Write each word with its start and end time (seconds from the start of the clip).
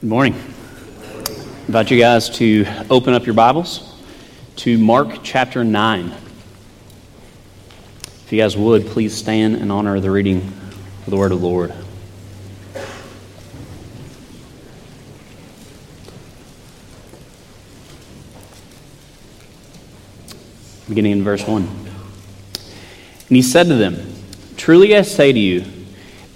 Good 0.00 0.10
morning. 0.10 0.34
I 0.34 1.66
invite 1.66 1.90
you 1.90 1.98
guys 1.98 2.30
to 2.36 2.64
open 2.88 3.14
up 3.14 3.26
your 3.26 3.34
Bibles 3.34 4.00
to 4.58 4.78
Mark 4.78 5.24
chapter 5.24 5.64
9. 5.64 6.12
If 8.04 8.28
you 8.30 8.40
guys 8.40 8.56
would, 8.56 8.86
please 8.86 9.12
stand 9.12 9.56
in 9.56 9.72
honor 9.72 9.96
of 9.96 10.02
the 10.02 10.12
reading 10.12 10.52
of 11.04 11.06
the 11.06 11.16
Word 11.16 11.32
of 11.32 11.40
the 11.40 11.46
Lord. 11.48 11.74
Beginning 20.88 21.10
in 21.10 21.24
verse 21.24 21.44
1. 21.44 21.64
And 21.64 23.36
he 23.36 23.42
said 23.42 23.66
to 23.66 23.74
them, 23.74 24.14
Truly 24.56 24.96
I 24.96 25.02
say 25.02 25.32
to 25.32 25.38
you, 25.40 25.64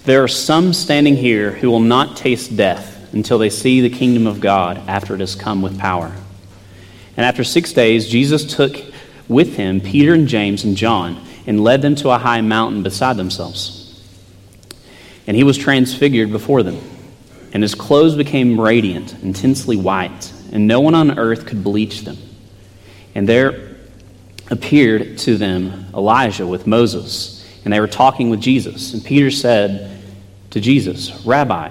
there 0.02 0.24
are 0.24 0.26
some 0.26 0.72
standing 0.72 1.14
here 1.14 1.52
who 1.52 1.70
will 1.70 1.78
not 1.78 2.16
taste 2.16 2.56
death 2.56 2.91
until 3.12 3.38
they 3.38 3.50
see 3.50 3.80
the 3.80 3.90
kingdom 3.90 4.26
of 4.26 4.40
God 4.40 4.78
after 4.88 5.14
it 5.14 5.20
has 5.20 5.34
come 5.34 5.62
with 5.62 5.78
power. 5.78 6.12
And 7.16 7.26
after 7.26 7.44
six 7.44 7.72
days, 7.72 8.08
Jesus 8.08 8.56
took 8.56 8.76
with 9.28 9.56
him 9.56 9.80
Peter 9.80 10.14
and 10.14 10.26
James 10.26 10.64
and 10.64 10.76
John 10.76 11.22
and 11.46 11.62
led 11.62 11.82
them 11.82 11.94
to 11.96 12.10
a 12.10 12.18
high 12.18 12.40
mountain 12.40 12.82
beside 12.82 13.16
themselves. 13.16 13.78
And 15.26 15.36
he 15.36 15.44
was 15.44 15.58
transfigured 15.58 16.32
before 16.32 16.62
them, 16.62 16.80
and 17.52 17.62
his 17.62 17.74
clothes 17.74 18.16
became 18.16 18.60
radiant, 18.60 19.14
intensely 19.22 19.76
white, 19.76 20.32
and 20.52 20.66
no 20.66 20.80
one 20.80 20.94
on 20.94 21.18
earth 21.18 21.46
could 21.46 21.62
bleach 21.62 22.02
them. 22.02 22.16
And 23.14 23.28
there 23.28 23.76
appeared 24.50 25.18
to 25.18 25.36
them 25.36 25.86
Elijah 25.94 26.46
with 26.46 26.66
Moses, 26.66 27.46
and 27.64 27.72
they 27.72 27.80
were 27.80 27.86
talking 27.86 28.30
with 28.30 28.40
Jesus. 28.40 28.94
And 28.94 29.04
Peter 29.04 29.30
said 29.30 30.02
to 30.50 30.60
Jesus, 30.60 31.24
Rabbi, 31.24 31.70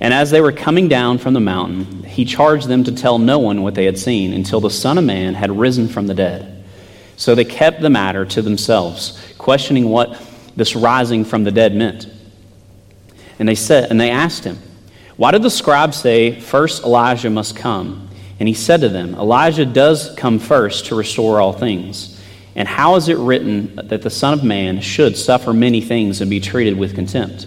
And 0.00 0.14
as 0.14 0.30
they 0.30 0.40
were 0.40 0.52
coming 0.52 0.88
down 0.88 1.18
from 1.18 1.34
the 1.34 1.40
mountain, 1.40 2.04
he 2.04 2.24
charged 2.24 2.68
them 2.68 2.84
to 2.84 2.92
tell 2.92 3.18
no 3.18 3.38
one 3.38 3.62
what 3.62 3.74
they 3.74 3.84
had 3.84 3.98
seen 3.98 4.32
until 4.32 4.60
the 4.60 4.70
Son 4.70 4.96
of 4.96 5.04
Man 5.04 5.34
had 5.34 5.50
risen 5.50 5.88
from 5.88 6.06
the 6.06 6.14
dead. 6.14 6.64
So 7.16 7.34
they 7.34 7.44
kept 7.44 7.80
the 7.80 7.90
matter 7.90 8.24
to 8.24 8.42
themselves, 8.42 9.20
questioning 9.38 9.88
what 9.88 10.20
this 10.54 10.76
rising 10.76 11.24
from 11.24 11.42
the 11.42 11.50
dead 11.50 11.74
meant. 11.74 12.06
And 13.40 13.48
they 13.48 13.56
said, 13.56 13.90
and 13.90 14.00
they 14.00 14.10
asked 14.10 14.44
him, 14.44 14.58
Why 15.16 15.32
did 15.32 15.42
the 15.42 15.50
scribes 15.50 15.96
say 15.96 16.38
first 16.38 16.84
Elijah 16.84 17.30
must 17.30 17.56
come? 17.56 18.08
And 18.38 18.46
he 18.46 18.54
said 18.54 18.82
to 18.82 18.88
them, 18.88 19.14
Elijah 19.16 19.66
does 19.66 20.14
come 20.16 20.38
first 20.38 20.86
to 20.86 20.94
restore 20.94 21.40
all 21.40 21.52
things. 21.52 22.20
And 22.54 22.68
how 22.68 22.94
is 22.94 23.08
it 23.08 23.18
written 23.18 23.74
that 23.88 24.02
the 24.02 24.10
Son 24.10 24.32
of 24.32 24.44
Man 24.44 24.80
should 24.80 25.16
suffer 25.16 25.52
many 25.52 25.80
things 25.80 26.20
and 26.20 26.30
be 26.30 26.40
treated 26.40 26.78
with 26.78 26.94
contempt? 26.94 27.46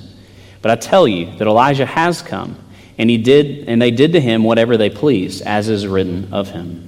But 0.62 0.72
I 0.72 0.76
tell 0.76 1.08
you 1.08 1.26
that 1.38 1.48
Elijah 1.48 1.86
has 1.86 2.22
come, 2.22 2.58
and 2.98 3.10
he 3.10 3.18
did 3.18 3.68
and 3.68 3.82
they 3.82 3.92
did 3.92 4.14
to 4.14 4.22
him 4.22 4.44
whatever 4.44 4.78
they 4.78 4.90
pleased, 4.90 5.42
as 5.42 5.70
is 5.70 5.88
written 5.88 6.34
of 6.34 6.50
him. 6.50 6.88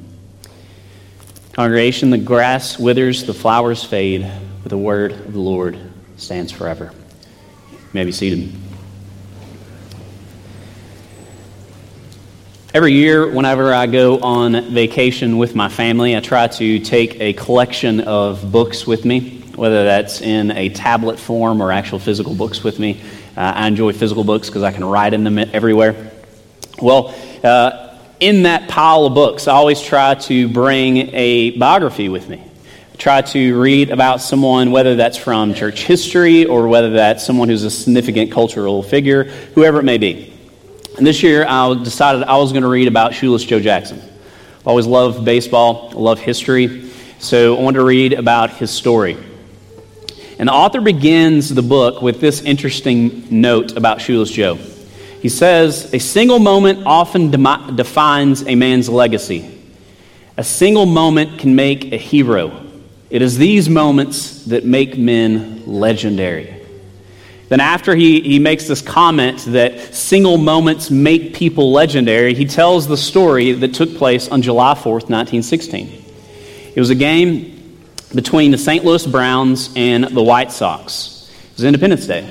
Congregation, 1.53 2.09
the 2.09 2.17
grass 2.17 2.79
withers, 2.79 3.25
the 3.25 3.33
flowers 3.33 3.83
fade, 3.83 4.29
but 4.63 4.69
the 4.69 4.77
word 4.77 5.11
of 5.11 5.33
the 5.33 5.39
Lord 5.39 5.77
stands 6.17 6.51
forever. 6.51 6.91
You 7.71 7.77
may 7.93 8.05
be 8.05 8.11
seated. 8.11 8.51
Every 12.73 12.93
year, 12.93 13.27
whenever 13.27 13.71
I 13.71 13.85
go 13.85 14.19
on 14.19 14.73
vacation 14.73 15.37
with 15.37 15.53
my 15.53 15.69
family, 15.69 16.17
I 16.17 16.21
try 16.21 16.47
to 16.47 16.79
take 16.79 17.19
a 17.21 17.33
collection 17.33 17.99
of 17.99 18.51
books 18.51 18.87
with 18.87 19.05
me, 19.05 19.43
whether 19.55 19.83
that's 19.83 20.21
in 20.21 20.49
a 20.49 20.69
tablet 20.69 21.19
form 21.19 21.61
or 21.61 21.71
actual 21.71 21.99
physical 21.99 22.33
books 22.33 22.63
with 22.63 22.79
me. 22.79 22.99
Uh, 23.35 23.51
I 23.55 23.67
enjoy 23.67 23.93
physical 23.93 24.23
books 24.23 24.47
because 24.47 24.61
I 24.61 24.71
can 24.71 24.85
write 24.85 25.13
in 25.13 25.23
them 25.23 25.39
everywhere. 25.39 26.11
Well, 26.79 27.15
uh, 27.43 27.97
in 28.19 28.43
that 28.43 28.69
pile 28.69 29.05
of 29.05 29.13
books, 29.13 29.47
I 29.47 29.53
always 29.53 29.81
try 29.81 30.13
to 30.15 30.47
bring 30.47 31.13
a 31.13 31.57
biography 31.57 32.09
with 32.09 32.29
me. 32.29 32.41
I 32.93 32.95
try 32.95 33.21
to 33.21 33.59
read 33.59 33.89
about 33.89 34.21
someone, 34.21 34.71
whether 34.71 34.95
that's 34.95 35.17
from 35.17 35.55
church 35.55 35.83
history 35.83 36.45
or 36.45 36.67
whether 36.67 36.91
that's 36.91 37.25
someone 37.25 37.49
who's 37.49 37.63
a 37.63 37.71
significant 37.71 38.31
cultural 38.31 38.83
figure, 38.83 39.23
whoever 39.55 39.79
it 39.79 39.83
may 39.83 39.97
be. 39.97 40.31
And 40.97 41.07
this 41.07 41.23
year, 41.23 41.43
I 41.47 41.73
decided 41.73 42.23
I 42.23 42.37
was 42.37 42.51
going 42.51 42.61
to 42.61 42.69
read 42.69 42.87
about 42.87 43.15
Shoeless 43.15 43.43
Joe 43.43 43.59
Jackson. 43.59 43.99
I 43.99 44.69
always 44.69 44.85
loved 44.85 45.25
baseball, 45.25 45.89
I 45.91 45.95
love 45.95 46.19
history, 46.19 46.91
so 47.17 47.57
I 47.57 47.61
wanted 47.61 47.79
to 47.79 47.85
read 47.85 48.13
about 48.13 48.51
his 48.51 48.69
story. 48.69 49.17
And 50.43 50.49
the 50.49 50.53
author 50.53 50.81
begins 50.81 51.47
the 51.47 51.61
book 51.61 52.01
with 52.01 52.19
this 52.19 52.41
interesting 52.41 53.25
note 53.29 53.77
about 53.77 54.01
Shoeless 54.01 54.29
Joe. 54.29 54.55
He 55.21 55.29
says, 55.29 55.93
A 55.93 55.99
single 55.99 56.37
moment 56.37 56.85
often 56.85 57.31
de- 57.31 57.71
defines 57.73 58.45
a 58.45 58.55
man's 58.55 58.89
legacy. 58.89 59.57
A 60.35 60.43
single 60.43 60.85
moment 60.85 61.39
can 61.39 61.55
make 61.55 61.93
a 61.93 61.97
hero. 61.97 62.61
It 63.09 63.21
is 63.21 63.37
these 63.37 63.69
moments 63.69 64.43
that 64.47 64.65
make 64.65 64.97
men 64.97 65.63
legendary. 65.65 66.61
Then, 67.47 67.61
after 67.61 67.95
he, 67.95 68.19
he 68.19 68.37
makes 68.37 68.67
this 68.67 68.81
comment 68.81 69.45
that 69.45 69.95
single 69.95 70.37
moments 70.37 70.91
make 70.91 71.35
people 71.35 71.71
legendary, 71.71 72.33
he 72.33 72.43
tells 72.43 72.85
the 72.85 72.97
story 72.97 73.53
that 73.53 73.73
took 73.73 73.95
place 73.95 74.27
on 74.27 74.41
July 74.41 74.73
4th, 74.73 75.07
1916. 75.09 76.03
It 76.75 76.79
was 76.81 76.89
a 76.89 76.95
game 76.95 77.52
between 78.15 78.51
the 78.51 78.57
St. 78.57 78.85
Louis 78.85 79.05
Browns 79.07 79.71
and 79.75 80.03
the 80.05 80.21
White 80.21 80.51
Sox. 80.51 81.31
It 81.51 81.57
was 81.57 81.63
Independence 81.63 82.05
Day. 82.05 82.29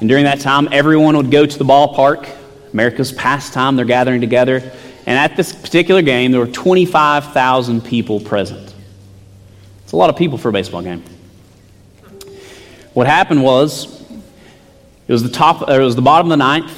And 0.00 0.08
during 0.08 0.24
that 0.24 0.40
time, 0.40 0.68
everyone 0.72 1.16
would 1.16 1.30
go 1.30 1.46
to 1.46 1.58
the 1.58 1.64
ballpark, 1.64 2.28
America's 2.72 3.12
pastime, 3.12 3.76
they're 3.76 3.84
gathering 3.84 4.20
together. 4.20 4.56
And 5.06 5.18
at 5.18 5.36
this 5.36 5.52
particular 5.52 6.02
game, 6.02 6.30
there 6.30 6.40
were 6.40 6.46
25,000 6.46 7.84
people 7.84 8.20
present. 8.20 8.74
It's 9.82 9.92
a 9.92 9.96
lot 9.96 10.10
of 10.10 10.16
people 10.16 10.38
for 10.38 10.48
a 10.48 10.52
baseball 10.52 10.82
game. 10.82 11.04
What 12.94 13.06
happened 13.06 13.42
was, 13.42 14.00
it 15.08 15.12
was 15.12 15.22
the 15.22 15.28
top, 15.28 15.68
it 15.68 15.78
was 15.78 15.96
the 15.96 16.02
bottom 16.02 16.26
of 16.26 16.30
the 16.30 16.36
ninth, 16.36 16.72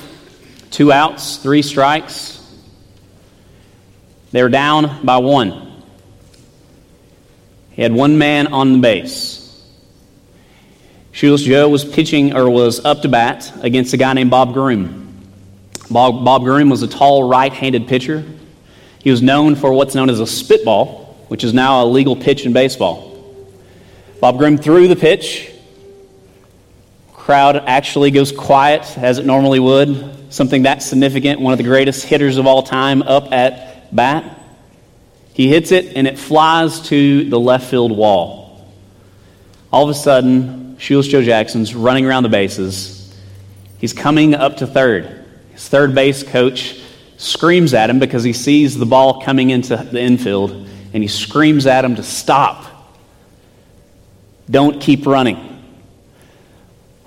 two 0.71 0.93
outs, 0.93 1.37
three 1.37 1.63
strikes. 1.63 2.41
They 4.33 4.43
were 4.43 4.49
down 4.49 5.05
by 5.05 5.19
one. 5.19 5.74
He 7.75 7.83
had 7.83 7.93
one 7.93 8.19
man 8.19 8.49
on 8.49 8.75
the 8.75 8.79
base. 8.79 9.41
Shoeless 11.11 11.43
Joe 11.43 11.69
was 11.69 11.85
pitching 11.85 12.35
or 12.35 12.49
was 12.49 12.85
up 12.85 13.03
to 13.03 13.09
bat 13.09 13.53
against 13.63 13.93
a 13.93 13.97
guy 13.97 14.13
named 14.13 14.31
Bob 14.31 14.53
Groom. 14.53 15.05
Bob, 15.91 16.25
Bob 16.25 16.43
Groom 16.43 16.71
was 16.71 16.83
a 16.83 16.89
tall 16.89 17.29
right 17.29 17.53
handed 17.53 17.87
pitcher. 17.87 18.25
He 19.01 19.11
was 19.11 19.23
known 19.23 19.55
for 19.55 19.73
what's 19.73 19.95
known 19.95 20.09
as 20.09 20.21
a 20.21 20.27
spitball, 20.27 21.25
which 21.29 21.45
is 21.45 21.53
now 21.53 21.85
a 21.85 21.87
legal 21.87 22.17
pitch 22.17 22.47
in 22.47 22.53
baseball. 22.53 23.13
Bob 24.21 24.39
Groom 24.39 24.57
threw 24.57 24.89
the 24.89 24.97
pitch. 24.97 25.51
Crowd 27.13 27.57
actually 27.57 28.11
goes 28.11 28.33
quiet 28.33 28.99
as 28.99 29.19
it 29.19 29.27
normally 29.27 29.61
would. 29.61 30.33
Something 30.33 30.63
that 30.63 30.83
significant, 30.83 31.41
one 31.41 31.53
of 31.53 31.59
the 31.59 31.65
greatest 31.65 32.07
hitters 32.07 32.39
of 32.39 32.47
all 32.47 32.63
time 32.63 33.03
up 33.03 33.33
at 33.33 33.95
bat. 33.95 34.41
He 35.35 35.49
hits 35.49 35.73
it, 35.73 35.97
and 35.97 36.07
it 36.07 36.17
flies 36.17 36.81
to 36.89 37.29
the 37.29 37.39
left 37.39 37.69
field 37.69 37.91
wall. 37.91 38.73
All 39.73 39.83
of 39.83 39.91
a 39.91 39.95
sudden, 39.95 40.77
Shoeless 40.79 41.09
Joe 41.09 41.23
Jackson's 41.23 41.75
running 41.75 42.07
around 42.07 42.23
the 42.23 42.29
bases. 42.29 43.13
He's 43.79 43.93
coming 43.93 44.35
up 44.35 44.59
to 44.59 44.67
third. 44.69 45.27
His 45.51 45.69
third 45.69 45.93
base 45.93 46.23
coach 46.23 46.81
screams 47.17 47.75
at 47.75 47.91
him 47.91 47.99
because 47.99 48.23
he 48.23 48.33
sees 48.33 48.79
the 48.79 48.87
ball 48.87 49.23
coming 49.23 49.51
into 49.51 49.77
the 49.77 50.01
infield, 50.01 50.53
and 50.53 51.03
he 51.03 51.09
screams 51.09 51.67
at 51.67 51.85
him 51.85 51.97
to 51.97 52.05
stop. 52.05 52.67
Don't 54.49 54.81
keep 54.81 55.05
running. 55.05 55.51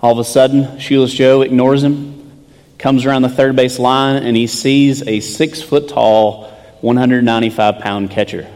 All 0.02 0.12
of 0.12 0.20
a 0.20 0.26
sudden, 0.26 0.80
Shoeless 0.80 1.14
Joe 1.14 1.44
ignores 1.44 1.82
him, 1.82 2.46
comes 2.78 3.06
around 3.06 3.22
the 3.22 3.30
third 3.30 3.56
base 3.56 3.80
line, 3.80 4.22
and 4.22 4.36
he 4.36 4.48
sees 4.48 5.02
a 5.08 5.22
six 5.22 5.62
foot 5.62 5.88
tall 5.88 6.57
195 6.82 7.80
pound 7.80 8.12
catcher. 8.12 8.48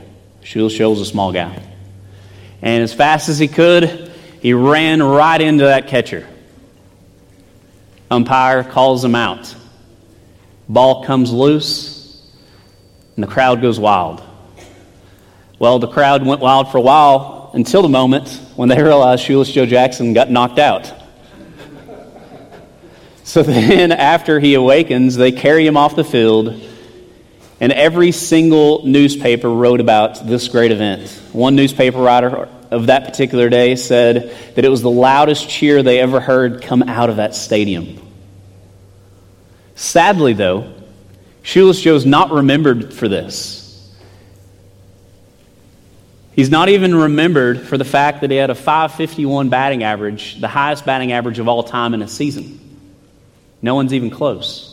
Shoeless 0.44 0.74
Joe 0.74 0.90
was 0.90 1.02
a 1.02 1.06
small 1.06 1.32
guy. 1.32 1.62
And 2.62 2.84
as 2.84 2.94
fast 2.94 3.30
as 3.30 3.40
he 3.40 3.48
could, 3.48 4.12
he 4.42 4.54
ran 4.54 5.02
right 5.02 5.40
into 5.40 5.66
that 5.66 5.88
catcher. 5.88 6.28
Umpire 8.10 8.64
calls 8.64 9.04
him 9.04 9.16
out. 9.16 9.56
Ball 10.68 11.04
comes 11.06 11.32
loose, 11.32 12.22
and 13.16 13.24
the 13.24 13.28
crowd 13.28 13.62
goes 13.62 13.80
wild. 13.80 14.22
Well, 15.60 15.80
the 15.80 15.88
crowd 15.88 16.26
went 16.26 16.42
wild 16.42 16.72
for 16.72 16.78
a 16.78 16.82
while 16.82 17.52
until 17.54 17.82
the 17.82 17.90
moment 17.90 18.30
when 18.56 18.70
they 18.70 18.82
realized 18.84 19.24
Shoeless 19.24 19.52
Joe 19.52 19.66
Jackson 19.66 20.14
got 20.14 20.32
knocked 20.32 20.60
out. 20.60 20.92
So 23.24 23.44
then, 23.44 23.92
after 23.92 24.40
he 24.40 24.56
awakens, 24.56 25.16
they 25.16 25.32
carry 25.32 25.66
him 25.66 25.78
off 25.78 25.96
the 25.96 26.04
field, 26.04 26.60
and 27.62 27.72
every 27.72 28.12
single 28.12 28.86
newspaper 28.88 29.48
wrote 29.48 29.80
about 29.80 30.28
this 30.28 30.48
great 30.48 30.72
event. 30.72 31.08
One 31.32 31.56
newspaper 31.56 32.00
writer 32.00 32.50
of 32.72 32.88
that 32.88 33.06
particular 33.06 33.50
day 33.50 33.76
said 33.76 34.36
that 34.56 34.66
it 34.66 34.70
was 34.70 34.82
the 34.82 34.90
loudest 34.90 35.48
cheer 35.48 35.84
they 35.84 36.00
ever 36.00 36.20
heard 36.20 36.64
come 36.64 36.82
out 36.82 37.12
of 37.12 37.18
that 37.18 37.36
stadium. 37.36 38.00
Sadly, 39.76 40.34
though, 40.34 40.74
Shoeless 41.44 41.80
Joe's 41.80 42.06
not 42.06 42.32
remembered 42.32 42.94
for 42.94 43.08
this. 43.08 43.62
He's 46.34 46.50
not 46.50 46.70
even 46.70 46.96
remembered 46.96 47.62
for 47.62 47.78
the 47.78 47.86
fact 47.86 48.22
that 48.22 48.32
he 48.32 48.38
had 48.38 48.50
a 48.50 48.56
551 48.56 49.50
batting 49.50 49.84
average, 49.84 50.42
the 50.42 50.48
highest 50.48 50.86
batting 50.86 51.12
average 51.12 51.38
of 51.38 51.48
all 51.48 51.62
time 51.62 51.94
in 51.94 52.02
a 52.02 52.08
season. 52.08 52.60
No 53.62 53.76
one's 53.76 53.94
even 53.94 54.10
close. 54.10 54.71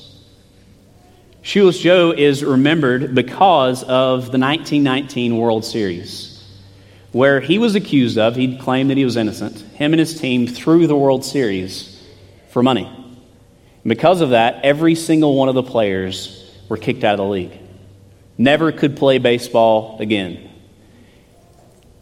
Shoeless 1.48 1.78
Joe 1.78 2.10
is 2.10 2.44
remembered 2.44 3.14
because 3.14 3.82
of 3.82 4.30
the 4.30 4.38
1919 4.38 5.38
World 5.38 5.64
Series, 5.64 6.44
where 7.12 7.40
he 7.40 7.56
was 7.56 7.74
accused 7.74 8.18
of, 8.18 8.36
he 8.36 8.58
claimed 8.58 8.90
that 8.90 8.98
he 8.98 9.04
was 9.06 9.16
innocent. 9.16 9.58
Him 9.74 9.94
and 9.94 9.98
his 9.98 10.20
team 10.20 10.46
threw 10.46 10.86
the 10.86 10.94
World 10.94 11.24
Series 11.24 12.06
for 12.50 12.62
money. 12.62 12.84
And 12.84 13.88
because 13.88 14.20
of 14.20 14.28
that, 14.28 14.62
every 14.62 14.94
single 14.94 15.36
one 15.36 15.48
of 15.48 15.54
the 15.54 15.62
players 15.62 16.54
were 16.68 16.76
kicked 16.76 17.02
out 17.02 17.14
of 17.14 17.18
the 17.20 17.32
league. 17.32 17.58
Never 18.36 18.70
could 18.70 18.98
play 18.98 19.16
baseball 19.16 19.96
again. 20.00 20.50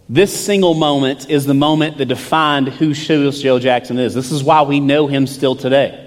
This 0.09 0.35
single 0.45 0.75
moment 0.75 1.31
is 1.31 1.47
the 1.47 1.55
moment 1.55 1.99
that 1.99 2.07
defined 2.07 2.67
who 2.67 2.95
Shoeless 2.95 3.41
Joe 3.41 3.61
Jackson 3.61 4.01
is. 4.01 4.13
This 4.13 4.33
is 4.33 4.43
why 4.43 4.63
we 4.63 4.81
know 4.81 5.07
him 5.07 5.29
still 5.29 5.55
today. 5.55 6.06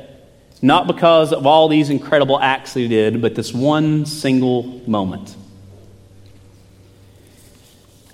Not 0.61 0.87
because 0.87 1.31
of 1.31 1.45
all 1.45 1.67
these 1.69 1.89
incredible 1.89 2.39
acts 2.39 2.73
he 2.73 2.87
did, 2.87 3.21
but 3.21 3.35
this 3.35 3.53
one 3.53 4.05
single 4.05 4.81
moment. 4.87 5.35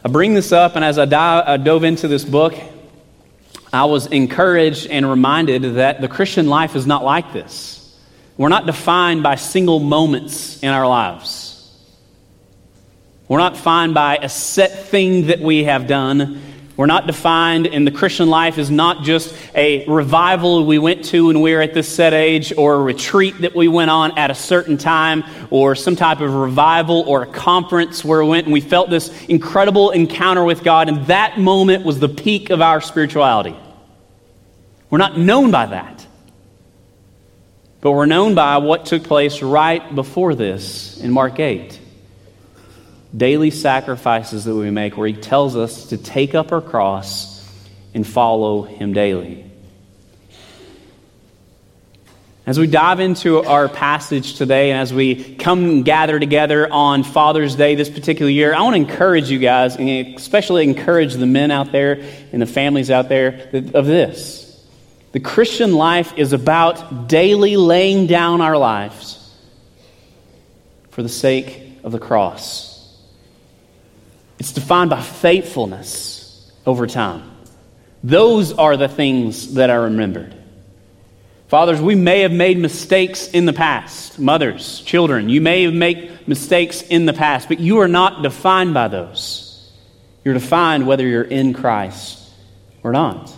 I 0.04 0.08
bring 0.10 0.36
this 0.36 0.52
up, 0.52 0.76
and 0.76 0.86
as 0.86 1.00
I, 1.00 1.06
dive, 1.06 1.44
I 1.48 1.58
dove 1.58 1.84
into 1.84 2.08
this 2.08 2.24
book, 2.24 2.54
I 3.74 3.86
was 3.86 4.06
encouraged 4.08 4.88
and 4.88 5.10
reminded 5.10 5.76
that 5.76 6.00
the 6.00 6.08
Christian 6.08 6.48
life 6.48 6.76
is 6.76 6.86
not 6.86 7.04
like 7.04 7.34
this. 7.34 7.82
We're 8.38 8.50
not 8.50 8.68
defined 8.68 9.24
by 9.24 9.36
single 9.36 9.80
moments 9.80 10.62
in 10.62 10.70
our 10.70 10.88
lives. 10.88 11.52
We're 13.28 13.40
not 13.40 13.56
defined 13.56 13.96
by 13.96 14.18
a 14.18 14.30
set 14.30 14.88
thing 14.88 15.28
that 15.28 15.40
we 15.40 15.64
have 15.64 15.88
done. 15.88 16.42
We're 16.78 16.88
not 16.88 17.08
defined, 17.08 17.68
and 17.68 17.88
the 17.88 17.92
Christian 17.92 18.30
life 18.30 18.58
is 18.58 18.70
not 18.70 19.04
just 19.04 19.34
a 19.56 19.88
revival 19.88 20.66
we 20.66 20.78
went 20.78 21.06
to 21.06 21.28
when 21.28 21.40
we 21.40 21.54
were 21.54 21.62
at 21.62 21.74
this 21.74 21.88
set 21.88 22.14
age, 22.14 22.52
or 22.58 22.76
a 22.76 22.82
retreat 22.82 23.42
that 23.42 23.56
we 23.56 23.70
went 23.70 23.92
on 23.92 24.18
at 24.18 24.30
a 24.30 24.36
certain 24.36 24.78
time, 24.78 25.24
or 25.50 25.76
some 25.76 25.96
type 25.96 26.20
of 26.20 26.34
revival 26.34 27.06
or 27.08 27.22
a 27.22 27.28
conference 27.28 28.04
where 28.04 28.22
we 28.24 28.30
went 28.30 28.46
and 28.46 28.54
we 28.54 28.60
felt 28.60 28.90
this 28.90 29.10
incredible 29.26 29.92
encounter 29.92 30.44
with 30.44 30.64
God, 30.64 30.90
and 30.90 31.06
that 31.08 31.40
moment 31.40 31.86
was 31.86 32.00
the 32.00 32.10
peak 32.10 32.50
of 32.50 32.62
our 32.62 32.82
spirituality. 32.82 33.56
We're 34.90 34.98
not 34.98 35.18
known 35.18 35.52
by 35.52 35.68
that. 35.68 36.06
But 37.80 37.92
we're 37.92 38.06
known 38.06 38.36
by 38.36 38.58
what 38.58 38.88
took 38.88 39.04
place 39.04 39.42
right 39.42 39.94
before 39.94 40.36
this 40.36 41.00
in 41.00 41.12
Mark 41.12 41.40
8 41.40 41.80
daily 43.16 43.52
sacrifices 43.52 44.46
that 44.46 44.56
we 44.56 44.72
make, 44.72 44.98
where 44.98 45.08
he 45.08 45.14
tells 45.14 45.56
us 45.56 45.88
to 45.88 45.98
take 45.98 46.36
up 46.36 46.52
our 46.52 46.62
cross 46.62 47.36
and 47.94 48.06
follow 48.06 48.64
him 48.64 48.94
daily. 48.94 49.46
As 52.48 52.60
we 52.60 52.68
dive 52.68 53.00
into 53.00 53.42
our 53.42 53.68
passage 53.68 54.36
today 54.36 54.70
and 54.70 54.80
as 54.80 54.94
we 54.94 55.36
come 55.36 55.64
and 55.64 55.86
gather 55.86 56.20
together 56.20 56.72
on 56.72 57.04
Father's 57.04 57.56
Day 57.56 57.74
this 57.74 57.90
particular 57.90 58.30
year, 58.30 58.54
I 58.54 58.62
want 58.62 58.76
to 58.76 58.82
encourage 58.82 59.32
you 59.32 59.40
guys, 59.40 59.78
and 59.78 59.90
especially 60.16 60.64
encourage 60.64 61.16
the 61.16 61.26
men 61.26 61.50
out 61.50 61.72
there 61.72 62.04
and 62.32 62.40
the 62.40 62.46
families 62.46 62.92
out 62.92 63.10
there 63.10 63.50
of 63.54 63.88
this. 63.88 64.64
The 65.14 65.20
Christian 65.20 65.74
life 65.74 66.14
is 66.18 66.34
about 66.34 67.08
daily 67.08 67.58
laying 67.58 68.06
down 68.06 68.42
our 68.42 68.58
lives 68.58 69.34
for 70.92 71.02
the 71.02 71.10
sake 71.10 71.80
of 71.84 71.92
the 71.92 72.00
cross. 72.00 72.75
It's 74.40 74.52
defined 74.52 74.90
by 74.90 75.02
faithfulness 75.02 76.52
over 76.66 76.88
time. 76.88 77.32
Those 78.04 78.54
are 78.54 78.78
the 78.78 78.88
things 78.88 79.56
that 79.56 79.70
are 79.70 79.84
remembered. 79.84 80.36
Fathers, 81.48 81.80
we 81.80 81.96
may 81.96 82.22
have 82.22 82.32
made 82.32 82.58
mistakes 82.58 83.28
in 83.28 83.46
the 83.46 83.54
past. 83.54 84.20
Mothers, 84.20 84.82
children, 84.82 85.30
you 85.30 85.42
may 85.42 85.64
have 85.64 85.74
made 85.74 86.28
mistakes 86.28 86.82
in 86.82 87.06
the 87.06 87.14
past, 87.14 87.48
but 87.48 87.60
you 87.60 87.80
are 87.80 87.88
not 87.88 88.24
defined 88.24 88.74
by 88.74 88.88
those. 88.88 89.72
You're 90.24 90.34
defined 90.34 90.88
whether 90.88 91.08
you're 91.08 91.24
in 91.24 91.54
Christ 91.54 92.20
or 92.84 92.92
not. 92.92 93.32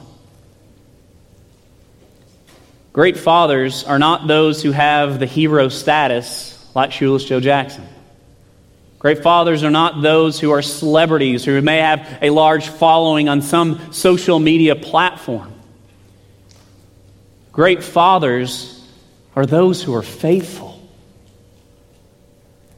Great 2.93 3.17
fathers 3.17 3.83
are 3.83 3.99
not 3.99 4.27
those 4.27 4.63
who 4.63 4.71
have 4.71 5.19
the 5.19 5.25
hero 5.25 5.69
status 5.69 6.57
like 6.73 6.91
Shoeless 6.91 7.25
Joe 7.25 7.39
Jackson. 7.39 7.87
Great 8.99 9.21
fathers 9.21 9.63
are 9.63 9.71
not 9.71 10.01
those 10.01 10.39
who 10.39 10.51
are 10.51 10.61
celebrities, 10.61 11.45
who 11.45 11.61
may 11.61 11.77
have 11.77 12.17
a 12.21 12.31
large 12.31 12.67
following 12.67 13.29
on 13.29 13.41
some 13.41 13.93
social 13.93 14.39
media 14.39 14.75
platform. 14.75 15.53
Great 17.51 17.83
fathers 17.83 18.73
are 19.35 19.45
those 19.45 19.83
who 19.83 19.93
are 19.93 20.03
faithful. 20.03 20.73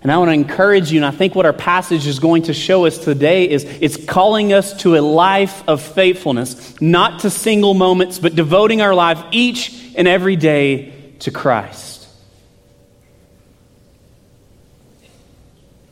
And 0.01 0.11
I 0.11 0.17
want 0.17 0.29
to 0.29 0.33
encourage 0.33 0.91
you, 0.91 0.99
and 0.99 1.05
I 1.05 1.11
think 1.11 1.35
what 1.35 1.45
our 1.45 1.53
passage 1.53 2.07
is 2.07 2.19
going 2.19 2.43
to 2.43 2.53
show 2.53 2.85
us 2.85 2.97
today 2.97 3.49
is 3.49 3.65
it's 3.65 3.97
calling 4.05 4.53
us 4.53 4.73
to 4.81 4.95
a 4.95 5.01
life 5.01 5.63
of 5.67 5.81
faithfulness, 5.81 6.79
not 6.81 7.21
to 7.21 7.29
single 7.29 7.73
moments, 7.73 8.19
but 8.19 8.35
devoting 8.35 8.81
our 8.81 8.95
life 8.95 9.21
each 9.31 9.93
and 9.95 10.07
every 10.07 10.37
day 10.37 11.13
to 11.19 11.31
Christ. 11.31 11.98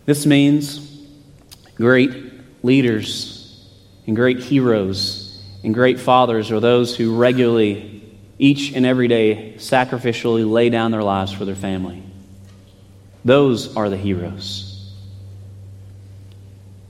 This 0.08 0.26
means 0.26 0.80
great 1.76 2.64
leaders 2.64 3.70
and 4.08 4.16
great 4.16 4.40
heroes 4.40 5.44
and 5.66 5.74
great 5.74 6.00
fathers 6.00 6.50
are 6.50 6.62
those 6.62 6.96
who 6.96 7.18
regularly, 7.18 8.18
each 8.40 8.74
and 8.74 8.86
every 8.86 9.10
day, 9.10 9.56
sacrificially 9.58 10.50
lay 10.50 10.70
down 10.70 10.92
their 10.92 11.04
lives 11.04 11.34
for 11.34 11.44
their 11.44 11.56
family. 11.56 12.02
Those 13.26 13.76
are 13.76 13.90
the 13.90 13.98
heroes. 13.98 14.94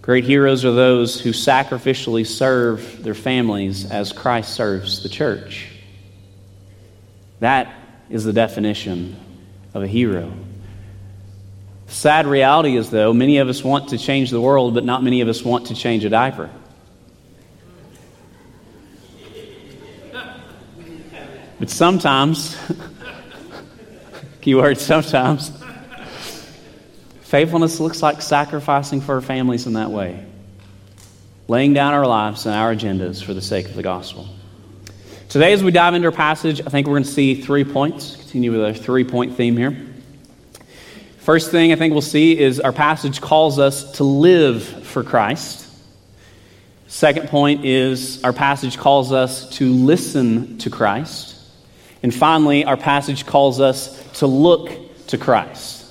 Great 0.03 0.25
heroes 0.25 0.63
are 0.63 0.73
those 0.73 1.19
who 1.19 1.31
sacrificially 1.31 2.23
serve 2.23 3.01
their 3.01 3.15
families 3.15 3.89
as 3.89 4.13
Christ 4.13 4.53
serves 4.53 5.01
the 5.01 5.09
church. 5.09 5.71
That 7.39 7.73
is 8.11 8.25
the 8.25 8.33
definition 8.33 9.15
of 9.73 9.81
a 9.81 9.87
hero. 9.87 10.31
Sad 11.87 12.27
reality 12.27 12.75
is, 12.75 12.89
though, 12.89 13.13
many 13.13 13.37
of 13.37 13.47
us 13.47 13.63
want 13.63 13.89
to 13.89 13.97
change 13.97 14.29
the 14.29 14.41
world, 14.41 14.73
but 14.73 14.83
not 14.83 15.03
many 15.03 15.21
of 15.21 15.29
us 15.29 15.43
want 15.43 15.67
to 15.67 15.75
change 15.75 16.03
a 16.03 16.09
diaper. 16.09 16.49
But 21.59 21.69
sometimes, 21.69 22.55
keyword 24.41 24.77
sometimes, 24.77 25.51
faithfulness 27.21 27.79
looks 27.79 28.03
like 28.03 28.21
sacrificing 28.21 29.01
for 29.01 29.15
our 29.15 29.21
families 29.21 29.65
in 29.65 29.73
that 29.73 29.89
way, 29.89 30.23
laying 31.47 31.73
down 31.73 31.93
our 31.93 32.05
lives 32.05 32.45
and 32.45 32.53
our 32.53 32.75
agendas 32.75 33.23
for 33.23 33.33
the 33.33 33.41
sake 33.41 33.65
of 33.65 33.75
the 33.75 33.81
gospel. 33.81 34.27
Today, 35.29 35.53
as 35.53 35.63
we 35.63 35.71
dive 35.71 35.93
into 35.93 36.07
our 36.07 36.11
passage, 36.11 36.61
I 36.61 36.69
think 36.69 36.85
we're 36.85 36.93
going 36.93 37.03
to 37.03 37.09
see 37.09 37.41
three 37.41 37.63
points. 37.63 38.17
Continue 38.17 38.51
with 38.51 38.63
our 38.63 38.73
three 38.73 39.03
point 39.03 39.35
theme 39.35 39.57
here. 39.57 39.86
First 41.27 41.51
thing 41.51 41.73
I 41.73 41.75
think 41.75 41.91
we'll 41.91 42.01
see 42.01 42.39
is 42.39 42.61
our 42.61 42.71
passage 42.71 43.19
calls 43.19 43.59
us 43.59 43.91
to 43.97 44.05
live 44.05 44.63
for 44.63 45.03
Christ. 45.03 45.67
Second 46.87 47.27
point 47.27 47.65
is 47.65 48.23
our 48.23 48.31
passage 48.31 48.77
calls 48.77 49.11
us 49.11 49.49
to 49.57 49.69
listen 49.69 50.57
to 50.59 50.69
Christ. 50.69 51.35
And 52.01 52.15
finally, 52.15 52.63
our 52.63 52.77
passage 52.77 53.25
calls 53.25 53.59
us 53.59 54.01
to 54.19 54.25
look 54.25 54.71
to 55.07 55.17
Christ. 55.17 55.85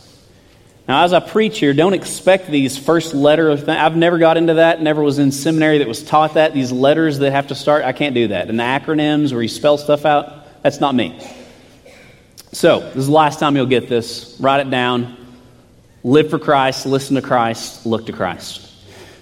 Now, 0.89 1.05
as 1.05 1.13
I 1.13 1.21
preach 1.21 1.59
here, 1.59 1.75
don't 1.75 1.93
expect 1.93 2.47
these 2.47 2.79
first 2.79 3.13
letter 3.13 3.51
of 3.51 3.69
I've 3.69 3.95
never 3.95 4.17
got 4.17 4.39
into 4.39 4.55
that, 4.55 4.81
never 4.81 5.03
was 5.03 5.19
in 5.19 5.33
seminary 5.33 5.77
that 5.81 5.87
was 5.87 6.03
taught 6.03 6.33
that. 6.33 6.55
These 6.55 6.73
letters 6.73 7.19
that 7.19 7.33
have 7.33 7.49
to 7.49 7.55
start, 7.55 7.85
I 7.85 7.93
can't 7.93 8.15
do 8.15 8.29
that. 8.29 8.49
And 8.49 8.59
the 8.59 8.65
acronyms 8.65 9.35
where 9.35 9.43
you 9.43 9.51
spell 9.51 9.77
stuff 9.77 10.07
out, 10.07 10.63
that's 10.63 10.81
not 10.81 10.95
me. 10.95 11.21
So, 12.53 12.81
this 12.81 12.97
is 12.97 13.07
the 13.09 13.13
last 13.13 13.39
time 13.39 13.55
you'll 13.55 13.67
get 13.67 13.91
this. 13.91 14.35
Write 14.41 14.67
it 14.67 14.71
down 14.71 15.25
live 16.07 16.31
for 16.31 16.39
Christ, 16.39 16.87
listen 16.87 17.17
to 17.17 17.23
Christ, 17.23 17.85
look 17.85 18.07
to 18.07 18.13
Christ. 18.13 18.61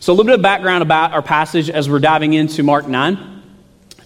So, 0.00 0.12
a 0.12 0.14
little 0.14 0.26
bit 0.26 0.34
of 0.34 0.42
background 0.42 0.82
about 0.82 1.14
our 1.14 1.22
passage 1.22 1.70
as 1.70 1.88
we're 1.88 1.98
diving 1.98 2.34
into 2.34 2.62
Mark 2.62 2.86
9. 2.86 3.42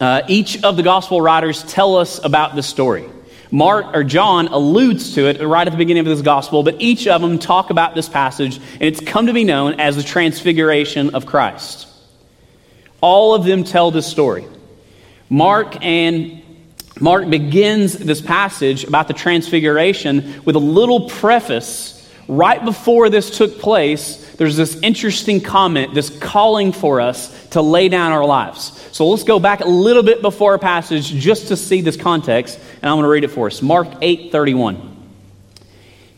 Uh, 0.01 0.23
each 0.29 0.63
of 0.63 0.77
the 0.77 0.85
gospel 0.85 1.21
writers 1.21 1.65
tell 1.65 1.97
us 1.97 2.25
about 2.25 2.55
this 2.55 2.69
story. 2.69 3.05
Mark 3.51 3.97
or 3.97 4.05
John 4.05 4.47
alludes 4.47 5.15
to 5.15 5.27
it 5.27 5.45
right 5.45 5.67
at 5.67 5.73
the 5.73 5.77
beginning 5.77 6.03
of 6.03 6.07
this 6.07 6.23
gospel, 6.23 6.63
but 6.63 6.77
each 6.79 7.09
of 7.09 7.21
them 7.21 7.41
talk 7.41 7.71
about 7.71 7.97
this 7.97 8.09
passage, 8.09 8.59
and 8.59 8.83
it's 8.83 9.01
come 9.01 9.27
to 9.27 9.33
be 9.33 9.43
known 9.43 9.81
as 9.81 9.97
the 9.97 10.05
transfiguration 10.05 11.17
of 11.17 11.27
Christ. 11.27 11.89
All 13.01 13.35
of 13.35 13.45
them 13.45 13.65
tell 13.65 13.91
this 13.91 14.07
story. 14.07 14.47
Mark 15.29 15.85
and 15.85 16.43
Mark 17.01 17.29
begins 17.29 17.95
this 17.95 18.21
passage 18.21 18.85
about 18.85 19.09
the 19.09 19.15
transfiguration 19.15 20.45
with 20.45 20.55
a 20.55 20.61
little 20.61 21.09
preface 21.09 21.98
right 22.29 22.63
before 22.63 23.09
this 23.09 23.37
took 23.37 23.59
place, 23.59 24.35
there's 24.37 24.57
this 24.57 24.77
interesting 24.83 25.41
comment, 25.41 25.95
this 25.95 26.17
calling 26.21 26.73
for 26.73 27.01
us 27.01 27.49
to 27.49 27.63
lay 27.63 27.89
down 27.89 28.13
our 28.13 28.25
lives. 28.25 28.89
So 28.93 29.09
let's 29.09 29.25
go 29.25 29.41
back 29.41 29.61
a 29.61 29.69
little 29.69 30.03
bit 30.03 30.23
before 30.23 30.53
our 30.53 30.59
passage 30.59 31.11
just 31.11 31.49
to 31.49 31.57
see 31.57 31.81
this 31.81 31.97
context, 31.97 32.59
and 32.83 32.85
I'm 32.85 32.97
going 32.97 33.05
to 33.05 33.09
read 33.09 33.25
it 33.25 33.29
for 33.29 33.47
us. 33.47 33.63
Mark 33.63 33.89
8 34.01 34.31
31. 34.31 34.97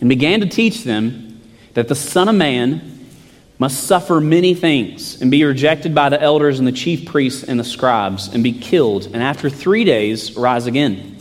And 0.01 0.09
began 0.09 0.41
to 0.41 0.47
teach 0.47 0.85
them 0.85 1.41
that 1.75 1.89
the 1.89 1.95
Son 1.95 2.29
of 2.29 2.35
Man 2.35 2.99
must 3.59 3.85
suffer 3.85 4.21
many 4.21 4.55
things 4.55 5.21
and 5.21 5.31
be 5.31 5.45
rejected 5.45 5.95
by 5.95 6.09
the 6.09 6.21
elders 6.21 6.59
and 6.59 6.67
the 6.67 6.73
chief 6.73 7.05
priests 7.05 7.45
and 7.45 7.61
the 7.61 7.65
scribes 7.65 8.29
and 8.29 8.43
be 8.43 8.53
killed, 8.53 9.07
and 9.07 9.23
after 9.23 9.51
three 9.51 9.85
days 9.85 10.37
rise 10.37 10.67
again. 10.67 11.19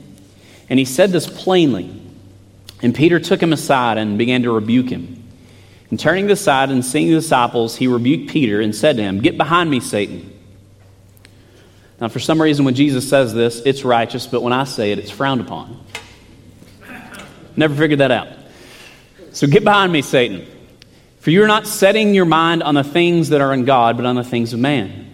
And 0.70 0.80
he 0.80 0.86
said 0.86 1.12
this 1.12 1.28
plainly. 1.28 1.99
And 2.82 2.96
Peter 2.96 3.20
took 3.20 3.42
him 3.42 3.54
aside 3.54 3.98
and 3.98 4.18
began 4.18 4.44
to 4.44 4.52
rebuke 4.52 4.90
him. 4.90 5.24
And 5.90 6.00
turning 6.00 6.30
aside 6.30 6.70
and 6.70 6.86
seeing 6.86 7.08
the 7.08 7.16
disciples, 7.16 7.76
he 7.76 7.88
rebuked 7.88 8.30
Peter 8.30 8.62
and 8.62 8.76
said 8.76 8.98
to 8.98 9.04
him, 9.04 9.22
Get 9.22 9.38
behind 9.38 9.70
me, 9.70 9.80
Satan. 9.80 10.34
Now, 12.00 12.08
for 12.08 12.20
some 12.20 12.42
reason, 12.42 12.64
when 12.64 12.76
Jesus 12.76 13.10
says 13.10 13.34
this, 13.34 13.62
it's 13.66 13.84
righteous, 13.84 14.26
but 14.28 14.42
when 14.42 14.54
I 14.54 14.64
say 14.64 14.92
it, 14.92 15.00
it's 15.00 15.12
frowned 15.12 15.42
upon. 15.42 15.84
Never 17.56 17.76
figured 17.76 18.00
that 18.00 18.12
out. 18.12 18.30
So 19.32 19.48
get 19.48 19.64
behind 19.64 19.92
me, 19.92 20.02
Satan. 20.02 20.48
For 21.20 21.32
you 21.32 21.44
are 21.44 21.48
not 21.48 21.68
setting 21.68 22.14
your 22.14 22.26
mind 22.26 22.64
on 22.64 22.76
the 22.76 22.84
things 22.84 23.30
that 23.30 23.42
are 23.42 23.54
in 23.54 23.66
God, 23.66 23.98
but 23.98 24.06
on 24.06 24.16
the 24.16 24.24
things 24.24 24.54
of 24.54 24.60
man. 24.60 25.08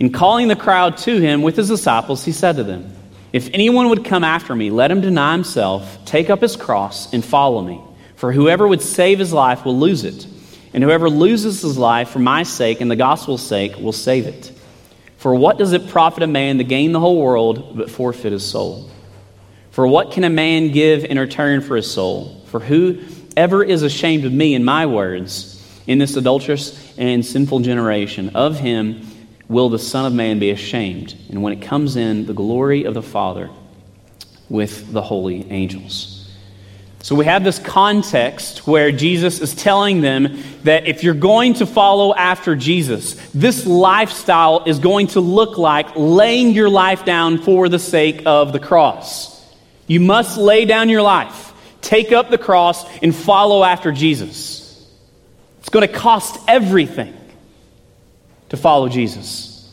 In 0.00 0.10
calling 0.10 0.48
the 0.48 0.56
crowd 0.56 0.96
to 0.98 1.20
him 1.20 1.42
with 1.42 1.56
his 1.56 1.68
disciples, 1.68 2.24
he 2.24 2.32
said 2.32 2.56
to 2.56 2.64
them, 2.64 2.92
if 3.32 3.48
anyone 3.52 3.88
would 3.88 4.04
come 4.04 4.24
after 4.24 4.54
me, 4.54 4.70
let 4.70 4.90
him 4.90 5.00
deny 5.00 5.32
himself, 5.32 6.04
take 6.04 6.28
up 6.28 6.40
his 6.40 6.56
cross, 6.56 7.12
and 7.12 7.24
follow 7.24 7.62
me. 7.62 7.80
For 8.16 8.32
whoever 8.32 8.68
would 8.68 8.82
save 8.82 9.18
his 9.18 9.32
life 9.32 9.64
will 9.64 9.78
lose 9.78 10.04
it, 10.04 10.26
and 10.74 10.84
whoever 10.84 11.08
loses 11.08 11.62
his 11.62 11.78
life 11.78 12.10
for 12.10 12.18
my 12.18 12.42
sake 12.42 12.80
and 12.80 12.90
the 12.90 12.96
gospel's 12.96 13.42
sake 13.42 13.76
will 13.76 13.92
save 13.92 14.26
it. 14.26 14.52
For 15.16 15.34
what 15.34 15.56
does 15.56 15.72
it 15.72 15.88
profit 15.88 16.22
a 16.22 16.26
man 16.26 16.58
to 16.58 16.64
gain 16.64 16.92
the 16.92 17.00
whole 17.00 17.20
world 17.20 17.76
but 17.76 17.90
forfeit 17.90 18.32
his 18.32 18.44
soul? 18.44 18.90
For 19.70 19.86
what 19.86 20.12
can 20.12 20.24
a 20.24 20.30
man 20.30 20.70
give 20.72 21.04
in 21.04 21.18
return 21.18 21.62
for 21.62 21.76
his 21.76 21.90
soul? 21.90 22.42
For 22.46 22.60
whoever 22.60 23.64
is 23.64 23.82
ashamed 23.82 24.24
of 24.24 24.32
me 24.32 24.54
and 24.54 24.64
my 24.64 24.84
words 24.86 25.58
in 25.86 25.98
this 25.98 26.16
adulterous 26.16 26.96
and 26.98 27.24
sinful 27.24 27.60
generation, 27.60 28.30
of 28.34 28.58
him 28.58 29.06
will 29.52 29.68
the 29.68 29.78
Son 29.78 30.06
of 30.06 30.12
Man 30.12 30.38
be 30.38 30.50
ashamed, 30.50 31.14
and 31.28 31.42
when 31.42 31.52
it 31.52 31.62
comes 31.62 31.96
in, 31.96 32.26
the 32.26 32.32
glory 32.32 32.84
of 32.84 32.94
the 32.94 33.02
Father 33.02 33.50
with 34.48 34.92
the 34.92 35.02
holy 35.02 35.50
angels. 35.50 36.18
So 37.02 37.16
we 37.16 37.24
have 37.24 37.42
this 37.42 37.58
context 37.58 38.64
where 38.64 38.92
Jesus 38.92 39.40
is 39.40 39.56
telling 39.56 40.02
them 40.02 40.40
that 40.62 40.86
if 40.86 41.02
you're 41.02 41.14
going 41.14 41.54
to 41.54 41.66
follow 41.66 42.14
after 42.14 42.54
Jesus, 42.54 43.14
this 43.32 43.66
lifestyle 43.66 44.62
is 44.66 44.78
going 44.78 45.08
to 45.08 45.20
look 45.20 45.58
like 45.58 45.88
laying 45.96 46.50
your 46.50 46.68
life 46.68 47.04
down 47.04 47.38
for 47.38 47.68
the 47.68 47.80
sake 47.80 48.22
of 48.24 48.52
the 48.52 48.60
cross. 48.60 49.32
You 49.88 49.98
must 49.98 50.38
lay 50.38 50.64
down 50.64 50.88
your 50.88 51.02
life, 51.02 51.52
take 51.80 52.12
up 52.12 52.30
the 52.30 52.38
cross, 52.38 52.84
and 53.02 53.12
follow 53.14 53.64
after 53.64 53.90
Jesus. 53.90 54.88
It's 55.58 55.70
going 55.70 55.86
to 55.86 55.92
cost 55.92 56.38
everything 56.46 57.16
to 58.52 58.58
follow 58.58 58.86
Jesus. 58.86 59.66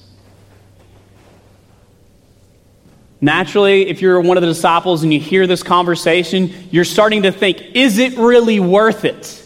Naturally, 3.19 3.89
if 3.89 4.01
you're 4.01 4.21
one 4.21 4.37
of 4.37 4.41
the 4.41 4.47
disciples 4.47 5.03
and 5.03 5.13
you 5.13 5.19
hear 5.19 5.47
this 5.47 5.63
conversation, 5.63 6.53
you're 6.71 6.85
starting 6.85 7.23
to 7.23 7.33
think, 7.33 7.61
is 7.75 7.97
it 7.97 8.17
really 8.17 8.61
worth 8.61 9.03
it? 9.03 9.45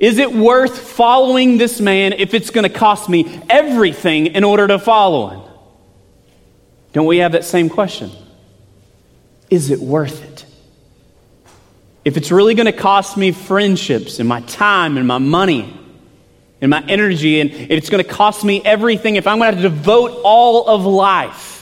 Is 0.00 0.18
it 0.18 0.32
worth 0.32 0.76
following 0.76 1.58
this 1.58 1.80
man 1.80 2.12
if 2.14 2.34
it's 2.34 2.50
going 2.50 2.64
to 2.64 2.76
cost 2.76 3.08
me 3.08 3.40
everything 3.48 4.26
in 4.26 4.42
order 4.42 4.66
to 4.66 4.80
follow 4.80 5.28
him? 5.28 5.42
Don't 6.92 7.06
we 7.06 7.18
have 7.18 7.32
that 7.32 7.44
same 7.44 7.68
question? 7.68 8.10
Is 9.48 9.70
it 9.70 9.78
worth 9.78 10.24
it? 10.24 10.44
If 12.04 12.16
it's 12.16 12.32
really 12.32 12.56
going 12.56 12.66
to 12.66 12.72
cost 12.72 13.16
me 13.16 13.30
friendships 13.30 14.18
and 14.18 14.28
my 14.28 14.40
time 14.40 14.96
and 14.96 15.06
my 15.06 15.18
money 15.18 15.85
and 16.60 16.70
my 16.70 16.84
energy, 16.88 17.40
and 17.40 17.50
it's 17.52 17.90
going 17.90 18.02
to 18.02 18.08
cost 18.08 18.44
me 18.44 18.62
everything, 18.64 19.16
if 19.16 19.26
I'm 19.26 19.38
going 19.38 19.52
to 19.52 19.60
have 19.60 19.62
to 19.62 19.68
devote 19.68 20.20
all 20.24 20.68
of 20.68 20.84
life, 20.86 21.56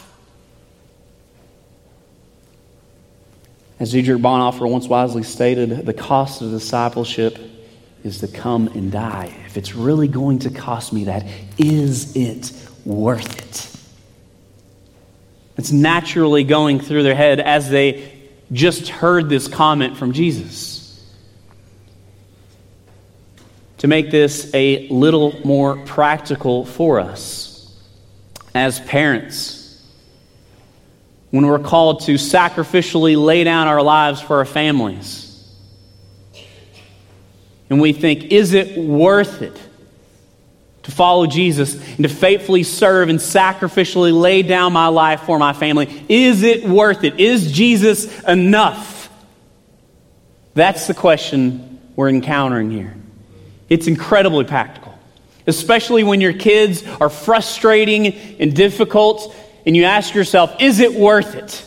As 3.81 3.91
Dietrich 3.91 4.23
Bonhoeffer 4.23 4.67
once 4.67 4.87
wisely 4.87 5.25
stated, 5.25 5.85
the 5.85 5.93
cost 5.93 6.41
of 6.41 6.51
discipleship 6.51 7.39
is 8.03 8.21
to 8.21 8.29
come 8.29 8.69
and 8.69 8.93
die. 8.93 9.37
If 9.47 9.59
it's 9.59 9.75
really 9.75 10.09
going 10.09 10.39
to 10.41 10.51
cost 10.51 10.93
me 10.93 11.05
that, 11.05 11.27
is 11.59 12.17
it 12.17 12.53
worth 12.87 13.39
it? 13.39 13.71
It's 15.59 15.71
naturally 15.71 16.45
going 16.45 16.81
through 16.81 17.03
their 17.03 17.15
head 17.15 17.41
as 17.41 17.69
they 17.69 18.11
just 18.53 18.89
heard 18.89 19.29
this 19.29 19.49
comment 19.49 19.99
from 19.99 20.13
Jesus. 20.13 20.74
To 23.85 23.89
make 23.89 24.11
this 24.11 24.51
a 24.55 24.89
little 24.89 25.39
more 25.45 25.77
practical 25.77 26.65
for 26.65 27.01
us, 27.01 27.71
as 28.55 28.81
parents, 28.81 29.79
when 31.31 31.47
we're 31.47 31.59
called 31.59 32.01
to 32.05 32.15
sacrificially 32.15 33.23
lay 33.23 33.45
down 33.45 33.69
our 33.69 33.83
lives 33.83 34.23
for 34.23 34.39
our 34.39 34.47
families. 34.47 35.55
And 37.69 37.79
we 37.79 37.93
think, 37.93 38.33
is 38.33 38.55
it 38.55 38.79
worth 38.79 39.43
it 39.43 39.61
to 40.85 40.91
follow 40.91 41.27
Jesus 41.27 41.75
and 41.75 42.05
to 42.05 42.09
faithfully 42.09 42.63
serve 42.63 43.11
and 43.11 43.19
sacrificially 43.19 44.19
lay 44.19 44.41
down 44.41 44.73
my 44.73 44.87
life 44.87 45.25
for 45.25 45.39
my 45.39 45.53
family? 45.53 46.07
Is 46.09 46.43
it 46.43 46.65
worth 46.65 47.05
it? 47.05 47.21
Is 47.21 47.53
Jesus 47.53 48.23
enough? 48.23 49.11
That's 50.55 50.87
the 50.87 50.95
question 50.95 51.83
we're 51.97 52.09
encountering 52.09 52.71
here. 52.71 52.97
It's 53.69 53.87
incredibly 53.87 54.45
practical, 54.45 54.97
especially 55.47 56.05
when 56.05 56.21
your 56.21 56.33
kids 56.33 56.85
are 57.01 57.09
frustrating 57.09 58.15
and 58.39 58.55
difficult 58.55 59.35
and 59.67 59.77
you 59.77 59.85
ask 59.85 60.15
yourself, 60.15 60.57
is 60.61 60.81
it 60.81 60.95
worth 60.95 61.35
it? 61.35 61.65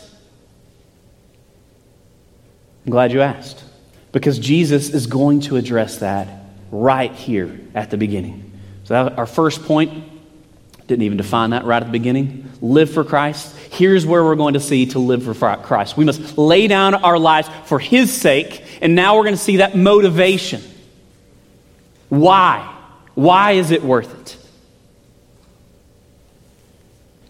I'm 2.86 2.92
glad 2.92 3.12
you 3.12 3.22
asked. 3.22 3.64
Because 4.12 4.40
Jesus 4.40 4.90
is 4.90 5.08
going 5.08 5.42
to 5.42 5.58
address 5.58 5.98
that 5.98 6.28
right 6.72 7.12
here 7.12 7.60
at 7.76 7.90
the 7.90 7.98
beginning. 7.98 8.52
So, 8.86 8.96
our 8.96 9.26
first 9.26 9.64
point, 9.64 10.06
didn't 10.88 11.04
even 11.04 11.18
define 11.18 11.50
that 11.50 11.66
right 11.66 11.82
at 11.82 11.86
the 11.86 11.92
beginning. 11.92 12.50
Live 12.62 12.90
for 12.90 13.04
Christ. 13.04 13.54
Here's 13.72 14.06
where 14.06 14.24
we're 14.24 14.38
going 14.38 14.54
to 14.54 14.62
see 14.62 14.86
to 14.88 15.00
live 15.00 15.24
for 15.24 15.58
Christ. 15.58 15.98
We 15.98 16.06
must 16.06 16.38
lay 16.38 16.68
down 16.68 16.96
our 16.96 17.20
lives 17.20 17.50
for 17.66 17.78
His 17.78 18.12
sake, 18.14 18.64
and 18.82 18.96
now 18.96 19.18
we're 19.18 19.24
going 19.24 19.36
to 19.36 19.42
see 19.42 19.58
that 19.58 19.76
motivation. 19.76 20.62
Why? 22.10 22.74
Why 23.16 23.54
is 23.54 23.72
it 23.72 23.84
worth 23.84 24.14
it? 24.22 24.38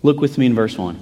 Look 0.04 0.20
with 0.20 0.38
me 0.38 0.46
in 0.46 0.56
verse 0.56 0.78
1. 0.78 1.00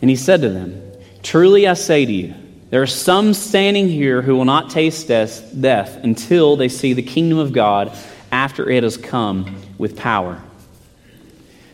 And 0.00 0.10
he 0.10 0.16
said 0.16 0.42
to 0.42 0.48
them, 0.48 0.82
Truly 1.22 1.66
I 1.66 1.74
say 1.74 2.04
to 2.04 2.12
you, 2.12 2.34
there 2.70 2.82
are 2.82 2.86
some 2.86 3.32
standing 3.32 3.88
here 3.88 4.20
who 4.20 4.36
will 4.36 4.44
not 4.44 4.70
taste 4.70 5.08
death, 5.08 5.52
death 5.58 5.96
until 6.02 6.56
they 6.56 6.68
see 6.68 6.92
the 6.92 7.02
kingdom 7.02 7.38
of 7.38 7.52
God 7.52 7.96
after 8.30 8.68
it 8.68 8.82
has 8.82 8.96
come 8.96 9.62
with 9.78 9.96
power. 9.96 10.42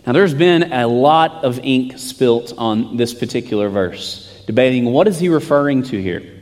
Now, 0.07 0.13
there's 0.13 0.35
been 0.35 0.73
a 0.73 0.87
lot 0.87 1.45
of 1.45 1.59
ink 1.61 1.99
spilt 1.99 2.53
on 2.59 2.97
this 2.97 3.15
particular 3.15 3.69
verse, 3.69 4.43
debating 4.47 4.85
what 4.85 5.09
is 5.09 5.19
he 5.19 5.31
referring 5.31 5.83
to 5.85 6.01
here. 6.01 6.34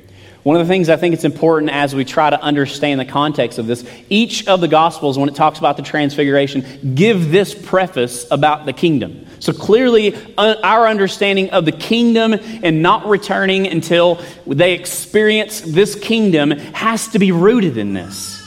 One 0.43 0.57
of 0.57 0.67
the 0.67 0.73
things 0.73 0.89
I 0.89 0.97
think 0.97 1.15
it's 1.15 1.25
important 1.25 1.71
as 1.71 1.95
we 1.95 2.05
try 2.05 2.29
to 2.29 2.41
understand 2.41 2.99
the 2.99 3.05
context 3.05 3.59
of 3.59 3.67
this, 3.69 3.85
each 4.09 4.49
of 4.49 4.61
the 4.61 4.67
Gospels, 4.67 5.17
when 5.17 5.29
it 5.29 5.37
talks 5.37 5.61
about 5.61 5.77
the 5.77 5.85
transfiguration, 5.85 6.95
give 6.97 7.31
this 7.31 7.55
preface 7.55 8.27
about 8.31 8.67
the 8.67 8.73
kingdom. 8.73 9.27
So 9.39 9.53
clearly, 9.53 10.17
uh, 10.37 10.57
our 10.63 10.89
understanding 10.89 11.51
of 11.51 11.65
the 11.65 11.73
kingdom 11.73 12.35
and 12.35 12.83
not 12.83 13.07
returning 13.07 13.69
until 13.69 14.21
they 14.47 14.75
experience 14.75 15.61
this 15.61 15.95
kingdom 15.95 16.51
has 16.51 17.09
to 17.09 17.19
be 17.21 17.31
rooted 17.31 17.77
in 17.77 17.93
this. 17.93 18.41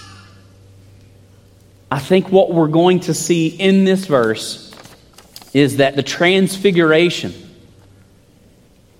I 1.89 1.99
think 1.99 2.29
what 2.29 2.53
we're 2.53 2.67
going 2.67 3.01
to 3.01 3.13
see 3.13 3.47
in 3.47 3.85
this 3.85 4.05
verse 4.05 4.73
is 5.53 5.77
that 5.77 5.95
the 5.95 6.03
transfiguration, 6.03 7.33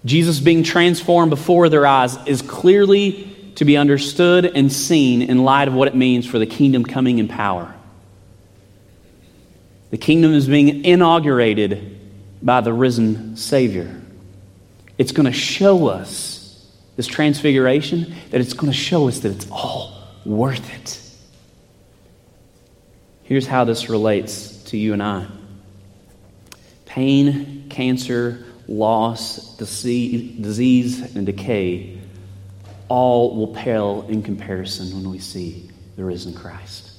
Jesus 0.06 0.40
being 0.40 0.64
transformed 0.64 1.32
before 1.32 1.68
their 1.68 1.86
eyes, 1.86 2.18
is 2.28 2.42
clearly 2.42 3.36
to 3.56 3.66
be 3.66 3.76
understood 3.76 4.46
and 4.46 4.72
seen 4.72 5.24
in 5.24 5.44
light 5.44 5.68
of 5.68 5.74
what 5.74 5.88
it 5.88 5.96
means 5.96 6.26
for 6.28 6.38
the 6.40 6.46
kingdom 6.46 6.84
coming 6.84 7.18
in 7.18 7.28
power. 7.28 7.74
The 9.90 9.98
kingdom 9.98 10.34
is 10.34 10.48
being 10.48 10.86
inaugurated 10.86 12.00
by 12.42 12.62
the 12.62 12.74
risen 12.74 13.38
Savior. 13.38 14.02
It's 14.98 15.12
going 15.12 15.26
to 15.26 15.32
show 15.32 15.88
us, 15.88 16.70
this 16.96 17.08
transfiguration, 17.08 18.14
that 18.30 18.42
it's 18.42 18.54
going 18.54 18.72
to 18.72 18.78
show 18.78 19.08
us 19.08 19.20
that 19.20 19.32
it's 19.32 19.50
all 19.50 20.04
worth 20.26 20.74
it. 20.74 21.02
Here's 23.24 23.48
how 23.48 23.64
this 23.64 23.90
relates 23.90 24.64
to 24.66 24.78
you 24.78 24.94
and 24.94 25.02
I 25.02 25.28
pain, 26.86 27.68
cancer, 27.70 28.46
loss, 28.68 29.56
disease, 29.58 31.16
and 31.16 31.26
decay 31.26 32.00
all 32.88 33.36
will 33.36 33.48
pale 33.48 34.06
in 34.10 34.22
comparison 34.22 34.94
when 34.94 35.10
we 35.10 35.20
see 35.20 35.70
the 35.96 36.04
risen 36.04 36.34
Christ. 36.34 36.92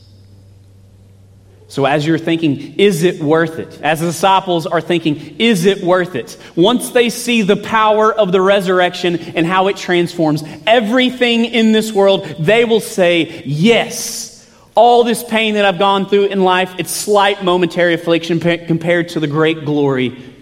So, 1.68 1.84
as 1.84 2.06
you're 2.06 2.18
thinking, 2.18 2.78
is 2.78 3.02
it 3.02 3.20
worth 3.20 3.58
it? 3.58 3.80
As 3.82 4.00
the 4.00 4.06
disciples 4.06 4.66
are 4.66 4.80
thinking, 4.80 5.36
is 5.40 5.64
it 5.64 5.82
worth 5.82 6.14
it? 6.14 6.38
Once 6.54 6.90
they 6.90 7.10
see 7.10 7.42
the 7.42 7.56
power 7.56 8.12
of 8.12 8.30
the 8.30 8.40
resurrection 8.40 9.16
and 9.16 9.44
how 9.44 9.66
it 9.66 9.76
transforms 9.76 10.44
everything 10.66 11.44
in 11.44 11.72
this 11.72 11.92
world, 11.92 12.24
they 12.38 12.64
will 12.64 12.80
say, 12.80 13.42
Yes, 13.44 14.48
all 14.76 15.02
this 15.02 15.24
pain 15.24 15.54
that 15.54 15.64
I've 15.64 15.78
gone 15.78 16.08
through 16.08 16.26
in 16.26 16.44
life, 16.44 16.72
it's 16.78 16.90
slight 16.90 17.42
momentary 17.42 17.94
affliction 17.94 18.38
compared 18.38 19.08
to 19.10 19.20
the 19.20 19.26
great 19.26 19.64
glory 19.64 20.35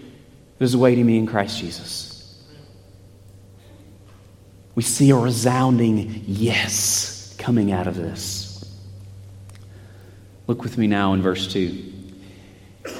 that 0.57 0.65
is 0.65 0.73
awaiting 0.73 1.05
me 1.05 1.17
in 1.17 1.27
Christ 1.27 1.59
Jesus. 1.59 2.43
We 4.75 4.83
see 4.83 5.09
a 5.09 5.15
resounding 5.15 6.23
yes 6.27 7.35
coming 7.37 7.71
out 7.71 7.87
of 7.87 7.95
this. 7.95 8.45
Look 10.47 10.63
with 10.63 10.77
me 10.77 10.87
now 10.87 11.13
in 11.13 11.21
verse 11.21 11.51
2. 11.51 11.93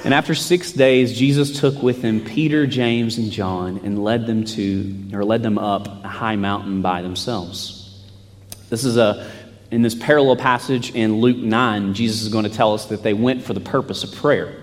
And 0.04 0.12
after 0.12 0.34
six 0.34 0.72
days, 0.72 1.16
Jesus 1.16 1.60
took 1.60 1.82
with 1.82 2.02
him 2.02 2.24
Peter, 2.24 2.66
James, 2.66 3.18
and 3.18 3.30
John 3.30 3.80
and 3.84 4.02
led 4.02 4.26
them 4.26 4.44
to, 4.44 5.10
or 5.12 5.24
led 5.24 5.42
them 5.42 5.58
up 5.58 5.86
a 6.04 6.08
high 6.08 6.36
mountain 6.36 6.82
by 6.82 7.02
themselves. 7.02 8.04
This 8.68 8.84
is 8.84 8.96
a, 8.96 9.30
in 9.70 9.82
this 9.82 9.94
parallel 9.94 10.36
passage 10.36 10.94
in 10.94 11.20
Luke 11.20 11.36
9, 11.36 11.94
Jesus 11.94 12.22
is 12.22 12.28
going 12.28 12.44
to 12.44 12.50
tell 12.50 12.74
us 12.74 12.86
that 12.86 13.02
they 13.02 13.14
went 13.14 13.44
for 13.44 13.52
the 13.52 13.60
purpose 13.60 14.02
of 14.02 14.12
prayer. 14.14 14.62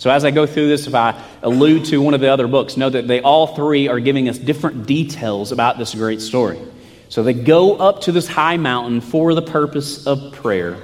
So 0.00 0.08
as 0.08 0.24
I 0.24 0.30
go 0.30 0.46
through 0.46 0.68
this, 0.68 0.86
if 0.86 0.94
I 0.94 1.22
allude 1.42 1.84
to 1.86 2.00
one 2.00 2.14
of 2.14 2.22
the 2.22 2.28
other 2.28 2.48
books, 2.48 2.78
know 2.78 2.88
that 2.88 3.06
they 3.06 3.20
all 3.20 3.48
three 3.48 3.86
are 3.86 4.00
giving 4.00 4.30
us 4.30 4.38
different 4.38 4.86
details 4.86 5.52
about 5.52 5.76
this 5.76 5.94
great 5.94 6.22
story. 6.22 6.58
So 7.10 7.22
they 7.22 7.34
go 7.34 7.76
up 7.76 8.00
to 8.02 8.12
this 8.12 8.26
high 8.26 8.56
mountain 8.56 9.02
for 9.02 9.34
the 9.34 9.42
purpose 9.42 10.06
of 10.06 10.32
prayer. 10.32 10.78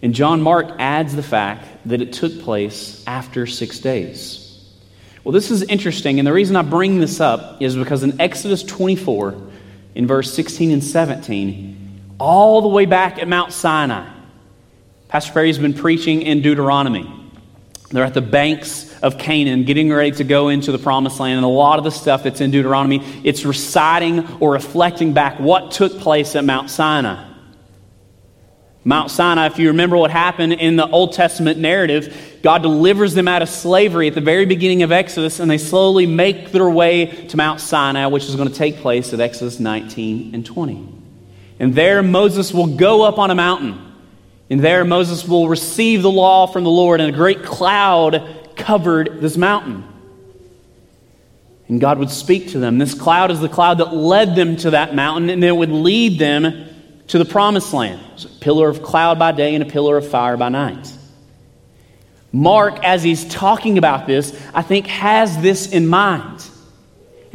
And 0.00 0.14
John 0.14 0.40
Mark 0.40 0.76
adds 0.78 1.14
the 1.14 1.22
fact 1.22 1.66
that 1.84 2.00
it 2.00 2.14
took 2.14 2.40
place 2.40 3.04
after 3.06 3.46
six 3.46 3.80
days. 3.80 4.64
Well, 5.22 5.32
this 5.32 5.50
is 5.50 5.64
interesting, 5.64 6.18
and 6.18 6.26
the 6.26 6.32
reason 6.32 6.56
I 6.56 6.62
bring 6.62 7.00
this 7.00 7.20
up 7.20 7.60
is 7.60 7.76
because 7.76 8.02
in 8.02 8.18
Exodus 8.18 8.62
24, 8.62 9.42
in 9.94 10.06
verse 10.06 10.32
16 10.32 10.70
and 10.70 10.82
17, 10.82 12.14
all 12.18 12.62
the 12.62 12.68
way 12.68 12.86
back 12.86 13.18
at 13.18 13.28
Mount 13.28 13.52
Sinai, 13.52 14.08
Pastor 15.08 15.34
Perry's 15.34 15.58
been 15.58 15.74
preaching 15.74 16.22
in 16.22 16.40
Deuteronomy. 16.40 17.24
They're 17.90 18.04
at 18.04 18.14
the 18.14 18.20
banks 18.20 18.92
of 19.00 19.18
Canaan, 19.18 19.64
getting 19.64 19.92
ready 19.92 20.10
to 20.12 20.24
go 20.24 20.48
into 20.48 20.72
the 20.72 20.78
promised 20.78 21.20
land. 21.20 21.36
And 21.36 21.44
a 21.44 21.48
lot 21.48 21.78
of 21.78 21.84
the 21.84 21.90
stuff 21.90 22.24
that's 22.24 22.40
in 22.40 22.50
Deuteronomy, 22.50 23.04
it's 23.22 23.44
reciting 23.44 24.26
or 24.40 24.52
reflecting 24.52 25.12
back 25.12 25.38
what 25.38 25.70
took 25.70 25.98
place 25.98 26.34
at 26.34 26.44
Mount 26.44 26.70
Sinai. 26.70 27.34
Mount 28.82 29.10
Sinai, 29.10 29.46
if 29.46 29.58
you 29.58 29.68
remember 29.68 29.96
what 29.96 30.12
happened 30.12 30.52
in 30.52 30.76
the 30.76 30.88
Old 30.88 31.12
Testament 31.12 31.58
narrative, 31.58 32.38
God 32.42 32.62
delivers 32.62 33.14
them 33.14 33.26
out 33.26 33.42
of 33.42 33.48
slavery 33.48 34.06
at 34.06 34.14
the 34.14 34.20
very 34.20 34.46
beginning 34.46 34.84
of 34.84 34.92
Exodus, 34.92 35.40
and 35.40 35.50
they 35.50 35.58
slowly 35.58 36.06
make 36.06 36.52
their 36.52 36.70
way 36.70 37.06
to 37.06 37.36
Mount 37.36 37.60
Sinai, 37.60 38.06
which 38.06 38.26
is 38.26 38.36
going 38.36 38.48
to 38.48 38.54
take 38.54 38.76
place 38.76 39.12
at 39.12 39.18
Exodus 39.18 39.58
19 39.58 40.34
and 40.34 40.46
20. 40.46 40.88
And 41.58 41.74
there 41.74 42.00
Moses 42.02 42.54
will 42.54 42.76
go 42.76 43.02
up 43.02 43.18
on 43.18 43.32
a 43.32 43.34
mountain. 43.34 43.85
And 44.48 44.60
there 44.60 44.84
Moses 44.84 45.26
will 45.26 45.48
receive 45.48 46.02
the 46.02 46.10
law 46.10 46.46
from 46.46 46.64
the 46.64 46.70
Lord, 46.70 47.00
and 47.00 47.12
a 47.12 47.16
great 47.16 47.42
cloud 47.42 48.54
covered 48.56 49.20
this 49.20 49.36
mountain. 49.36 49.84
And 51.68 51.80
God 51.80 51.98
would 51.98 52.10
speak 52.10 52.50
to 52.50 52.58
them. 52.58 52.78
This 52.78 52.94
cloud 52.94 53.30
is 53.32 53.40
the 53.40 53.48
cloud 53.48 53.78
that 53.78 53.92
led 53.92 54.36
them 54.36 54.56
to 54.58 54.70
that 54.70 54.94
mountain, 54.94 55.30
and 55.30 55.42
it 55.42 55.54
would 55.54 55.70
lead 55.70 56.18
them 56.18 56.68
to 57.08 57.18
the 57.18 57.24
promised 57.24 57.72
land. 57.72 58.00
a 58.24 58.28
pillar 58.40 58.68
of 58.68 58.82
cloud 58.82 59.18
by 59.18 59.32
day 59.32 59.54
and 59.54 59.62
a 59.62 59.66
pillar 59.66 59.96
of 59.96 60.08
fire 60.08 60.36
by 60.36 60.48
night. 60.48 60.92
Mark, 62.32 62.84
as 62.84 63.02
he's 63.02 63.24
talking 63.24 63.78
about 63.78 64.06
this, 64.06 64.40
I 64.54 64.62
think 64.62 64.86
has 64.86 65.40
this 65.40 65.72
in 65.72 65.86
mind. 65.86 66.48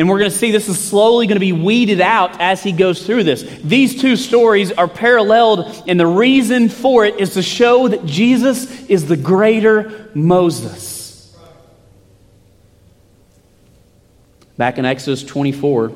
And 0.01 0.09
we're 0.09 0.17
going 0.17 0.31
to 0.31 0.35
see 0.35 0.49
this 0.49 0.67
is 0.67 0.83
slowly 0.83 1.27
going 1.27 1.35
to 1.35 1.39
be 1.39 1.51
weeded 1.51 2.01
out 2.01 2.41
as 2.41 2.63
he 2.63 2.71
goes 2.71 3.05
through 3.05 3.23
this. 3.23 3.43
These 3.63 4.01
two 4.01 4.15
stories 4.15 4.71
are 4.71 4.87
paralleled, 4.87 5.83
and 5.87 5.99
the 5.99 6.07
reason 6.07 6.69
for 6.69 7.05
it 7.05 7.19
is 7.19 7.35
to 7.35 7.43
show 7.43 7.87
that 7.87 8.03
Jesus 8.03 8.83
is 8.85 9.07
the 9.07 9.15
greater 9.15 10.09
Moses. 10.15 11.37
Back 14.57 14.79
in 14.79 14.85
Exodus 14.85 15.23
24, 15.23 15.91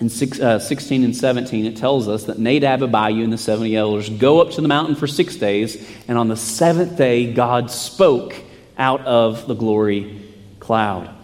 in 0.00 0.08
six, 0.08 0.40
uh, 0.40 0.58
16 0.58 1.04
and 1.04 1.16
17, 1.16 1.64
it 1.64 1.76
tells 1.76 2.08
us 2.08 2.24
that 2.24 2.40
Nadab, 2.40 2.82
Abihu, 2.82 3.22
and 3.22 3.32
the 3.32 3.38
70 3.38 3.76
elders 3.76 4.10
go 4.10 4.40
up 4.40 4.50
to 4.54 4.60
the 4.60 4.66
mountain 4.66 4.96
for 4.96 5.06
six 5.06 5.36
days, 5.36 5.88
and 6.08 6.18
on 6.18 6.26
the 6.26 6.36
seventh 6.36 6.96
day, 6.96 7.32
God 7.32 7.70
spoke 7.70 8.34
out 8.76 9.02
of 9.02 9.46
the 9.46 9.54
glory 9.54 10.20
cloud. 10.58 11.21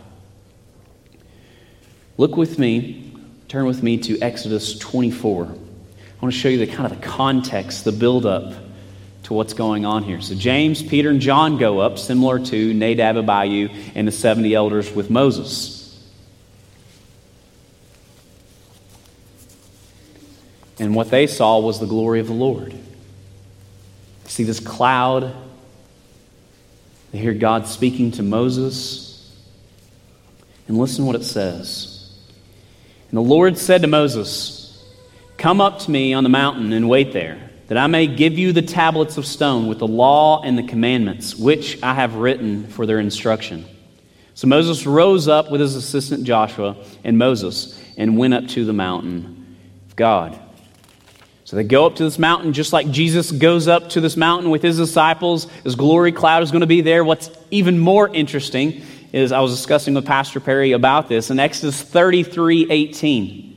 Look 2.19 2.37
with 2.37 2.59
me, 2.59 3.13
turn 3.47 3.65
with 3.65 3.81
me 3.81 3.97
to 3.99 4.21
Exodus 4.21 4.77
24. 4.77 5.45
I 5.45 5.49
want 6.21 6.35
to 6.35 6.39
show 6.39 6.49
you 6.49 6.59
the 6.59 6.67
kind 6.67 6.93
of 6.93 7.01
the 7.01 7.07
context, 7.07 7.85
the 7.85 7.93
buildup 7.93 8.55
to 9.23 9.35
what's 9.35 9.55
going 9.55 9.87
on 9.87 10.03
here. 10.03 10.21
So 10.21 10.35
James, 10.35 10.83
Peter, 10.83 11.11
and 11.11 11.21
John 11.21 11.59
go 11.59 11.79
up, 11.79 11.97
similar 11.97 12.41
to 12.47 12.75
Nadab, 12.75 13.19
Abihu, 13.19 13.69
and 13.95 14.09
the 14.09 14.13
70 14.13 14.53
elders 14.53 14.93
with 14.93 15.11
Moses. 15.11 15.77
And 20.81 20.97
what 20.97 21.11
they 21.11 21.29
saw 21.29 21.61
was 21.61 21.79
the 21.79 21.87
glory 21.87 22.19
of 22.19 22.27
the 22.27 22.33
Lord. 22.33 22.75
See 24.25 24.43
this 24.43 24.59
cloud. 24.59 25.35
They 27.13 27.19
hear 27.19 27.35
God 27.35 27.69
speaking 27.69 28.11
to 28.13 28.25
Moses. 28.25 29.33
And 30.67 30.79
listen 30.79 31.07
what 31.07 31.15
it 31.15 31.25
says. 31.25 31.98
And 33.09 33.17
the 33.17 33.23
Lord 33.23 33.57
said 33.57 33.83
to 33.83 33.89
Moses, 33.89 34.85
Come 35.39 35.61
up 35.61 35.79
to 35.81 35.91
me 35.91 36.13
on 36.13 36.25
the 36.25 36.29
mountain 36.29 36.73
and 36.73 36.89
wait 36.89 37.13
there, 37.13 37.51
that 37.69 37.79
I 37.79 37.87
may 37.87 38.07
give 38.07 38.39
you 38.39 38.53
the 38.53 38.63
tablets 38.63 39.17
of 39.17 39.25
stone 39.25 39.67
with 39.67 39.79
the 39.79 39.87
law 39.87 40.43
and 40.43 40.59
the 40.59 40.65
commandments, 40.65 41.35
which 41.35 41.83
I 41.83 41.95
have 41.95 42.17
written 42.17 42.67
for 42.67 42.87
their 42.87 42.99
instruction. 42.99 43.65
So 44.35 44.47
Moses 44.47 44.87
rose 44.87 45.27
up 45.27 45.51
with 45.51 45.61
his 45.61 45.75
assistant 45.75 46.25
Joshua 46.25 46.77
and 47.03 47.19
Moses 47.19 47.83
and 47.97 48.19
went 48.19 48.35
up 48.35 48.47
to 48.49 48.65
the 48.65 48.73
mountain 48.73 49.57
of 49.89 49.97
God. 49.97 50.39
So 51.45 51.57
they 51.57 51.65
go 51.65 51.87
up 51.87 51.97
to 51.97 52.05
this 52.05 52.19
mountain 52.19 52.53
just 52.53 52.75
like 52.75 52.91
Jesus 52.91 53.33
goes 53.33 53.69
up 53.69 53.89
to 53.91 54.03
this 54.03 54.19
mountain 54.19 54.51
with 54.51 54.63
his 54.63 54.77
disciples. 54.77 55.47
His 55.65 55.77
glory 55.77 56.13
cloud 56.13 56.43
is 56.43 56.51
going 56.51 56.61
to 56.61 56.67
be 56.67 56.83
there. 56.83 57.03
What's 57.03 57.31
even 57.51 57.79
more 57.79 58.07
interesting 58.15 58.83
is 59.13 59.33
I 59.33 59.41
was 59.41 59.55
discussing 59.55 59.95
with 59.95 60.07
Pastor 60.07 60.41
Perry 60.41 60.73
about 60.73 61.09
this 61.09 61.31
in 61.31 61.39
Exodus 61.39 61.83
33 61.83 62.71
18. 62.71 63.49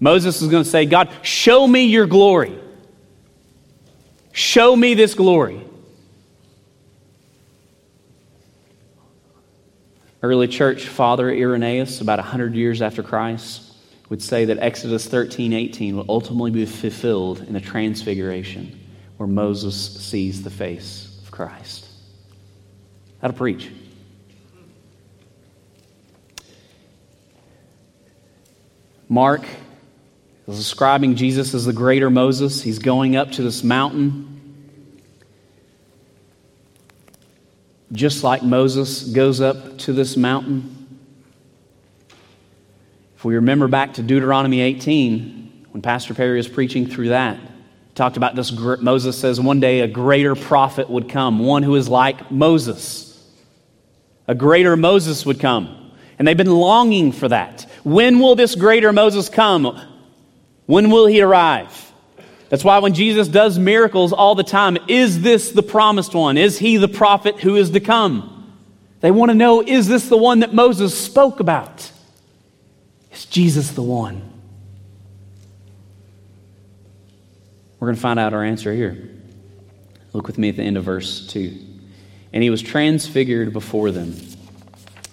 Moses 0.00 0.40
is 0.42 0.48
going 0.48 0.64
to 0.64 0.68
say, 0.68 0.86
God, 0.86 1.10
show 1.22 1.66
me 1.66 1.84
your 1.86 2.06
glory. 2.06 2.58
Show 4.32 4.76
me 4.76 4.94
this 4.94 5.14
glory. 5.14 5.64
Early 10.22 10.48
church 10.48 10.86
father 10.86 11.30
Irenaeus, 11.30 12.00
about 12.00 12.18
100 12.18 12.54
years 12.54 12.82
after 12.82 13.02
Christ, 13.02 13.62
would 14.08 14.22
say 14.22 14.46
that 14.46 14.58
Exodus 14.58 15.06
13, 15.06 15.52
18 15.52 15.96
will 15.96 16.06
ultimately 16.08 16.50
be 16.50 16.66
fulfilled 16.66 17.40
in 17.40 17.52
the 17.52 17.60
transfiguration 17.60 18.78
where 19.16 19.26
Moses 19.26 19.76
sees 19.76 20.42
the 20.42 20.50
face 20.50 21.20
of 21.22 21.30
Christ. 21.30 21.86
To 23.22 23.32
preach. 23.32 23.70
Mark 29.08 29.44
is 30.46 30.56
describing 30.56 31.16
Jesus 31.16 31.54
as 31.54 31.64
the 31.64 31.72
greater 31.72 32.10
Moses. 32.10 32.62
He's 32.62 32.78
going 32.78 33.16
up 33.16 33.32
to 33.32 33.42
this 33.42 33.62
mountain. 33.62 34.38
just 37.92 38.22
like 38.22 38.42
Moses 38.42 39.04
goes 39.04 39.40
up 39.40 39.78
to 39.78 39.92
this 39.92 40.16
mountain? 40.16 40.74
If 43.16 43.24
we 43.24 43.36
remember 43.36 43.66
back 43.66 43.94
to 43.94 44.02
Deuteronomy 44.02 44.60
18, 44.60 45.66
when 45.70 45.82
Pastor 45.82 46.14
Perry 46.14 46.36
was 46.36 46.48
preaching 46.48 46.86
through 46.86 47.08
that, 47.08 47.38
talked 47.94 48.16
about 48.16 48.36
this. 48.36 48.52
Moses 48.52 49.18
says 49.18 49.40
one 49.40 49.58
day 49.58 49.80
a 49.80 49.88
greater 49.88 50.34
prophet 50.34 50.88
would 50.88 51.08
come, 51.08 51.40
one 51.40 51.62
who 51.62 51.74
is 51.74 51.88
like 51.88 52.30
Moses. 52.30 53.06
A 54.28 54.34
greater 54.34 54.76
Moses 54.76 55.26
would 55.26 55.40
come. 55.40 55.92
And 56.18 56.26
they've 56.26 56.36
been 56.36 56.50
longing 56.50 57.12
for 57.12 57.28
that. 57.28 57.66
When 57.84 58.18
will 58.18 58.34
this 58.34 58.54
greater 58.54 58.92
Moses 58.92 59.28
come? 59.28 59.80
When 60.66 60.90
will 60.90 61.06
he 61.06 61.20
arrive? 61.22 61.92
That's 62.48 62.64
why 62.64 62.78
when 62.78 62.94
Jesus 62.94 63.28
does 63.28 63.58
miracles 63.58 64.12
all 64.12 64.34
the 64.34 64.44
time, 64.44 64.78
is 64.88 65.20
this 65.20 65.50
the 65.52 65.62
promised 65.62 66.14
one? 66.14 66.38
Is 66.38 66.58
he 66.58 66.76
the 66.76 66.88
prophet 66.88 67.40
who 67.40 67.56
is 67.56 67.70
to 67.70 67.80
come? 67.80 68.34
They 69.00 69.10
want 69.10 69.30
to 69.30 69.34
know 69.34 69.62
is 69.62 69.86
this 69.86 70.08
the 70.08 70.16
one 70.16 70.40
that 70.40 70.54
Moses 70.54 70.98
spoke 70.98 71.40
about? 71.40 71.92
Is 73.12 73.26
Jesus 73.26 73.72
the 73.72 73.82
one? 73.82 74.22
We're 77.78 77.88
going 77.88 77.96
to 77.96 78.00
find 78.00 78.18
out 78.18 78.34
our 78.34 78.42
answer 78.42 78.74
here. 78.74 79.08
Look 80.12 80.26
with 80.26 80.38
me 80.38 80.48
at 80.48 80.56
the 80.56 80.62
end 80.62 80.76
of 80.76 80.84
verse 80.84 81.26
2. 81.28 81.66
And 82.32 82.42
he 82.42 82.50
was 82.50 82.60
transfigured 82.60 83.52
before 83.52 83.90
them, 83.90 84.16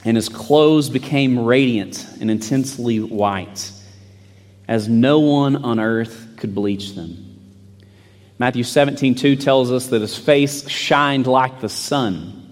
and 0.06 0.16
his 0.16 0.30
clothes 0.30 0.90
became 0.90 1.44
radiant 1.44 2.08
and 2.22 2.30
intensely 2.30 3.00
white, 3.00 3.72
as 4.68 4.88
no 4.88 5.20
one 5.20 5.56
on 5.58 5.80
earth 5.80 6.28
could 6.38 6.54
bleach 6.54 6.94
them. 6.94 7.24
Matthew 8.38 8.64
17, 8.64 9.16
2 9.16 9.36
tells 9.36 9.72
us 9.72 9.88
that 9.88 10.02
his 10.02 10.16
face 10.16 10.70
shined 10.70 11.26
like 11.26 11.60
the 11.60 11.70
sun. 11.70 12.44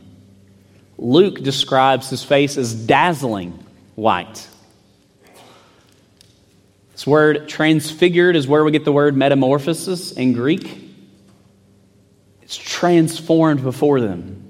Luke 0.98 1.42
describes 1.42 2.10
his 2.10 2.24
face 2.24 2.58
as 2.58 2.74
dazzling 2.74 3.52
white. 3.96 4.48
This 6.94 7.06
word 7.06 7.50
transfigured 7.50 8.36
is 8.36 8.48
where 8.48 8.64
we 8.64 8.72
get 8.72 8.86
the 8.86 8.92
word 8.92 9.16
metamorphosis 9.16 10.12
in 10.14 10.34
Greek. 10.34 10.80
It's 12.42 12.56
transformed 12.56 13.62
before 13.62 14.00
them. 14.00 14.43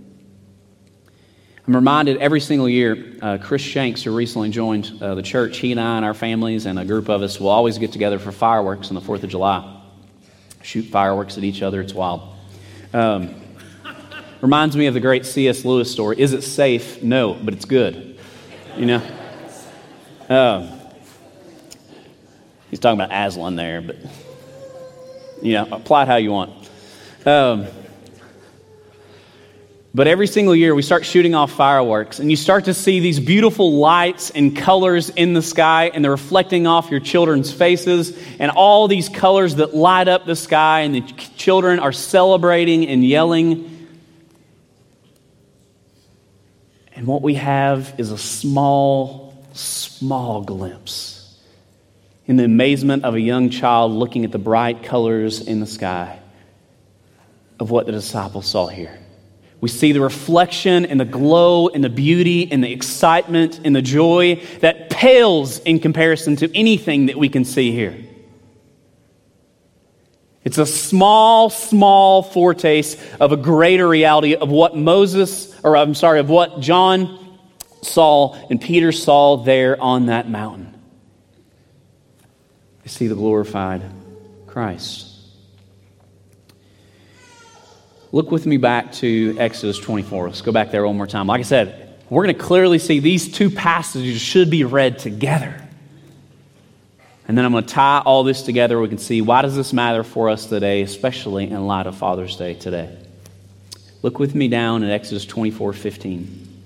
I'm 1.66 1.76
reminded 1.76 2.18
every 2.18 2.42
single 2.42 2.68
year, 2.68 3.18
uh, 3.22 3.38
Chris 3.42 3.62
Shanks, 3.62 4.04
who 4.04 4.16
recently 4.16 4.50
joined 4.50 4.92
uh, 5.02 5.16
the 5.16 5.22
church, 5.22 5.60
he 5.60 5.72
and 5.72 5.80
I 5.80 5.98
and 5.98 6.06
our 6.06 6.14
families 6.14 6.66
and 6.66 6.78
a 6.78 6.84
group 6.84 7.10
of 7.10 7.22
us 7.22 7.40
will 7.40 7.50
always 7.50 7.78
get 7.78 7.92
together 7.94 8.20
for 8.20 8.32
fireworks 8.32 8.90
on 8.90 8.96
the 8.96 9.02
4th 9.02 9.24
of 9.24 9.30
July 9.30 9.80
shoot 10.64 10.86
fireworks 10.86 11.38
at 11.38 11.44
each 11.44 11.62
other. 11.62 11.82
It's 11.82 11.94
wild. 11.94 12.22
Um, 12.94 13.36
reminds 14.42 14.76
me 14.76 14.88
of 14.88 14.94
the 14.94 15.00
great 15.00 15.26
C.S. 15.26 15.66
Lewis 15.66 15.92
story. 15.92 16.20
Is 16.20 16.34
it 16.34 16.42
safe? 16.42 17.04
No, 17.04 17.34
but 17.34 17.54
it's 17.54 17.66
good. 17.66 18.18
You 18.78 18.86
know? 18.86 19.18
Um, 20.30 20.80
he's 22.70 22.80
talking 22.80 23.00
about 23.00 23.12
Aslan 23.14 23.56
there, 23.56 23.82
but, 23.82 23.98
you 25.42 25.54
know, 25.54 25.68
apply 25.72 26.04
it 26.04 26.08
how 26.08 26.16
you 26.16 26.32
want. 26.32 26.70
Um, 27.26 27.68
but 29.96 30.08
every 30.08 30.26
single 30.26 30.56
year, 30.56 30.74
we 30.74 30.82
start 30.82 31.06
shooting 31.06 31.36
off 31.36 31.52
fireworks, 31.52 32.20
and 32.20 32.32
you 32.32 32.36
start 32.36 32.66
to 32.66 32.74
see 32.74 33.00
these 33.00 33.20
beautiful 33.20 33.74
lights 33.74 34.32
and 34.32 34.58
colors 34.58 35.10
in 35.10 35.34
the 35.34 35.42
sky, 35.44 35.92
and 35.94 36.04
they're 36.04 36.12
reflecting 36.12 36.66
off 36.66 36.90
your 36.90 37.00
children's 37.00 37.54
faces, 37.54 38.18
and 38.40 38.50
all 38.50 38.88
these 38.88 39.08
colors 39.08 39.56
that 39.56 39.76
light 39.76 40.08
up 40.08 40.26
the 40.26 40.36
sky, 40.36 40.82
and 40.82 40.96
the 40.96 41.02
children 41.38 41.78
are 41.78 41.92
celebrating 41.92 42.88
and 42.88 43.06
yelling. 43.06 43.70
And 46.96 47.06
what 47.06 47.22
we 47.22 47.36
have 47.36 47.94
is 48.00 48.12
a 48.12 48.18
small, 48.18 49.46
small 49.54 50.42
glimpse 50.42 51.38
in 52.26 52.38
the 52.38 52.46
amazement 52.46 53.04
of 53.04 53.14
a 53.14 53.22
young 53.22 53.52
child 53.52 53.92
looking 53.92 54.26
at 54.26 54.32
the 54.32 54.40
bright 54.40 54.82
colors 54.82 55.40
in 55.40 55.60
the 55.60 55.68
sky 55.68 56.20
of 57.60 57.70
what 57.70 57.86
the 57.86 57.92
disciples 57.92 58.48
saw 58.48 58.66
here. 58.66 58.98
We 59.64 59.70
see 59.70 59.94
the 59.94 60.02
reflection 60.02 60.86
and 60.86 61.00
the 61.00 61.06
glow 61.06 61.70
and 61.70 61.82
the 61.82 61.90
beauty 61.90 62.52
and 62.52 62.62
the 62.62 62.74
excitement 62.74 63.62
and 63.64 63.74
the 63.74 63.82
joy 63.82 64.44
that 64.60 64.90
pales 64.90 65.60
in 65.60 65.80
comparison 65.80 66.36
to 66.36 66.54
anything 66.54 67.06
that 67.06 67.16
we 67.16 67.30
can 67.30 67.46
see 67.46 67.72
here. 67.72 67.98
It's 70.44 70.58
a 70.58 70.66
small, 70.66 71.50
small 71.50 72.24
foretaste 72.24 73.00
of 73.22 73.32
a 73.32 73.38
greater 73.38 73.88
reality 73.88 74.36
of 74.36 74.50
what 74.50 74.76
Moses, 74.76 75.58
or 75.64 75.78
I'm 75.78 75.96
sorry, 75.96 76.20
of 76.20 76.30
what 76.30 76.60
John 76.60 77.40
saw 77.82 78.36
and 78.50 78.60
Peter 78.60 78.92
saw 78.92 79.38
there 79.38 79.82
on 79.82 80.08
that 80.08 80.30
mountain. 80.30 80.78
You 82.84 82.90
see 82.90 83.08
the 83.08 83.16
glorified 83.16 83.82
Christ. 84.46 85.13
Look 88.14 88.30
with 88.30 88.46
me 88.46 88.58
back 88.58 88.92
to 88.94 89.36
Exodus 89.40 89.80
24. 89.80 90.28
Let's 90.28 90.42
go 90.42 90.52
back 90.52 90.70
there 90.70 90.86
one 90.86 90.96
more 90.96 91.08
time. 91.08 91.26
Like 91.26 91.40
I 91.40 91.44
said, 91.44 91.98
we're 92.12 92.24
going 92.24 92.36
to 92.36 92.42
clearly 92.42 92.78
see 92.78 93.00
these 93.00 93.32
two 93.32 93.50
passages 93.50 94.22
should 94.22 94.52
be 94.52 94.64
read 94.64 95.00
together. 95.00 95.60
And 97.28 97.36
then 97.36 97.44
I'm 97.44 97.52
going 97.52 97.66
to 97.66 97.74
tie 97.74 98.04
all 98.06 98.24
this 98.24 98.44
together. 98.44 98.80
We 98.80 98.88
can 98.88 99.00
see 99.00 99.22
why 99.22 99.42
does 99.42 99.56
this 99.56 99.74
matter 99.74 100.04
for 100.04 100.30
us 100.30 100.46
today, 100.46 100.84
especially 100.84 101.50
in 101.50 101.66
light 101.66 101.88
of 101.88 101.98
Father's 101.98 102.36
Day 102.36 102.54
today. 102.54 102.96
Look 104.04 104.20
with 104.20 104.36
me 104.36 104.48
down 104.48 104.84
in 104.84 104.92
Exodus 104.92 105.26
24 105.26 105.74
15. 105.74 106.62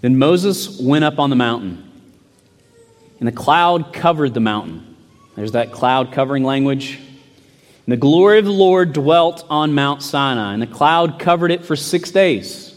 Then 0.00 0.16
Moses 0.16 0.80
went 0.80 1.04
up 1.04 1.18
on 1.18 1.30
the 1.30 1.36
mountain, 1.36 1.90
and 3.18 3.26
the 3.26 3.32
cloud 3.32 3.92
covered 3.92 4.32
the 4.32 4.38
mountain. 4.38 4.94
There's 5.34 5.52
that 5.52 5.72
cloud 5.72 6.12
covering 6.12 6.44
language. 6.44 7.00
And 7.86 7.92
the 7.92 7.98
glory 7.98 8.38
of 8.38 8.46
the 8.46 8.50
Lord 8.50 8.94
dwelt 8.94 9.44
on 9.50 9.74
Mount 9.74 10.02
Sinai, 10.02 10.54
and 10.54 10.62
the 10.62 10.66
cloud 10.66 11.18
covered 11.18 11.50
it 11.50 11.66
for 11.66 11.76
six 11.76 12.10
days. 12.10 12.70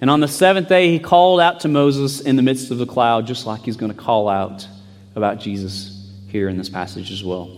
And 0.00 0.08
on 0.08 0.20
the 0.20 0.28
seventh 0.28 0.68
day, 0.68 0.90
he 0.90 0.98
called 0.98 1.40
out 1.40 1.60
to 1.60 1.68
Moses 1.68 2.20
in 2.20 2.36
the 2.36 2.42
midst 2.42 2.70
of 2.70 2.78
the 2.78 2.86
cloud, 2.86 3.26
just 3.26 3.46
like 3.46 3.62
he's 3.62 3.76
going 3.76 3.92
to 3.92 3.98
call 3.98 4.28
out 4.28 4.66
about 5.14 5.40
Jesus 5.40 6.10
here 6.28 6.48
in 6.48 6.56
this 6.56 6.70
passage 6.70 7.10
as 7.10 7.22
well. 7.22 7.50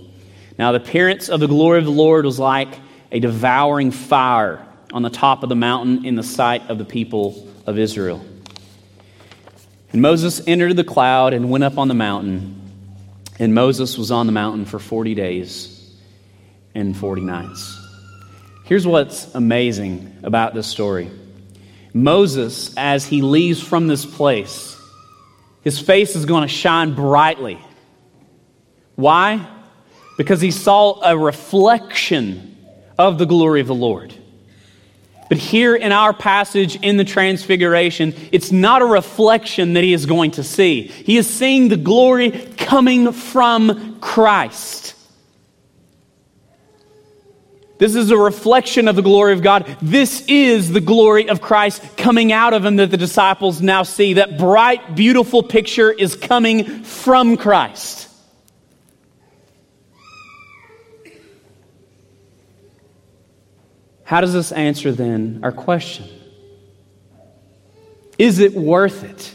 Now, 0.59 0.73
the 0.73 0.79
appearance 0.79 1.29
of 1.29 1.39
the 1.39 1.47
glory 1.47 1.79
of 1.79 1.85
the 1.85 1.93
Lord 1.93 2.25
was 2.25 2.39
like 2.39 2.69
a 3.13 3.21
devouring 3.21 3.93
fire 3.93 4.65
on 4.93 5.03
the 5.03 5.11
top 5.11 5.45
of 5.45 5.49
the 5.49 5.57
mountain 5.57 6.05
in 6.05 6.17
the 6.17 6.23
sight 6.25 6.69
of 6.69 6.79
the 6.79 6.85
people 6.85 7.49
of 7.65 7.79
Israel. 7.79 8.25
And 9.93 10.03
Moses 10.03 10.41
entered 10.49 10.75
the 10.75 10.85
cloud 10.85 11.33
and 11.33 11.49
went 11.49 11.63
up 11.63 11.79
on 11.79 11.87
the 11.87 11.95
mountain. 11.95 12.61
And 13.39 13.55
Moses 13.55 13.97
was 13.97 14.11
on 14.11 14.27
the 14.27 14.33
mountain 14.33 14.65
for 14.65 14.81
40 14.81 15.15
days 15.15 15.78
and 16.79 16.97
40 16.97 17.23
nights. 17.23 17.77
Here's 18.65 18.87
what's 18.87 19.35
amazing 19.35 20.19
about 20.23 20.55
this 20.55 20.67
story 20.67 21.11
Moses, 21.93 22.73
as 22.77 23.05
he 23.05 23.23
leaves 23.23 23.61
from 23.61 23.89
this 23.89 24.07
place, 24.07 24.81
his 25.63 25.81
face 25.81 26.15
is 26.15 26.25
going 26.25 26.43
to 26.43 26.49
shine 26.49 26.95
brightly. 26.95 27.59
Why? 28.95 29.47
Because 30.17 30.41
he 30.41 30.51
saw 30.51 31.01
a 31.03 31.17
reflection 31.17 32.57
of 32.99 33.19
the 33.19 33.27
glory 33.27 33.61
of 33.61 33.67
the 33.67 33.75
Lord. 33.75 34.15
But 35.29 35.39
here 35.39 35.77
in 35.77 35.93
our 35.93 36.13
passage 36.13 36.77
in 36.77 36.97
the 36.97 37.05
Transfiguration, 37.05 38.15
it's 38.33 38.51
not 38.51 38.83
a 38.83 38.87
reflection 38.87 39.75
that 39.75 39.85
he 39.85 39.93
is 39.93 40.07
going 40.07 40.33
to 40.33 40.43
see. 40.43 40.83
He 40.83 41.17
is 41.17 41.29
seeing 41.29 41.69
the 41.69 41.77
glory 41.77 42.31
coming 42.57 43.13
from 43.13 44.01
Christ. 44.01 44.95
This 47.79 47.95
is 47.95 48.11
a 48.11 48.17
reflection 48.19 48.89
of 48.89 48.97
the 48.97 49.03
glory 49.03 49.33
of 49.33 49.43
God. 49.43 49.77
This 49.81 50.25
is 50.27 50.73
the 50.73 50.81
glory 50.81 51.29
of 51.29 51.41
Christ 51.41 51.97
coming 51.97 52.33
out 52.33 52.53
of 52.53 52.65
him 52.65 52.77
that 52.77 52.91
the 52.91 52.97
disciples 52.97 53.63
now 53.63 53.85
see. 53.85 54.15
That 54.15 54.37
bright, 54.37 54.97
beautiful 54.97 55.45
picture 55.45 55.91
is 55.91 56.17
coming 56.17 56.83
from 56.83 57.37
Christ. 57.37 58.09
How 64.03 64.23
does 64.23 64.33
this 64.33 64.53
answer 64.53 64.91
then 64.91 65.41
our 65.43 65.53
question? 65.53 66.09
Is 68.19 68.41
it 68.41 68.55
worth 68.55 69.05
it? 69.05 69.35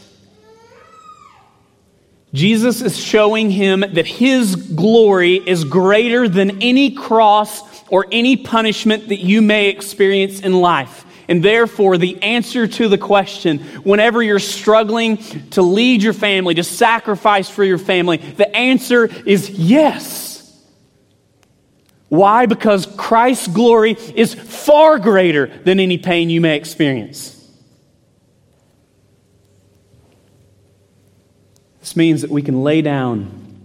Jesus 2.34 2.80
is 2.80 2.98
showing 2.98 3.48
him 3.48 3.80
that 3.80 4.06
his 4.06 4.56
glory 4.56 5.36
is 5.36 5.62
greater 5.62 6.28
than 6.28 6.60
any 6.60 6.90
cross 6.90 7.62
or 7.88 8.06
any 8.10 8.36
punishment 8.36 9.08
that 9.08 9.20
you 9.20 9.40
may 9.40 9.68
experience 9.68 10.40
in 10.40 10.52
life. 10.52 11.06
And 11.28 11.44
therefore, 11.44 11.96
the 11.96 12.20
answer 12.22 12.66
to 12.66 12.88
the 12.88 12.98
question, 12.98 13.60
whenever 13.84 14.20
you're 14.20 14.40
struggling 14.40 15.18
to 15.50 15.62
lead 15.62 16.02
your 16.02 16.12
family, 16.12 16.54
to 16.54 16.64
sacrifice 16.64 17.48
for 17.48 17.62
your 17.62 17.78
family, 17.78 18.16
the 18.16 18.54
answer 18.54 19.06
is 19.24 19.48
yes. 19.50 20.60
Why? 22.08 22.46
Because 22.46 22.86
Christ's 22.96 23.46
glory 23.46 23.92
is 23.92 24.34
far 24.34 24.98
greater 24.98 25.46
than 25.46 25.78
any 25.78 25.98
pain 25.98 26.30
you 26.30 26.40
may 26.40 26.56
experience. 26.56 27.33
This 31.84 31.96
means 31.96 32.22
that 32.22 32.30
we 32.30 32.40
can 32.40 32.62
lay 32.62 32.80
down 32.80 33.60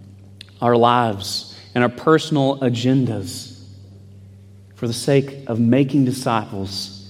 our 0.60 0.76
lives 0.76 1.58
and 1.74 1.82
our 1.82 1.88
personal 1.88 2.58
agendas 2.58 3.58
for 4.74 4.86
the 4.86 4.92
sake 4.92 5.48
of 5.48 5.58
making 5.58 6.04
disciples, 6.04 7.02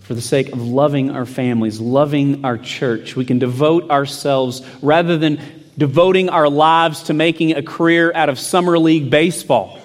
for 0.00 0.14
the 0.14 0.22
sake 0.22 0.54
of 0.54 0.66
loving 0.66 1.10
our 1.10 1.26
families, 1.26 1.80
loving 1.80 2.46
our 2.46 2.56
church. 2.56 3.14
We 3.14 3.26
can 3.26 3.38
devote 3.38 3.90
ourselves 3.90 4.62
rather 4.80 5.18
than 5.18 5.38
devoting 5.76 6.30
our 6.30 6.48
lives 6.48 7.02
to 7.04 7.12
making 7.12 7.52
a 7.52 7.62
career 7.62 8.10
out 8.14 8.30
of 8.30 8.38
summer 8.38 8.78
league 8.78 9.10
baseball. 9.10 9.78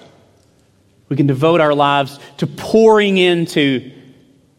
We 1.10 1.16
can 1.16 1.26
devote 1.26 1.60
our 1.60 1.74
lives 1.74 2.18
to 2.38 2.46
pouring 2.46 3.18
into 3.18 3.92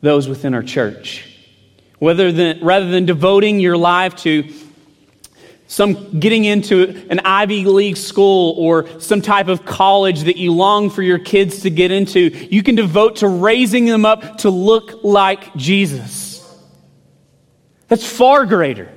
those 0.02 0.28
within 0.28 0.54
our 0.54 0.62
church. 0.62 1.28
Whether 1.98 2.32
than, 2.32 2.64
rather 2.64 2.92
than 2.92 3.08
devoting 3.08 3.60
your 3.60 3.76
life 3.76 4.18
to 4.18 4.44
some 5.72 6.20
getting 6.20 6.44
into 6.44 7.08
an 7.10 7.22
Ivy 7.24 7.64
League 7.64 7.96
school 7.96 8.56
or 8.58 8.90
some 9.00 9.22
type 9.22 9.48
of 9.48 9.64
college 9.64 10.24
that 10.24 10.36
you 10.36 10.52
long 10.52 10.90
for 10.90 11.02
your 11.02 11.18
kids 11.18 11.62
to 11.62 11.70
get 11.70 11.92
into, 11.92 12.20
you 12.20 12.62
can 12.62 12.76
devote 12.76 13.16
to 13.18 13.30
raising 13.30 13.86
them 13.86 14.04
up 14.04 14.40
to 14.40 14.50
look 14.50 15.02
like 15.02 15.56
Jesus. 15.56 16.46
That's 17.88 18.06
far 18.06 18.46
greater. 18.46 18.92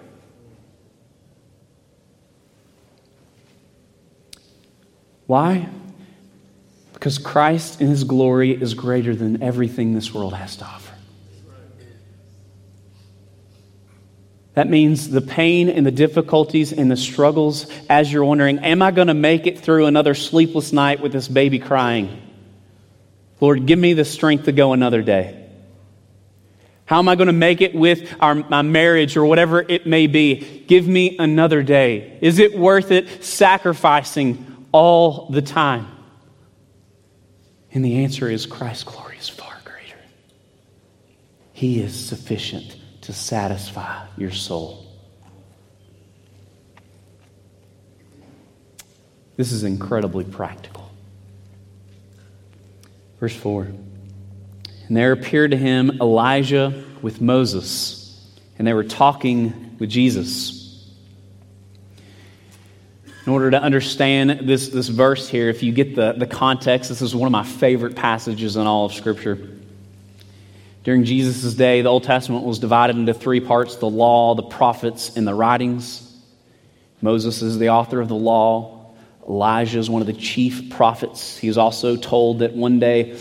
Why? 5.28 5.68
Because 6.92 7.18
Christ 7.18 7.80
in 7.80 7.86
his 7.86 8.02
glory 8.02 8.50
is 8.50 8.74
greater 8.74 9.14
than 9.14 9.44
everything 9.44 9.94
this 9.94 10.12
world 10.12 10.34
has 10.34 10.56
to 10.56 10.64
offer. 10.64 10.83
That 14.54 14.70
means 14.70 15.10
the 15.10 15.20
pain 15.20 15.68
and 15.68 15.84
the 15.84 15.90
difficulties 15.90 16.72
and 16.72 16.88
the 16.90 16.96
struggles 16.96 17.66
as 17.88 18.12
you're 18.12 18.24
wondering, 18.24 18.60
am 18.60 18.82
I 18.82 18.92
going 18.92 19.08
to 19.08 19.14
make 19.14 19.46
it 19.46 19.58
through 19.58 19.86
another 19.86 20.14
sleepless 20.14 20.72
night 20.72 21.00
with 21.00 21.12
this 21.12 21.26
baby 21.26 21.58
crying? 21.58 22.22
Lord, 23.40 23.66
give 23.66 23.78
me 23.78 23.94
the 23.94 24.04
strength 24.04 24.44
to 24.44 24.52
go 24.52 24.72
another 24.72 25.02
day. 25.02 25.40
How 26.86 26.98
am 26.98 27.08
I 27.08 27.16
going 27.16 27.26
to 27.26 27.32
make 27.32 27.62
it 27.62 27.74
with 27.74 28.14
our, 28.20 28.34
my 28.34 28.62
marriage 28.62 29.16
or 29.16 29.24
whatever 29.24 29.60
it 29.60 29.86
may 29.86 30.06
be? 30.06 30.64
Give 30.68 30.86
me 30.86 31.16
another 31.18 31.62
day. 31.62 32.18
Is 32.20 32.38
it 32.38 32.56
worth 32.56 32.92
it 32.92 33.24
sacrificing 33.24 34.66
all 34.70 35.30
the 35.30 35.42
time? 35.42 35.88
And 37.72 37.84
the 37.84 38.04
answer 38.04 38.30
is 38.30 38.46
Christ's 38.46 38.84
glory 38.84 39.16
is 39.18 39.28
far 39.28 39.56
greater. 39.64 39.98
He 41.54 41.80
is 41.80 41.92
sufficient 41.92 42.76
to 43.04 43.12
satisfy 43.12 44.06
your 44.16 44.30
soul. 44.30 44.86
This 49.36 49.52
is 49.52 49.64
incredibly 49.64 50.24
practical. 50.24 50.90
Verse 53.20 53.34
4 53.36 53.64
And 53.64 54.96
there 54.96 55.12
appeared 55.12 55.50
to 55.50 55.56
him 55.56 55.98
Elijah 56.00 56.84
with 57.02 57.20
Moses, 57.20 58.32
and 58.58 58.66
they 58.66 58.72
were 58.72 58.84
talking 58.84 59.76
with 59.78 59.90
Jesus. 59.90 60.62
In 63.26 63.32
order 63.32 63.50
to 63.50 63.60
understand 63.60 64.46
this, 64.48 64.68
this 64.68 64.88
verse 64.88 65.28
here, 65.28 65.48
if 65.48 65.62
you 65.62 65.72
get 65.72 65.94
the, 65.94 66.12
the 66.12 66.26
context, 66.26 66.90
this 66.90 67.00
is 67.00 67.14
one 67.14 67.26
of 67.26 67.32
my 67.32 67.42
favorite 67.42 67.96
passages 67.96 68.56
in 68.56 68.66
all 68.66 68.84
of 68.84 68.92
Scripture. 68.92 69.38
During 70.84 71.04
Jesus' 71.04 71.54
day, 71.54 71.80
the 71.80 71.88
Old 71.88 72.04
Testament 72.04 72.44
was 72.44 72.58
divided 72.58 72.96
into 72.96 73.14
three 73.14 73.40
parts 73.40 73.76
the 73.76 73.88
law, 73.88 74.34
the 74.34 74.42
prophets, 74.42 75.16
and 75.16 75.26
the 75.26 75.34
writings. 75.34 76.02
Moses 77.00 77.40
is 77.40 77.58
the 77.58 77.70
author 77.70 78.00
of 78.00 78.08
the 78.08 78.14
law. 78.14 78.92
Elijah 79.26 79.78
is 79.78 79.88
one 79.88 80.02
of 80.02 80.06
the 80.06 80.12
chief 80.12 80.68
prophets. 80.70 81.38
He 81.38 81.48
was 81.48 81.56
also 81.56 81.96
told 81.96 82.40
that 82.40 82.54
one 82.54 82.78
day, 82.78 83.18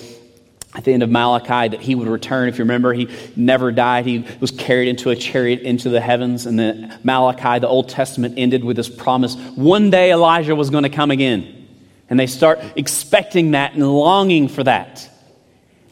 at 0.76 0.84
the 0.84 0.92
end 0.92 1.04
of 1.04 1.10
Malachi, 1.10 1.70
that 1.70 1.80
he 1.80 1.96
would 1.96 2.10
return. 2.10 2.50
If 2.50 2.58
you 2.58 2.66
remember, 2.66 2.94
he 2.94 3.08
never 3.38 3.72
died. 3.72 4.06
He 4.06 4.26
was 4.42 4.52
carried 4.52 4.90
into 4.90 5.12
a 5.12 5.16
chariot 5.16 5.62
into 5.62 5.90
the 5.90 6.02
heavens. 6.02 6.46
And 6.46 6.60
then 6.60 7.00
Malachi, 7.04 7.60
the 7.60 7.70
Old 7.70 7.88
Testament, 7.88 8.34
ended 8.38 8.66
with 8.66 8.76
this 8.76 8.90
promise 8.90 9.36
one 9.56 9.90
day 9.90 10.12
Elijah 10.12 10.56
was 10.56 10.70
going 10.70 10.84
to 10.84 10.90
come 10.90 11.12
again. 11.12 11.68
And 12.10 12.20
they 12.20 12.28
start 12.28 12.60
expecting 12.76 13.52
that 13.52 13.74
and 13.74 13.90
longing 13.90 14.50
for 14.50 14.64
that. 14.66 15.10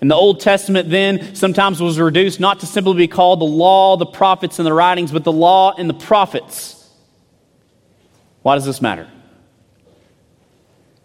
And 0.02 0.10
the 0.10 0.16
Old 0.16 0.40
Testament 0.40 0.90
then 0.90 1.36
sometimes 1.36 1.80
was 1.80 2.00
reduced 2.00 2.40
not 2.40 2.62
to 2.62 2.66
simply 2.66 2.96
be 2.96 3.08
called 3.08 3.40
the 3.40 3.46
law, 3.46 3.98
the 3.98 4.08
prophets, 4.08 4.58
and 4.58 4.66
the 4.66 4.74
writings, 4.74 5.12
but 5.12 5.24
the 5.24 5.32
law 5.32 5.76
and 5.78 5.88
the 5.88 5.94
prophets. 5.94 6.90
Why 8.42 8.56
does 8.56 8.66
this 8.66 8.82
matter? 8.82 9.08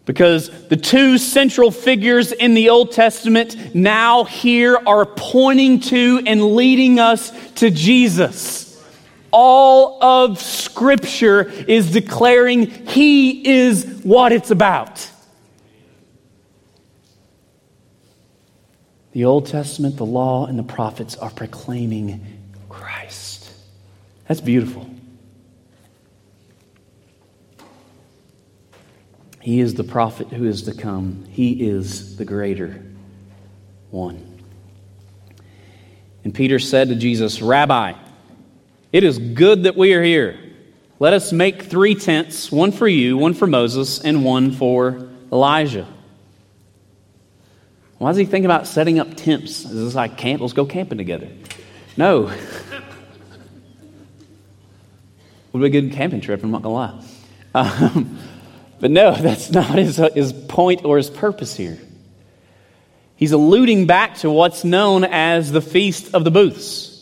Because 0.06 0.48
the 0.68 0.76
two 0.76 1.18
central 1.18 1.70
figures 1.70 2.32
in 2.32 2.54
the 2.54 2.70
Old 2.70 2.92
Testament 2.92 3.74
now 3.74 4.24
here 4.24 4.78
are 4.86 5.04
pointing 5.04 5.80
to 5.80 6.22
and 6.26 6.54
leading 6.54 6.98
us 6.98 7.32
to 7.56 7.70
Jesus. 7.70 8.82
All 9.30 10.02
of 10.02 10.40
Scripture 10.40 11.42
is 11.42 11.90
declaring 11.90 12.70
He 12.86 13.46
is 13.46 14.00
what 14.04 14.32
it's 14.32 14.50
about. 14.50 15.10
The 19.16 19.24
Old 19.24 19.46
Testament, 19.46 19.96
the 19.96 20.04
law, 20.04 20.44
and 20.44 20.58
the 20.58 20.62
prophets 20.62 21.16
are 21.16 21.30
proclaiming 21.30 22.20
Christ. 22.68 23.50
That's 24.28 24.42
beautiful. 24.42 24.90
He 29.40 29.60
is 29.60 29.72
the 29.72 29.84
prophet 29.84 30.28
who 30.28 30.44
is 30.44 30.64
to 30.64 30.74
come, 30.74 31.24
He 31.30 31.66
is 31.66 32.18
the 32.18 32.26
greater 32.26 32.84
one. 33.90 34.42
And 36.22 36.34
Peter 36.34 36.58
said 36.58 36.90
to 36.90 36.94
Jesus, 36.94 37.40
Rabbi, 37.40 37.94
it 38.92 39.02
is 39.02 39.18
good 39.18 39.62
that 39.62 39.76
we 39.76 39.94
are 39.94 40.02
here. 40.02 40.38
Let 40.98 41.14
us 41.14 41.32
make 41.32 41.62
three 41.62 41.94
tents 41.94 42.52
one 42.52 42.70
for 42.70 42.86
you, 42.86 43.16
one 43.16 43.32
for 43.32 43.46
Moses, 43.46 43.98
and 43.98 44.26
one 44.26 44.52
for 44.52 45.08
Elijah. 45.32 45.86
Why 47.98 48.10
does 48.10 48.18
he 48.18 48.26
think 48.26 48.44
about 48.44 48.66
setting 48.66 48.98
up 48.98 49.14
tents? 49.14 49.64
Is 49.64 49.72
this 49.72 49.94
like 49.94 50.18
camp? 50.18 50.42
Let's 50.42 50.52
go 50.52 50.66
camping 50.66 50.98
together. 50.98 51.28
No. 51.96 52.22
Would 55.52 55.60
be 55.60 55.66
a 55.66 55.70
good 55.70 55.92
camping 55.92 56.20
trip, 56.20 56.42
I'm 56.42 56.50
not 56.50 56.62
going 56.62 56.74
to 56.74 56.78
lie. 56.78 57.00
Um, 57.54 58.18
but 58.78 58.90
no, 58.90 59.14
that's 59.20 59.50
not 59.50 59.78
his, 59.78 59.96
his 60.14 60.32
point 60.32 60.84
or 60.84 60.98
his 60.98 61.08
purpose 61.08 61.56
here. 61.56 61.78
He's 63.16 63.32
alluding 63.32 63.86
back 63.86 64.16
to 64.16 64.30
what's 64.30 64.62
known 64.62 65.02
as 65.04 65.50
the 65.50 65.62
Feast 65.62 66.14
of 66.14 66.24
the 66.24 66.30
Booths. 66.30 66.95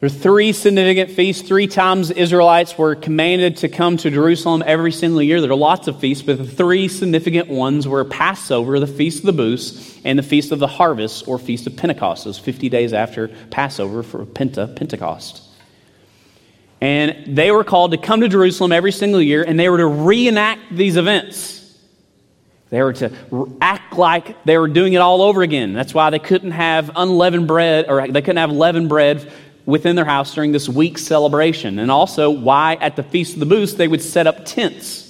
There 0.00 0.06
are 0.06 0.10
three 0.10 0.52
significant 0.52 1.10
feasts. 1.10 1.46
Three 1.46 1.66
times 1.66 2.08
the 2.08 2.18
Israelites 2.18 2.78
were 2.78 2.94
commanded 2.94 3.58
to 3.58 3.68
come 3.68 3.98
to 3.98 4.10
Jerusalem 4.10 4.62
every 4.64 4.92
single 4.92 5.20
year. 5.20 5.42
There 5.42 5.50
are 5.50 5.54
lots 5.54 5.88
of 5.88 6.00
feasts, 6.00 6.22
but 6.22 6.38
the 6.38 6.46
three 6.46 6.88
significant 6.88 7.48
ones 7.48 7.86
were 7.86 8.02
Passover, 8.06 8.80
the 8.80 8.86
Feast 8.86 9.18
of 9.18 9.26
the 9.26 9.34
Booths, 9.34 10.00
and 10.02 10.18
the 10.18 10.22
Feast 10.22 10.52
of 10.52 10.58
the 10.58 10.66
Harvest, 10.66 11.28
or 11.28 11.38
Feast 11.38 11.66
of 11.66 11.76
Pentecost. 11.76 12.24
Was 12.24 12.38
50 12.38 12.70
days 12.70 12.94
after 12.94 13.28
Passover 13.50 14.02
for 14.02 14.24
Penta, 14.24 14.74
Pentecost. 14.74 15.42
And 16.80 17.36
they 17.36 17.50
were 17.50 17.62
called 17.62 17.90
to 17.90 17.98
come 17.98 18.22
to 18.22 18.28
Jerusalem 18.28 18.72
every 18.72 18.92
single 18.92 19.20
year, 19.20 19.44
and 19.46 19.60
they 19.60 19.68
were 19.68 19.76
to 19.76 19.86
reenact 19.86 20.62
these 20.74 20.96
events. 20.96 21.58
They 22.70 22.80
were 22.82 22.94
to 22.94 23.12
act 23.60 23.98
like 23.98 24.44
they 24.44 24.56
were 24.56 24.68
doing 24.68 24.94
it 24.94 24.98
all 24.98 25.20
over 25.20 25.42
again. 25.42 25.74
That's 25.74 25.92
why 25.92 26.08
they 26.08 26.20
couldn't 26.20 26.52
have 26.52 26.90
unleavened 26.96 27.48
bread, 27.48 27.84
or 27.86 28.08
they 28.08 28.22
couldn't 28.22 28.38
have 28.38 28.52
leavened 28.52 28.88
bread 28.88 29.30
within 29.70 29.96
their 29.96 30.04
house 30.04 30.34
during 30.34 30.52
this 30.52 30.68
week's 30.68 31.02
celebration, 31.02 31.78
and 31.78 31.90
also 31.90 32.30
why 32.30 32.74
at 32.80 32.96
the 32.96 33.02
Feast 33.02 33.34
of 33.34 33.40
the 33.40 33.46
Booths 33.46 33.74
they 33.74 33.88
would 33.88 34.02
set 34.02 34.26
up 34.26 34.44
tents. 34.44 35.06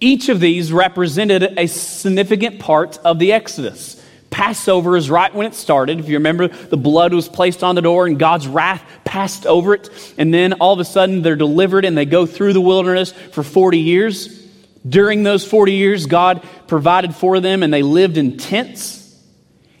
Each 0.00 0.28
of 0.28 0.40
these 0.40 0.72
represented 0.72 1.58
a 1.58 1.66
significant 1.66 2.60
part 2.60 2.98
of 2.98 3.18
the 3.18 3.32
Exodus. 3.32 4.02
Passover 4.30 4.96
is 4.96 5.08
right 5.08 5.34
when 5.34 5.46
it 5.46 5.54
started. 5.54 5.98
If 5.98 6.08
you 6.08 6.16
remember, 6.16 6.48
the 6.48 6.76
blood 6.76 7.14
was 7.14 7.28
placed 7.28 7.64
on 7.64 7.74
the 7.74 7.82
door 7.82 8.06
and 8.06 8.18
God's 8.18 8.46
wrath 8.46 8.82
passed 9.04 9.46
over 9.46 9.72
it. 9.72 9.88
And 10.18 10.34
then 10.34 10.54
all 10.54 10.74
of 10.74 10.80
a 10.80 10.84
sudden 10.84 11.22
they're 11.22 11.36
delivered 11.36 11.84
and 11.84 11.96
they 11.96 12.04
go 12.04 12.26
through 12.26 12.52
the 12.52 12.60
wilderness 12.60 13.12
for 13.12 13.42
40 13.42 13.78
years. 13.78 14.46
During 14.86 15.22
those 15.22 15.44
40 15.46 15.72
years, 15.72 16.06
God 16.06 16.46
provided 16.66 17.14
for 17.14 17.40
them 17.40 17.62
and 17.62 17.72
they 17.72 17.82
lived 17.82 18.18
in 18.18 18.36
tents. 18.36 18.95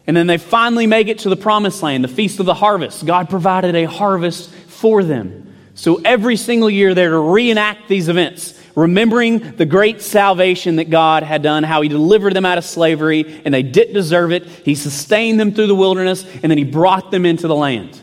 And 0.06 0.16
then 0.16 0.26
they 0.26 0.38
finally 0.38 0.86
make 0.86 1.08
it 1.08 1.20
to 1.20 1.28
the 1.28 1.36
promised 1.36 1.82
land, 1.82 2.04
the 2.04 2.08
Feast 2.08 2.38
of 2.38 2.46
the 2.46 2.54
Harvest. 2.54 3.04
God 3.04 3.28
provided 3.28 3.74
a 3.74 3.84
harvest 3.84 4.50
for 4.50 5.02
them. 5.02 5.54
So 5.74 6.00
every 6.04 6.36
single 6.36 6.70
year 6.70 6.94
they're 6.94 7.10
to 7.10 7.18
reenact 7.18 7.88
these 7.88 8.08
events, 8.08 8.58
remembering 8.76 9.56
the 9.56 9.66
great 9.66 10.00
salvation 10.00 10.76
that 10.76 10.90
God 10.90 11.22
had 11.22 11.42
done, 11.42 11.64
how 11.64 11.82
He 11.82 11.88
delivered 11.88 12.34
them 12.34 12.46
out 12.46 12.56
of 12.56 12.64
slavery, 12.64 13.42
and 13.44 13.52
they 13.52 13.62
didn't 13.64 13.94
deserve 13.94 14.32
it. 14.32 14.46
He 14.46 14.74
sustained 14.74 15.40
them 15.40 15.52
through 15.52 15.66
the 15.66 15.74
wilderness, 15.74 16.24
and 16.42 16.50
then 16.50 16.56
He 16.56 16.64
brought 16.64 17.10
them 17.10 17.26
into 17.26 17.48
the 17.48 17.56
land. 17.56 18.00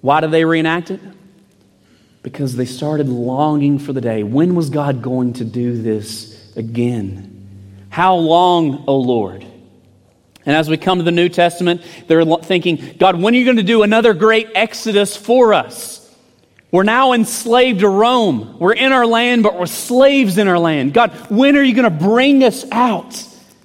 Why 0.00 0.20
did 0.20 0.30
they 0.30 0.44
reenact 0.44 0.90
it? 0.90 1.00
Because 2.22 2.56
they 2.56 2.64
started 2.64 3.08
longing 3.08 3.78
for 3.78 3.92
the 3.92 4.00
day. 4.00 4.22
When 4.22 4.54
was 4.54 4.70
God 4.70 5.02
going 5.02 5.34
to 5.34 5.44
do 5.44 5.80
this 5.80 6.56
again? 6.56 7.35
How 7.96 8.16
long, 8.16 8.84
O 8.88 8.98
Lord? 8.98 9.42
And 10.44 10.54
as 10.54 10.68
we 10.68 10.76
come 10.76 10.98
to 10.98 11.02
the 11.02 11.10
New 11.10 11.30
Testament, 11.30 11.80
they're 12.06 12.26
thinking, 12.42 12.94
God, 12.98 13.18
when 13.18 13.34
are 13.34 13.38
you 13.38 13.46
going 13.46 13.56
to 13.56 13.62
do 13.62 13.84
another 13.84 14.12
great 14.12 14.48
exodus 14.54 15.16
for 15.16 15.54
us? 15.54 16.14
We're 16.70 16.82
now 16.82 17.14
enslaved 17.14 17.80
to 17.80 17.88
Rome. 17.88 18.58
We're 18.58 18.74
in 18.74 18.92
our 18.92 19.06
land, 19.06 19.44
but 19.44 19.58
we're 19.58 19.64
slaves 19.64 20.36
in 20.36 20.46
our 20.46 20.58
land. 20.58 20.92
God, 20.92 21.12
when 21.30 21.56
are 21.56 21.62
you 21.62 21.74
going 21.74 21.90
to 21.90 22.04
bring 22.04 22.44
us 22.44 22.66
out? 22.70 23.14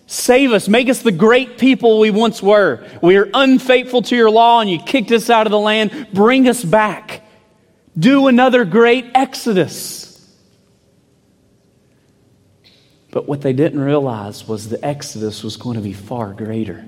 Save 0.08 0.54
us. 0.54 0.70
Make 0.70 0.88
us 0.88 1.02
the 1.02 1.12
great 1.12 1.58
people 1.58 2.00
we 2.00 2.10
once 2.10 2.42
were. 2.42 2.88
We 3.02 3.18
are 3.18 3.30
unfaithful 3.34 4.02
to 4.04 4.16
your 4.16 4.32
law 4.32 4.62
and 4.62 4.70
you 4.70 4.80
kicked 4.80 5.12
us 5.12 5.30
out 5.30 5.46
of 5.46 5.52
the 5.52 5.60
land. 5.60 6.08
Bring 6.14 6.48
us 6.48 6.64
back. 6.64 7.22
Do 8.00 8.28
another 8.28 8.64
great 8.64 9.08
exodus. 9.14 10.01
But 13.12 13.28
what 13.28 13.42
they 13.42 13.52
didn't 13.52 13.82
realize 13.82 14.48
was 14.48 14.70
the 14.70 14.84
exodus 14.84 15.44
was 15.44 15.58
going 15.58 15.76
to 15.76 15.84
be 15.84 15.94
far 15.94 16.34
greater. 16.34 16.86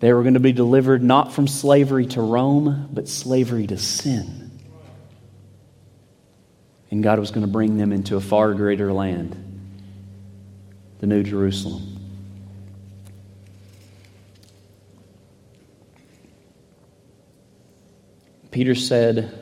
They 0.00 0.12
were 0.12 0.22
going 0.22 0.34
to 0.34 0.40
be 0.40 0.52
delivered 0.52 1.02
not 1.02 1.32
from 1.32 1.46
slavery 1.46 2.06
to 2.06 2.22
Rome, 2.22 2.88
but 2.92 3.08
slavery 3.08 3.66
to 3.66 3.76
sin. 3.76 4.50
And 6.90 7.02
God 7.02 7.18
was 7.18 7.30
going 7.30 7.46
to 7.46 7.52
bring 7.52 7.76
them 7.76 7.92
into 7.92 8.16
a 8.16 8.20
far 8.20 8.54
greater 8.54 8.92
land, 8.92 9.36
the 11.00 11.06
New 11.06 11.22
Jerusalem. 11.22 11.88
Peter 18.50 18.74
said 18.74 19.32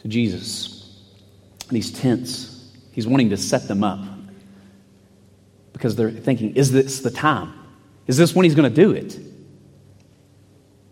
to 0.00 0.08
Jesus, 0.08 1.02
these 1.70 1.90
tents, 1.90 2.70
he's 2.92 3.06
wanting 3.06 3.30
to 3.30 3.38
set 3.38 3.68
them 3.68 3.82
up 3.82 4.11
because 5.82 5.96
they're 5.96 6.12
thinking, 6.12 6.54
is 6.54 6.70
this 6.70 7.00
the 7.00 7.10
time? 7.10 7.52
Is 8.06 8.16
this 8.16 8.36
when 8.36 8.44
he's 8.44 8.54
going 8.54 8.72
to 8.72 8.74
do 8.74 8.92
it? 8.92 9.18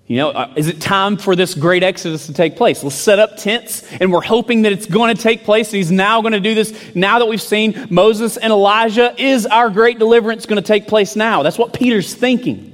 You 0.09 0.17
know, 0.17 0.31
uh, 0.31 0.53
is 0.57 0.67
it 0.67 0.81
time 0.81 1.17
for 1.17 1.37
this 1.37 1.55
great 1.55 1.85
exodus 1.85 2.27
to 2.27 2.33
take 2.33 2.57
place? 2.57 2.83
Let's 2.83 2.97
set 2.97 3.21
up 3.21 3.37
tents, 3.37 3.85
and 4.01 4.13
we're 4.13 4.21
hoping 4.21 4.63
that 4.63 4.73
it's 4.73 4.87
going 4.87 5.15
to 5.15 5.23
take 5.23 5.45
place. 5.45 5.71
He's 5.71 5.93
now 5.93 6.23
going 6.23 6.33
to 6.33 6.41
do 6.41 6.57
this. 6.57 6.75
Now 6.97 7.21
that 7.21 7.27
we've 7.27 7.41
seen 7.41 7.87
Moses 7.89 8.37
and 8.37 8.53
Elijah, 8.53 9.15
is 9.17 9.47
our 9.47 9.71
great 9.71 10.01
deliverance 10.01 10.45
going 10.45 10.61
to 10.61 10.67
take 10.67 10.89
place 10.89 11.15
now? 11.15 11.45
That's 11.45 11.57
what 11.57 11.73
Peter's 11.73 12.13
thinking. 12.13 12.70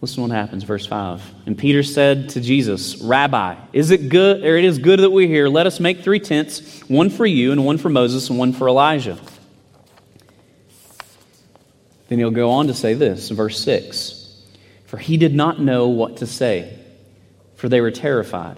Listen 0.00 0.16
to 0.16 0.28
what 0.28 0.30
happens, 0.30 0.62
verse 0.62 0.86
5. 0.86 1.22
And 1.46 1.58
Peter 1.58 1.82
said 1.82 2.30
to 2.30 2.40
Jesus, 2.40 2.98
Rabbi, 2.98 3.56
is 3.72 3.90
it 3.90 4.08
good, 4.08 4.44
or 4.44 4.56
it 4.56 4.64
is 4.64 4.78
good 4.78 5.00
that 5.00 5.10
we're 5.10 5.26
here? 5.26 5.48
Let 5.48 5.66
us 5.66 5.80
make 5.80 6.02
three 6.02 6.20
tents, 6.20 6.80
one 6.88 7.10
for 7.10 7.26
you, 7.26 7.50
and 7.50 7.64
one 7.64 7.78
for 7.78 7.88
Moses, 7.88 8.30
and 8.30 8.38
one 8.38 8.52
for 8.52 8.68
Elijah. 8.68 9.18
Then 12.08 12.18
he'll 12.18 12.30
go 12.30 12.50
on 12.50 12.68
to 12.68 12.74
say 12.74 12.94
this, 12.94 13.28
verse 13.30 13.60
6 13.62 14.40
For 14.86 14.98
he 14.98 15.16
did 15.16 15.34
not 15.34 15.60
know 15.60 15.88
what 15.88 16.18
to 16.18 16.26
say, 16.26 16.78
for 17.56 17.68
they 17.68 17.80
were 17.80 17.90
terrified. 17.90 18.56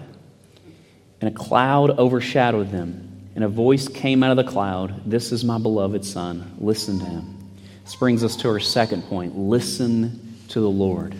And 1.21 1.29
a 1.29 1.33
cloud 1.33 1.97
overshadowed 1.97 2.71
them, 2.71 3.29
and 3.33 3.43
a 3.43 3.49
voice 3.49 3.87
came 3.87 4.21
out 4.21 4.29
of 4.31 4.37
the 4.37 4.51
cloud 4.51 5.09
This 5.09 5.31
is 5.31 5.43
my 5.43 5.57
beloved 5.57 6.05
Son, 6.05 6.55
listen 6.59 6.99
to 6.99 7.05
him. 7.05 7.37
This 7.83 7.95
brings 7.95 8.23
us 8.23 8.35
to 8.37 8.49
our 8.49 8.59
second 8.59 9.03
point 9.03 9.35
listen 9.35 10.37
to 10.49 10.59
the 10.59 10.69
Lord. 10.69 11.15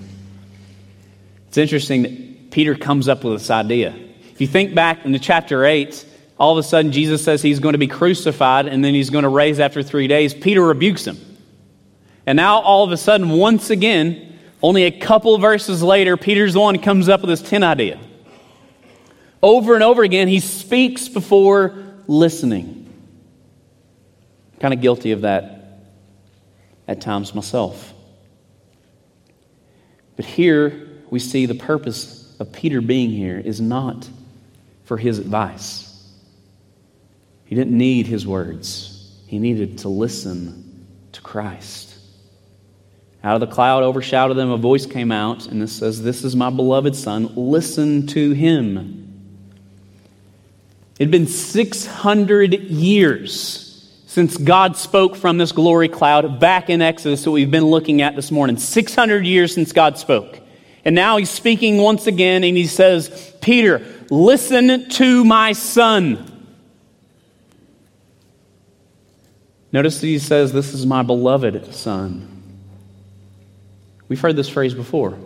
It's 1.51 1.57
interesting 1.57 2.03
that 2.03 2.51
Peter 2.51 2.75
comes 2.75 3.09
up 3.09 3.25
with 3.25 3.33
this 3.33 3.49
idea. 3.49 3.93
If 4.31 4.39
you 4.39 4.47
think 4.47 4.73
back 4.73 5.03
into 5.03 5.19
chapter 5.19 5.65
8, 5.65 6.05
all 6.39 6.53
of 6.53 6.57
a 6.57 6.63
sudden 6.63 6.93
Jesus 6.93 7.21
says 7.21 7.41
he's 7.41 7.59
going 7.59 7.73
to 7.73 7.77
be 7.77 7.89
crucified 7.89 8.67
and 8.67 8.81
then 8.81 8.93
he's 8.93 9.09
going 9.09 9.23
to 9.23 9.29
raise 9.29 9.59
after 9.59 9.83
three 9.83 10.07
days. 10.07 10.33
Peter 10.33 10.65
rebukes 10.65 11.05
him. 11.05 11.17
And 12.25 12.37
now 12.37 12.61
all 12.61 12.85
of 12.85 12.93
a 12.93 12.95
sudden, 12.95 13.31
once 13.31 13.69
again, 13.69 14.39
only 14.63 14.83
a 14.85 14.97
couple 14.97 15.37
verses 15.39 15.83
later, 15.83 16.15
Peter's 16.15 16.53
the 16.53 16.61
one 16.61 16.75
who 16.75 16.81
comes 16.81 17.09
up 17.09 17.19
with 17.19 17.29
this 17.29 17.41
10 17.41 17.63
idea. 17.63 17.99
Over 19.43 19.73
and 19.73 19.83
over 19.83 20.03
again, 20.03 20.29
he 20.29 20.39
speaks 20.39 21.09
before 21.09 21.75
listening. 22.07 22.93
Kind 24.61 24.73
of 24.73 24.79
guilty 24.79 25.11
of 25.11 25.23
that 25.23 25.81
at 26.87 27.01
times 27.01 27.35
myself. 27.35 27.93
But 30.15 30.23
here, 30.23 30.87
we 31.12 31.19
see 31.19 31.45
the 31.45 31.54
purpose 31.54 32.36
of 32.39 32.52
Peter 32.52 32.82
being 32.82 33.12
here 33.12 33.38
is 33.38 33.62
not 33.62 34.10
for 34.86 34.97
his 34.97 35.19
advice. 35.19 35.88
He 37.45 37.54
didn't 37.54 37.78
need 37.78 38.08
his 38.08 38.26
words, 38.26 39.13
he 39.28 39.38
needed 39.38 39.80
to 39.80 39.89
listen 39.89 40.88
to 41.12 41.21
Christ. 41.21 41.89
Out 43.24 43.36
of 43.36 43.47
the 43.47 43.54
cloud 43.54 43.84
overshadowed 43.84 44.36
them, 44.36 44.50
a 44.50 44.58
voice 44.58 44.88
came 44.88 45.12
out, 45.12 45.45
and 45.45 45.62
this 45.62 45.74
says, 45.74 46.02
This 46.02 46.24
is 46.24 46.36
my 46.36 46.50
beloved 46.50 46.95
Son, 46.95 47.32
listen 47.36 48.08
to 48.08 48.32
him. 48.32 48.97
It 50.97 51.04
had 51.04 51.12
been 51.12 51.28
600 51.28 52.54
years 52.54 53.67
since 54.08 54.38
God 54.38 54.76
spoke 54.78 55.15
from 55.15 55.38
this 55.38 55.52
glory 55.52 55.89
cloud 55.89 56.39
back 56.39 56.69
in 56.69 56.82
Exodus 56.82 57.24
that 57.24 57.32
we've 57.32 57.52
been 57.52 57.65
looking 57.65 58.02
at 58.02 58.15
this 58.15 58.32
morning. 58.32 58.58
600 58.58 59.26
years 59.26 59.54
since 59.54 59.71
God 59.71 59.97
spoke. 59.97 60.41
And 60.84 60.96
now 60.96 61.17
he's 61.17 61.30
speaking 61.30 61.78
once 61.78 62.08
again 62.08 62.44
and 62.44 62.58
he 62.58 62.67
says, 62.67 63.36
Peter, 63.41 63.86
listen 64.10 64.89
to 64.89 65.24
my 65.24 65.54
son. 65.54 66.28
Notice 69.72 70.02
that 70.02 70.08
he 70.08 70.20
says, 70.20 70.52
This 70.52 70.74
is 70.74 70.86
my 70.86 71.04
beloved 71.04 71.74
son. 71.74 72.28
We've 74.08 74.20
heard 74.20 74.36
this 74.36 74.50
phrase 74.50 74.74
before 74.74 75.17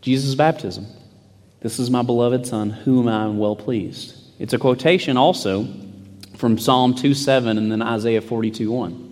Jesus' 0.00 0.34
baptism. 0.34 0.86
This 1.60 1.78
is 1.78 1.90
my 1.90 2.02
beloved 2.02 2.46
son, 2.46 2.70
whom 2.70 3.08
I 3.08 3.24
am 3.24 3.38
well 3.38 3.56
pleased. 3.56 4.16
It's 4.38 4.52
a 4.52 4.58
quotation 4.58 5.16
also 5.16 5.68
from 6.36 6.58
Psalm 6.58 6.94
2 6.94 7.14
7 7.14 7.58
and 7.58 7.70
then 7.70 7.82
Isaiah 7.82 8.22
42 8.22 8.70
1 8.70 9.08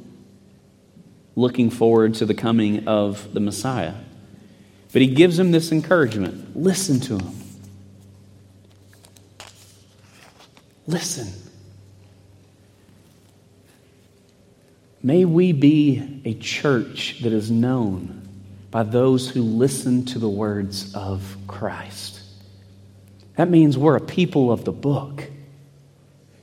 looking 1.36 1.68
forward 1.68 2.14
to 2.14 2.24
the 2.24 2.34
coming 2.34 2.88
of 2.88 3.32
the 3.34 3.40
Messiah. 3.40 3.94
But 4.96 5.02
he 5.02 5.08
gives 5.08 5.38
him 5.38 5.50
this 5.50 5.72
encouragement 5.72 6.56
listen 6.56 7.00
to 7.00 7.18
him. 7.18 7.34
Listen. 10.86 11.30
May 15.02 15.26
we 15.26 15.52
be 15.52 16.22
a 16.24 16.32
church 16.32 17.20
that 17.20 17.34
is 17.34 17.50
known 17.50 18.26
by 18.70 18.84
those 18.84 19.28
who 19.28 19.42
listen 19.42 20.06
to 20.06 20.18
the 20.18 20.30
words 20.30 20.94
of 20.94 21.36
Christ. 21.46 22.22
That 23.34 23.50
means 23.50 23.76
we're 23.76 23.96
a 23.96 24.00
people 24.00 24.50
of 24.50 24.64
the 24.64 24.72
book. 24.72 25.24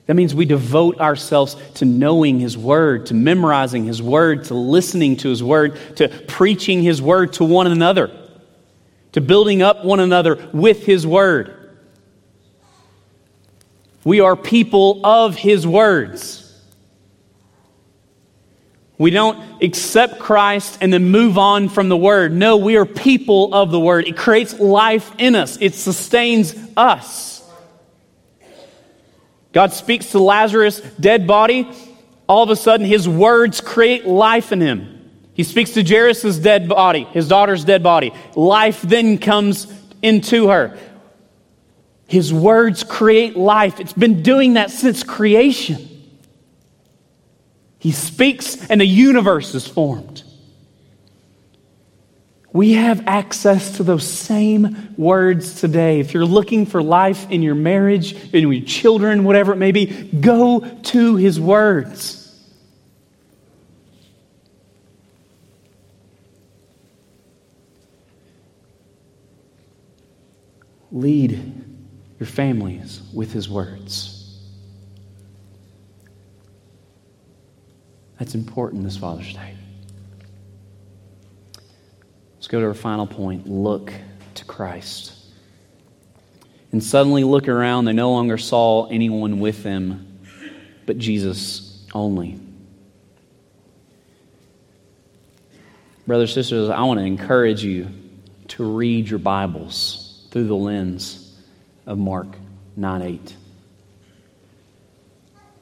That 0.05 0.13
means 0.13 0.35
we 0.35 0.45
devote 0.45 0.99
ourselves 0.99 1.57
to 1.73 1.85
knowing 1.85 2.39
His 2.39 2.55
Word, 2.55 3.07
to 3.07 3.15
memorizing 3.15 3.85
His 3.85 3.99
Word, 3.99 4.43
to 4.43 4.53
listening 4.53 5.17
to 5.17 5.29
His 5.29 5.41
Word, 5.41 5.79
to 5.95 6.07
preaching 6.27 6.83
His 6.83 7.01
Word 7.01 7.33
to 7.33 7.45
one 7.45 7.65
another 7.65 8.19
to 9.13 9.21
building 9.21 9.61
up 9.61 9.85
one 9.85 9.99
another 9.99 10.49
with 10.53 10.85
His 10.85 11.07
Word. 11.07 11.59
We 14.03 14.19
are 14.19 14.35
people 14.35 15.05
of 15.05 15.35
His 15.35 15.65
words. 15.65 16.39
We 18.97 19.11
don't 19.11 19.63
accept 19.63 20.19
Christ 20.19 20.77
and 20.81 20.93
then 20.93 21.05
move 21.05 21.37
on 21.37 21.69
from 21.69 21.89
the 21.89 21.97
Word. 21.97 22.31
No, 22.31 22.57
we 22.57 22.75
are 22.75 22.85
people 22.85 23.53
of 23.53 23.71
the 23.71 23.79
Word. 23.79 24.07
It 24.07 24.17
creates 24.17 24.59
life 24.59 25.11
in 25.17 25.35
us, 25.35 25.57
it 25.61 25.73
sustains 25.73 26.55
us. 26.77 27.33
God 29.51 29.71
speaks 29.71 30.11
to 30.11 30.19
Lazarus' 30.19 30.81
dead 30.99 31.27
body. 31.27 31.69
All 32.27 32.41
of 32.41 32.49
a 32.49 32.55
sudden, 32.55 32.87
his 32.87 33.07
words 33.07 33.61
create 33.61 34.07
life 34.07 34.51
in 34.51 34.61
him. 34.61 34.92
He 35.33 35.43
speaks 35.43 35.71
to 35.71 35.83
Jairus' 35.83 36.37
dead 36.37 36.69
body, 36.69 37.05
his 37.05 37.27
daughter's 37.27 37.65
dead 37.65 37.81
body. 37.81 38.13
Life 38.35 38.81
then 38.81 39.17
comes 39.17 39.67
into 40.01 40.49
her. 40.49 40.77
His 42.07 42.31
words 42.31 42.83
create 42.83 43.35
life. 43.35 43.79
It's 43.79 43.93
been 43.93 44.21
doing 44.21 44.53
that 44.53 44.69
since 44.69 45.03
creation. 45.03 45.89
He 47.79 47.91
speaks 47.91 48.69
and 48.69 48.81
a 48.81 48.85
universe 48.85 49.55
is 49.55 49.67
formed. 49.67 50.23
We 52.53 52.73
have 52.73 53.07
access 53.07 53.77
to 53.77 53.83
those 53.83 54.07
same 54.07 54.93
words 54.95 55.59
today. 55.59 55.99
If 55.99 56.13
you're 56.13 56.23
looking 56.23 56.67
for 56.67 56.83
life 56.83 57.29
in 57.31 57.41
your 57.41 57.55
marriage, 57.55 58.13
in 58.31 58.47
your 58.47 58.63
children, 58.63 59.23
whatever 59.23 59.53
it 59.53 59.57
may 59.57 59.71
be, 59.71 59.87
go 59.87 60.59
to 60.59 61.15
his 61.15 61.39
words. 61.39 62.22
Lead 70.93 71.65
your 72.19 72.27
families 72.27 73.01
with 73.13 73.33
his 73.33 73.49
words. 73.49 74.39
That's 78.19 78.35
important 78.35 78.83
this 78.83 78.95
Father's 78.95 79.33
Day. 79.33 79.55
Let's 82.35 82.47
go 82.47 82.59
to 82.59 82.67
our 82.67 82.73
final 82.75 83.07
point 83.07 83.47
look 83.49 83.91
to 84.35 84.45
Christ. 84.45 85.13
And 86.71 86.83
suddenly 86.83 87.23
look 87.23 87.47
around, 87.47 87.85
they 87.85 87.93
no 87.93 88.11
longer 88.11 88.37
saw 88.37 88.87
anyone 88.87 89.39
with 89.39 89.63
them 89.63 90.19
but 90.85 90.97
Jesus 90.99 91.85
only. 91.93 92.39
Brothers, 96.05 96.33
sisters, 96.33 96.69
I 96.69 96.81
want 96.83 96.99
to 96.99 97.05
encourage 97.05 97.63
you 97.63 97.87
to 98.49 98.63
read 98.63 99.09
your 99.09 99.19
Bibles 99.19 100.02
through 100.33 100.47
the 100.47 100.55
lens 100.55 101.33
of 101.85 101.97
Mark 101.97 102.27
9 102.75 103.01
8 103.01 103.35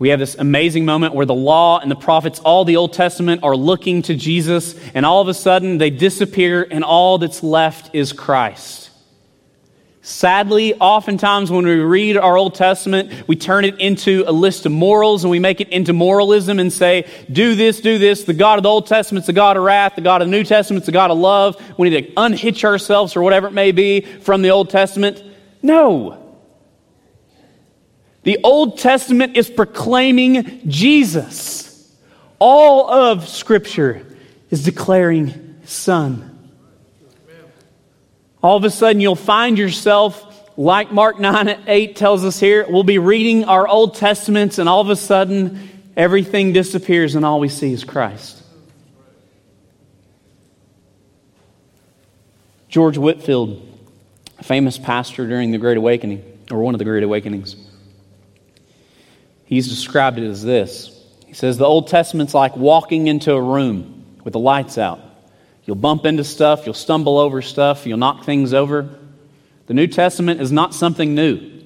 we 0.01 0.09
have 0.09 0.19
this 0.19 0.34
amazing 0.34 0.86
moment 0.86 1.13
where 1.13 1.28
the 1.28 1.36
law 1.36 1.80
and 1.80 1.91
the 1.91 1.95
prophets, 1.95 2.39
all 2.39 2.65
the 2.65 2.78
Old 2.78 2.91
Testament, 2.91 3.43
are 3.43 3.55
looking 3.55 4.01
to 4.01 4.15
Jesus, 4.15 4.74
and 4.95 5.05
all 5.05 5.22
of 5.22 5.28
a 5.28 5.34
sudden 5.36 5.78
they 5.78 5.91
disappear, 5.91 6.67
and 6.72 6.84
all 6.84 7.19
that's 7.19 7.43
left 7.43 7.93
is 7.93 8.11
Christ. 8.11 8.89
Sadly, 10.04 10.74
oftentimes 10.74 11.52
when 11.52 11.64
we 11.64 11.76
read 11.76 12.18
our 12.18 12.36
Old 12.36 12.56
Testament, 12.56 13.28
we 13.28 13.36
turn 13.36 13.66
it 13.66 13.80
into 13.80 14.24
a 14.26 14.32
list 14.32 14.66
of 14.66 14.72
morals 14.72 15.24
and 15.24 15.30
we 15.30 15.38
make 15.38 15.62
it 15.62 15.70
into 15.70 15.93
moralism 15.93 16.58
and 16.58 16.74
say, 16.74 17.08
do 17.32 17.54
this, 17.54 17.82
do 17.82 17.99
this. 17.99 18.24
The 18.24 18.34
God 18.34 18.58
of 18.58 18.64
the 18.64 18.70
Old 18.70 18.88
Testament's 18.88 19.28
the 19.28 19.34
God 19.34 19.58
of 19.58 19.64
wrath. 19.64 19.93
The 19.95 20.02
God 20.02 20.24
of 20.24 20.28
the 20.28 20.32
New 20.32 20.43
Testament's 20.43 20.88
the 20.88 20.91
God 20.91 21.12
of 21.12 21.20
love. 21.20 21.56
We 21.78 21.91
need 21.91 22.08
to 22.08 22.14
unhitch 22.18 22.66
ourselves 22.66 23.16
or 23.16 23.22
whatever 23.22 23.47
it 23.47 23.54
may 23.54 23.72
be 23.72 24.02
from 24.02 24.41
the 24.41 24.49
Old 24.49 24.72
Testament. 24.72 25.24
No. 25.62 26.36
The 28.24 28.39
Old 28.43 28.80
Testament 28.80 29.38
is 29.38 29.52
proclaiming 29.52 30.68
Jesus. 30.68 31.95
All 32.39 32.89
of 32.89 33.30
Scripture 33.30 34.04
is 34.49 34.64
declaring 34.64 35.60
Son. 35.66 36.30
All 38.43 38.57
of 38.57 38.63
a 38.63 38.69
sudden, 38.69 39.01
you'll 39.01 39.15
find 39.15 39.57
yourself, 39.57 40.25
like 40.57 40.91
Mark 40.91 41.19
9 41.19 41.63
8 41.67 41.95
tells 41.95 42.25
us 42.25 42.39
here, 42.39 42.65
we'll 42.67 42.83
be 42.83 42.97
reading 42.97 43.45
our 43.45 43.67
Old 43.67 43.95
Testaments, 43.95 44.57
and 44.57 44.67
all 44.67 44.81
of 44.81 44.89
a 44.89 44.95
sudden, 44.95 45.69
everything 45.95 46.53
disappears, 46.53 47.15
and 47.15 47.25
all 47.25 47.39
we 47.39 47.49
see 47.49 47.71
is 47.71 47.83
Christ. 47.83 48.41
George 52.67 52.97
Whitefield, 52.97 53.67
a 54.39 54.43
famous 54.43 54.77
pastor 54.77 55.27
during 55.27 55.51
the 55.51 55.57
Great 55.57 55.77
Awakening, 55.77 56.23
or 56.49 56.59
one 56.59 56.73
of 56.73 56.79
the 56.79 56.85
Great 56.85 57.03
Awakenings, 57.03 57.55
He's 59.51 59.67
described 59.67 60.17
it 60.17 60.25
as 60.25 60.41
this 60.41 60.97
He 61.27 61.33
says, 61.33 61.57
The 61.57 61.65
Old 61.65 61.89
Testament's 61.89 62.33
like 62.33 62.55
walking 62.55 63.07
into 63.07 63.33
a 63.33 63.41
room 63.41 64.05
with 64.23 64.31
the 64.31 64.39
lights 64.39 64.77
out. 64.77 65.01
You'll 65.66 65.76
bump 65.76 66.05
into 66.05 66.24
stuff, 66.24 66.66
you'll 66.66 66.74
stumble 66.74 67.18
over 67.18 67.41
stuff, 67.41 67.86
you'll 67.86 67.97
knock 67.97 68.24
things 68.24 68.53
over. 68.53 68.89
The 69.68 69.74
New 69.74 69.88
Testament 69.88 70.41
is 70.41 70.51
not 70.51 70.74
something 70.74 71.14
new. 71.14 71.62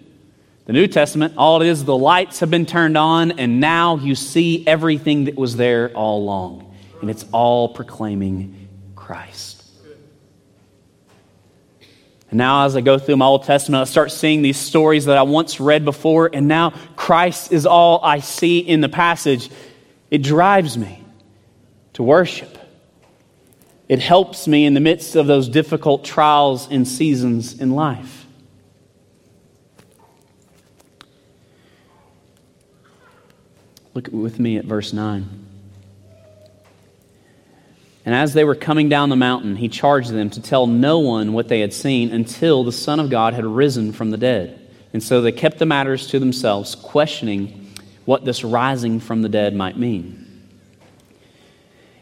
The 0.65 0.73
New 0.73 0.87
Testament, 0.87 1.35
all 1.37 1.61
it 1.61 1.67
is, 1.67 1.85
the 1.85 1.95
lights 1.95 2.39
have 2.39 2.49
been 2.49 2.65
turned 2.65 2.97
on, 2.97 3.33
and 3.33 3.59
now 3.59 3.97
you 3.97 4.15
see 4.15 4.65
everything 4.67 5.25
that 5.25 5.35
was 5.35 5.55
there 5.55 5.91
all 5.93 6.23
along. 6.23 6.75
And 7.01 7.09
it's 7.09 7.25
all 7.31 7.69
proclaiming 7.69 8.67
Christ. 8.95 9.63
And 12.31 12.39
now, 12.39 12.65
as 12.65 12.75
I 12.75 12.81
go 12.81 12.97
through 12.97 13.17
my 13.17 13.25
Old 13.25 13.43
Testament, 13.43 13.81
I 13.81 13.85
start 13.85 14.11
seeing 14.11 14.41
these 14.41 14.57
stories 14.57 15.05
that 15.05 15.17
I 15.17 15.21
once 15.21 15.59
read 15.59 15.85
before, 15.85 16.29
and 16.33 16.47
now 16.47 16.71
Christ 16.95 17.51
is 17.51 17.67
all 17.67 17.99
I 18.03 18.19
see 18.19 18.59
in 18.59 18.81
the 18.81 18.89
passage. 18.89 19.49
It 20.09 20.23
drives 20.23 20.77
me 20.77 21.03
to 21.93 22.03
worship. 22.03 22.54
It 23.87 23.99
helps 23.99 24.47
me 24.47 24.65
in 24.65 24.73
the 24.73 24.79
midst 24.79 25.15
of 25.15 25.27
those 25.27 25.47
difficult 25.47 26.03
trials 26.03 26.67
and 26.69 26.87
seasons 26.87 27.59
in 27.59 27.71
life. 27.71 28.25
Look 33.93 34.09
with 34.11 34.39
me 34.39 34.57
at 34.57 34.65
verse 34.65 34.91
9. 34.91 35.45
And 38.05 38.13
as 38.13 38.33
they 38.33 38.43
were 38.43 38.55
coming 38.55 38.89
down 38.89 39.09
the 39.09 39.15
mountain, 39.15 39.55
he 39.55 39.69
charged 39.69 40.11
them 40.11 40.29
to 40.31 40.41
tell 40.41 40.67
no 40.67 40.99
one 40.99 41.33
what 41.33 41.47
they 41.47 41.61
had 41.61 41.73
seen 41.73 42.11
until 42.11 42.63
the 42.63 42.71
Son 42.71 42.99
of 42.99 43.09
God 43.09 43.33
had 43.33 43.45
risen 43.45 43.93
from 43.93 44.11
the 44.11 44.17
dead. 44.17 44.59
And 44.93 45.01
so 45.01 45.21
they 45.21 45.31
kept 45.31 45.59
the 45.59 45.65
matters 45.65 46.07
to 46.07 46.19
themselves, 46.19 46.75
questioning 46.75 47.73
what 48.05 48.23
this 48.23 48.43
rising 48.43 48.99
from 48.99 49.21
the 49.21 49.29
dead 49.29 49.55
might 49.55 49.77
mean. 49.77 50.21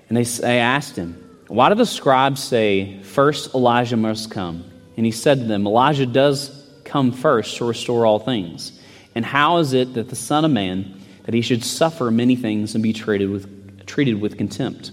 And 0.10 0.18
they, 0.18 0.24
they 0.24 0.60
asked 0.60 0.98
him, 0.98 1.23
Why 1.48 1.70
do 1.70 1.76
the 1.76 1.86
scribes 1.86 2.44
say, 2.44 3.00
First 3.04 3.54
Elijah 3.54 3.98
must 3.98 4.32
come? 4.32 4.70
And 4.96 5.06
he 5.06 5.12
said 5.12 5.40
to 5.40 5.44
them, 5.46 5.68
Elijah 5.68 6.06
does 6.06 6.64
come 6.84 7.12
first 7.12 7.58
to 7.58 7.66
restore 7.66 8.06
all 8.06 8.20
things. 8.20 8.80
And 9.16 9.26
how 9.26 9.58
is 9.58 9.74
it 9.74 9.94
that 9.96 10.10
the 10.10 10.16
Son 10.16 10.46
of 10.46 10.52
Man, 10.52 11.00
that 11.24 11.34
he 11.34 11.42
should 11.42 11.64
suffer 11.64 12.12
many 12.12 12.36
things 12.36 12.76
and 12.76 12.84
be 12.84 12.94
treated 12.94 13.30
with, 13.30 13.86
treated 13.86 14.20
with 14.20 14.38
contempt? 14.38 14.92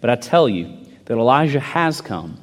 But 0.00 0.10
I 0.10 0.16
tell 0.16 0.48
you 0.48 0.76
that 1.06 1.14
Elijah 1.14 1.60
has 1.60 2.00
come, 2.00 2.38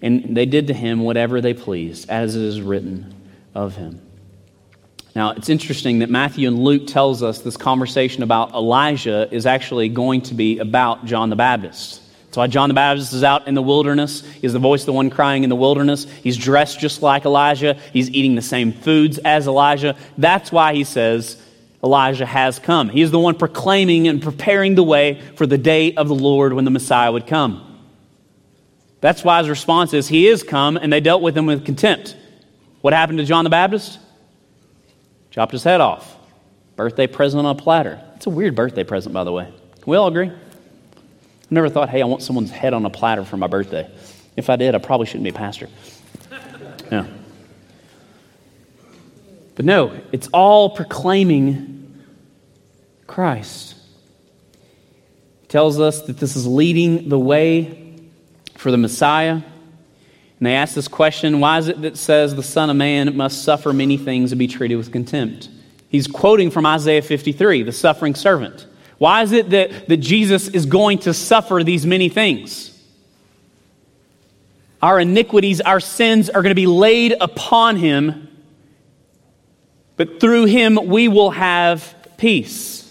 and 0.00 0.36
they 0.36 0.46
did 0.46 0.68
to 0.68 0.74
him 0.74 1.00
whatever 1.00 1.40
they 1.40 1.54
pleased, 1.54 2.08
as 2.08 2.34
it 2.36 2.42
is 2.42 2.60
written 2.60 3.14
of 3.54 3.76
him. 3.76 4.00
Now, 5.14 5.30
it's 5.30 5.48
interesting 5.48 5.98
that 5.98 6.10
Matthew 6.10 6.48
and 6.48 6.58
Luke 6.58 6.86
tells 6.86 7.22
us 7.22 7.40
this 7.40 7.56
conversation 7.56 8.22
about 8.22 8.52
Elijah 8.52 9.28
is 9.32 9.46
actually 9.46 9.88
going 9.88 10.22
to 10.22 10.34
be 10.34 10.58
about 10.58 11.06
John 11.06 11.30
the 11.30 11.36
Baptist. 11.36 12.02
That's 12.28 12.36
why 12.36 12.46
John 12.46 12.68
the 12.68 12.74
Baptist 12.74 13.14
is 13.14 13.24
out 13.24 13.48
in 13.48 13.54
the 13.54 13.62
wilderness. 13.62 14.20
He's 14.20 14.52
the 14.52 14.58
voice 14.58 14.82
of 14.82 14.86
the 14.86 14.92
one 14.92 15.08
crying 15.08 15.44
in 15.44 15.48
the 15.48 15.56
wilderness. 15.56 16.04
He's 16.22 16.36
dressed 16.36 16.78
just 16.78 17.00
like 17.00 17.24
Elijah. 17.24 17.80
He's 17.90 18.10
eating 18.10 18.34
the 18.34 18.42
same 18.42 18.72
foods 18.72 19.16
as 19.16 19.46
Elijah. 19.46 19.96
That's 20.18 20.52
why 20.52 20.74
he 20.74 20.84
says, 20.84 21.42
Elijah 21.82 22.26
has 22.26 22.58
come. 22.58 22.90
He 22.90 23.00
is 23.00 23.10
the 23.10 23.18
one 23.18 23.34
proclaiming 23.34 24.08
and 24.08 24.22
preparing 24.22 24.74
the 24.74 24.82
way 24.82 25.22
for 25.36 25.46
the 25.46 25.56
day 25.56 25.94
of 25.94 26.08
the 26.08 26.14
Lord 26.14 26.52
when 26.52 26.66
the 26.66 26.70
Messiah 26.70 27.10
would 27.10 27.26
come. 27.26 27.64
That's 29.00 29.24
why 29.24 29.38
his 29.38 29.48
response 29.48 29.94
is, 29.94 30.06
He 30.06 30.26
is 30.26 30.42
come, 30.42 30.76
and 30.76 30.92
they 30.92 31.00
dealt 31.00 31.22
with 31.22 31.36
him 31.36 31.46
with 31.46 31.64
contempt. 31.64 32.14
What 32.82 32.92
happened 32.92 33.18
to 33.20 33.24
John 33.24 33.44
the 33.44 33.50
Baptist? 33.50 33.98
Chopped 35.30 35.52
his 35.52 35.64
head 35.64 35.80
off. 35.80 36.16
Birthday 36.76 37.06
present 37.06 37.46
on 37.46 37.56
a 37.56 37.58
platter. 37.58 38.02
It's 38.16 38.26
a 38.26 38.30
weird 38.30 38.54
birthday 38.54 38.84
present, 38.84 39.14
by 39.14 39.24
the 39.24 39.32
way. 39.32 39.44
Can 39.44 39.90
we 39.90 39.96
all 39.96 40.08
agree? 40.08 40.30
I 41.50 41.54
never 41.54 41.68
thought, 41.70 41.88
hey, 41.88 42.02
I 42.02 42.04
want 42.04 42.22
someone's 42.22 42.50
head 42.50 42.74
on 42.74 42.84
a 42.84 42.90
platter 42.90 43.24
for 43.24 43.36
my 43.36 43.46
birthday. 43.46 43.90
If 44.36 44.50
I 44.50 44.56
did, 44.56 44.74
I 44.74 44.78
probably 44.78 45.06
shouldn't 45.06 45.24
be 45.24 45.30
a 45.30 45.32
pastor. 45.32 45.68
Yeah. 46.92 47.06
But 49.54 49.64
no, 49.64 49.98
it's 50.12 50.28
all 50.28 50.70
proclaiming 50.70 52.04
Christ. 53.06 53.74
Tells 55.48 55.80
us 55.80 56.02
that 56.02 56.18
this 56.18 56.36
is 56.36 56.46
leading 56.46 57.08
the 57.08 57.18
way 57.18 57.96
for 58.54 58.70
the 58.70 58.76
Messiah. 58.76 59.32
And 59.32 60.46
they 60.46 60.54
ask 60.54 60.74
this 60.74 60.86
question 60.86 61.40
why 61.40 61.58
is 61.58 61.68
it 61.68 61.82
that 61.82 61.96
says 61.96 62.36
the 62.36 62.42
Son 62.42 62.70
of 62.70 62.76
Man 62.76 63.16
must 63.16 63.42
suffer 63.42 63.72
many 63.72 63.96
things 63.96 64.30
and 64.30 64.38
be 64.38 64.46
treated 64.46 64.76
with 64.76 64.92
contempt? 64.92 65.48
He's 65.88 66.06
quoting 66.06 66.50
from 66.50 66.66
Isaiah 66.66 67.02
53, 67.02 67.62
the 67.62 67.72
suffering 67.72 68.14
servant. 68.14 68.66
Why 68.98 69.22
is 69.22 69.32
it 69.32 69.50
that, 69.50 69.88
that 69.88 69.98
Jesus 69.98 70.48
is 70.48 70.66
going 70.66 70.98
to 71.00 71.14
suffer 71.14 71.62
these 71.64 71.86
many 71.86 72.08
things? 72.08 72.74
Our 74.82 75.00
iniquities, 75.00 75.60
our 75.60 75.80
sins 75.80 76.28
are 76.28 76.42
going 76.42 76.50
to 76.50 76.54
be 76.54 76.66
laid 76.66 77.14
upon 77.20 77.76
him 77.76 78.28
but 79.98 80.20
through 80.20 80.46
him 80.46 80.78
we 80.86 81.08
will 81.08 81.32
have 81.32 81.94
peace. 82.16 82.84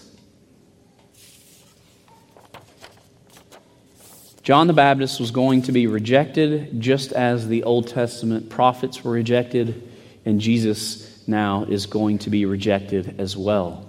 John 4.42 4.66
the 4.66 4.74
Baptist 4.74 5.18
was 5.18 5.30
going 5.30 5.62
to 5.62 5.72
be 5.72 5.86
rejected 5.86 6.80
just 6.80 7.12
as 7.12 7.48
the 7.48 7.64
Old 7.64 7.88
Testament 7.88 8.50
prophets 8.50 9.02
were 9.02 9.10
rejected, 9.10 9.90
and 10.24 10.40
Jesus 10.40 11.26
now 11.26 11.64
is 11.64 11.86
going 11.86 12.18
to 12.18 12.30
be 12.30 12.44
rejected 12.44 13.18
as 13.18 13.36
well. 13.36 13.87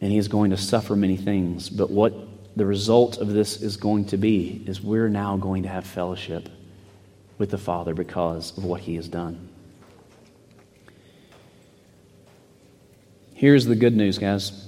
And 0.00 0.12
he 0.12 0.18
is 0.18 0.28
going 0.28 0.50
to 0.50 0.56
suffer 0.56 0.94
many 0.94 1.16
things. 1.16 1.68
But 1.68 1.90
what 1.90 2.14
the 2.56 2.66
result 2.66 3.18
of 3.18 3.32
this 3.32 3.60
is 3.62 3.76
going 3.76 4.06
to 4.06 4.16
be 4.16 4.62
is 4.66 4.80
we're 4.80 5.08
now 5.08 5.36
going 5.36 5.62
to 5.64 5.68
have 5.68 5.86
fellowship 5.86 6.48
with 7.38 7.50
the 7.50 7.58
Father 7.58 7.94
because 7.94 8.56
of 8.56 8.64
what 8.64 8.80
he 8.80 8.96
has 8.96 9.08
done. 9.08 9.48
Here's 13.34 13.64
the 13.66 13.76
good 13.76 13.96
news, 13.96 14.18
guys. 14.18 14.66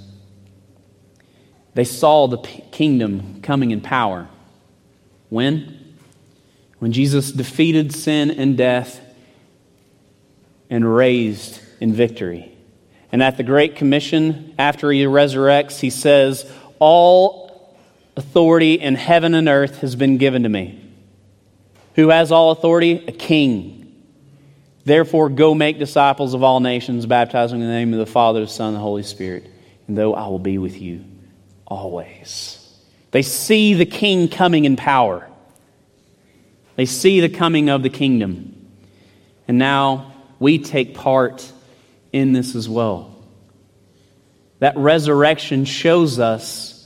They 1.75 1.85
saw 1.85 2.29
the 2.29 2.39
kingdom 2.39 3.43
coming 3.43 3.73
in 3.73 3.81
power. 3.81 4.29
When? 5.29 5.97
When 6.79 6.93
Jesus 6.93 7.33
defeated 7.33 7.93
sin 7.93 8.31
and 8.31 8.57
death 8.57 9.01
and 10.69 10.95
raised 10.95 11.61
in 11.81 11.93
victory. 11.93 12.57
And 13.13 13.23
at 13.23 13.37
the 13.37 13.43
Great 13.43 13.77
Commission, 13.77 14.55
after 14.59 14.91
he 14.91 15.05
resurrects, 15.05 15.81
he 15.81 15.91
says, 15.91 16.51
All 16.79 17.77
authority 18.17 18.75
in 18.75 18.95
heaven 18.95 19.35
and 19.35 19.49
earth 19.49 19.81
has 19.81 19.97
been 19.97 20.19
given 20.19 20.45
to 20.45 20.49
me. 20.49 20.81
Who 21.97 22.11
has 22.11 22.31
all 22.31 22.51
authority? 22.51 23.05
A 23.07 23.13
king. 23.13 23.81
Therefore, 24.85 25.29
go 25.29 25.55
make 25.55 25.79
disciples 25.79 26.35
of 26.35 26.43
all 26.43 26.61
nations, 26.61 27.05
baptizing 27.07 27.61
in 27.61 27.67
the 27.67 27.73
name 27.73 27.93
of 27.93 27.99
the 27.99 28.07
Father, 28.07 28.41
the 28.41 28.47
Son, 28.47 28.69
and 28.69 28.77
the 28.77 28.81
Holy 28.81 29.03
Spirit. 29.03 29.51
And 29.87 29.99
though 29.99 30.15
I 30.15 30.29
will 30.29 30.39
be 30.39 30.59
with 30.59 30.81
you 30.81 31.05
always. 31.67 32.57
They 33.11 33.23
see 33.23 33.75
the 33.75 33.87
king 33.87 34.29
coming 34.29 34.65
in 34.65 34.77
power. 34.77 35.29
They 36.77 36.87
see 36.87 37.21
the 37.21 37.29
coming 37.29 37.69
of 37.69 37.83
the 37.83 37.91
kingdom. 37.91 38.69
And 39.49 39.59
now 39.59 40.13
we 40.39 40.59
take 40.59 40.95
part 40.95 41.53
in 42.13 42.33
this 42.33 42.55
as 42.55 42.69
well. 42.69 43.17
That 44.59 44.77
resurrection 44.77 45.65
shows 45.65 46.19
us 46.19 46.77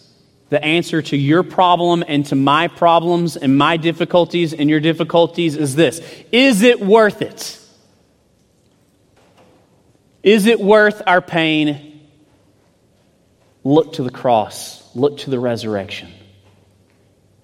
the 0.50 0.62
answer 0.64 1.02
to 1.02 1.16
your 1.16 1.42
problem 1.42 2.04
and 2.06 2.24
to 2.26 2.36
my 2.36 2.68
problems 2.68 3.36
and 3.36 3.56
my 3.56 3.76
difficulties 3.76 4.52
and 4.54 4.70
your 4.70 4.80
difficulties 4.80 5.56
is 5.56 5.74
this 5.74 6.00
Is 6.30 6.62
it 6.62 6.80
worth 6.80 7.22
it? 7.22 7.60
Is 10.22 10.46
it 10.46 10.60
worth 10.60 11.02
our 11.06 11.20
pain? 11.20 12.08
Look 13.64 13.94
to 13.94 14.02
the 14.02 14.10
cross, 14.10 14.94
look 14.94 15.18
to 15.18 15.30
the 15.30 15.40
resurrection, 15.40 16.12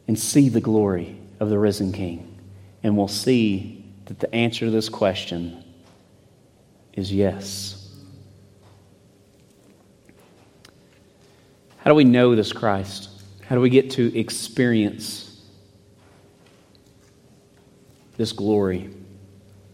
and 0.07 0.19
see 0.19 0.49
the 0.49 0.61
glory 0.61 1.19
of 1.41 1.49
the 1.49 1.59
risen 1.59 1.93
King. 1.93 2.39
And 2.83 2.97
we'll 2.97 3.09
see 3.09 3.85
that 4.05 4.21
the 4.21 4.33
answer 4.35 4.67
to 4.67 4.71
this 4.71 4.89
question 4.89 5.60
is 7.01 7.13
yes. 7.13 7.77
How 11.79 11.91
do 11.91 11.95
we 11.95 12.05
know 12.05 12.37
this 12.37 12.53
Christ? 12.53 13.09
How 13.47 13.55
do 13.55 13.61
we 13.61 13.71
get 13.71 13.93
to 13.93 14.17
experience 14.17 15.43
this 18.17 18.33
glory? 18.33 18.91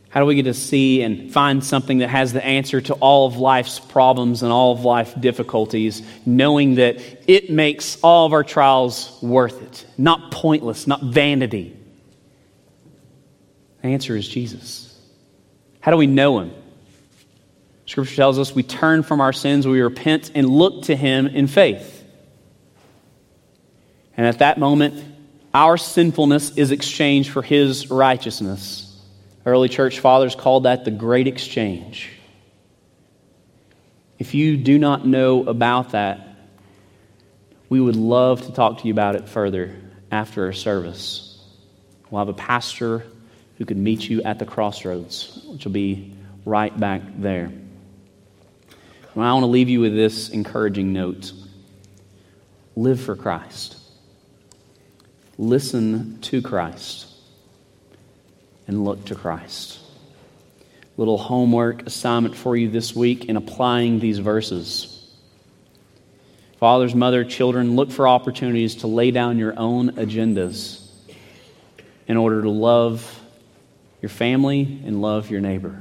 How 0.09 0.21
do 0.21 0.27
we 0.27 0.37
get 0.37 0.45
to 0.45 0.55
see 0.55 1.03
and 1.03 1.31
find 1.31 1.63
something 1.63 1.99
that 1.99 2.09
has 2.09 2.33
the 2.33 2.43
answer 2.43 2.81
to 2.81 2.95
all 2.95 3.27
of 3.27 3.37
life's 3.37 3.79
problems 3.79 4.43
and 4.43 4.51
all 4.51 4.73
of 4.73 4.85
life's 4.85 5.13
difficulties, 5.15 6.01
knowing 6.25 6.77
that 6.77 7.03
it 7.29 7.51
makes 7.51 7.99
all 8.03 8.25
of 8.25 8.33
our 8.33 8.45
trials 8.45 9.19
worth 9.21 9.61
it, 9.61 9.85
not 9.99 10.31
pointless, 10.31 10.87
not 10.87 11.03
vanity? 11.03 11.77
The 13.83 13.89
answer 13.89 14.17
is 14.17 14.27
Jesus. 14.27 14.99
How 15.81 15.91
do 15.91 15.99
we 15.99 16.07
know 16.07 16.39
him? 16.41 16.53
Scripture 17.87 18.17
tells 18.17 18.39
us 18.39 18.55
we 18.55 18.65
turn 18.65 19.03
from 19.03 19.21
our 19.21 19.33
sins, 19.33 19.67
we 19.67 19.81
repent, 19.81 20.33
and 20.35 20.49
look 20.49 20.85
to 20.85 20.97
him 20.97 21.29
in 21.29 21.47
faith. 21.47 22.05
And 24.17 24.27
at 24.27 24.41
that 24.41 24.59
moment, 24.59 25.05
our 25.55 25.77
sinfulness 25.77 26.57
is 26.57 26.73
exchanged 26.73 27.31
for 27.31 27.43
his 27.43 27.91
righteousness. 27.91 28.83
Early 29.45 29.69
church 29.69 30.01
fathers 30.01 30.35
called 30.35 30.65
that 30.65 30.85
the 30.85 30.91
great 30.91 31.29
exchange. 31.29 32.11
If 34.19 34.35
you 34.35 34.57
do 34.57 34.79
not 34.79 35.07
know 35.07 35.47
about 35.47 35.91
that, 35.91 36.37
we 37.69 37.81
would 37.81 37.97
love 37.97 38.43
to 38.47 38.53
talk 38.53 38.81
to 38.81 38.87
you 38.87 38.93
about 38.93 39.15
it 39.15 39.29
further 39.29 39.77
after 40.11 40.47
our 40.47 40.53
service. 40.53 41.39
We'll 42.11 42.21
have 42.21 42.29
a 42.29 42.35
pastor 42.35 43.05
who 43.59 43.65
can 43.65 43.83
meet 43.83 44.09
you 44.09 44.23
at 44.23 44.39
the 44.39 44.45
crossroads, 44.45 45.43
which 45.47 45.65
will 45.65 45.73
be 45.73 46.15
right 46.45 46.79
back 46.79 47.03
there. 47.19 47.53
Well, 49.17 49.27
I 49.27 49.33
want 49.33 49.45
to 49.45 49.49
leave 49.51 49.71
you 49.71 49.81
with 49.81 49.95
this 49.95 50.29
encouraging 50.29 50.93
note 50.93 51.33
live 52.77 53.01
for 53.01 53.17
Christ. 53.17 53.79
Listen 55.39 56.21
to 56.21 56.43
Christ 56.43 57.07
and 58.67 58.85
look 58.85 59.07
to 59.07 59.15
Christ. 59.15 59.79
Little 60.99 61.17
homework 61.17 61.87
assignment 61.87 62.37
for 62.37 62.59
you 62.59 62.69
this 62.69 62.95
week 62.95 63.25
in 63.25 63.39
applying 63.39 64.01
these 64.01 64.19
verses. 64.19 65.11
Fathers, 66.61 66.95
mother, 66.95 67.25
children, 67.25 67.75
look 67.75 67.91
for 67.91 68.07
opportunities 68.07 68.77
to 68.77 68.87
lay 68.87 69.13
down 69.13 69.39
your 69.39 69.59
own 69.59 69.93
agendas 69.93 70.87
in 72.07 72.19
order 72.19 72.43
to 72.43 72.51
love 72.51 73.19
your 74.03 74.11
family 74.11 74.83
and 74.85 75.01
love 75.01 75.31
your 75.31 75.41
neighbor. 75.41 75.81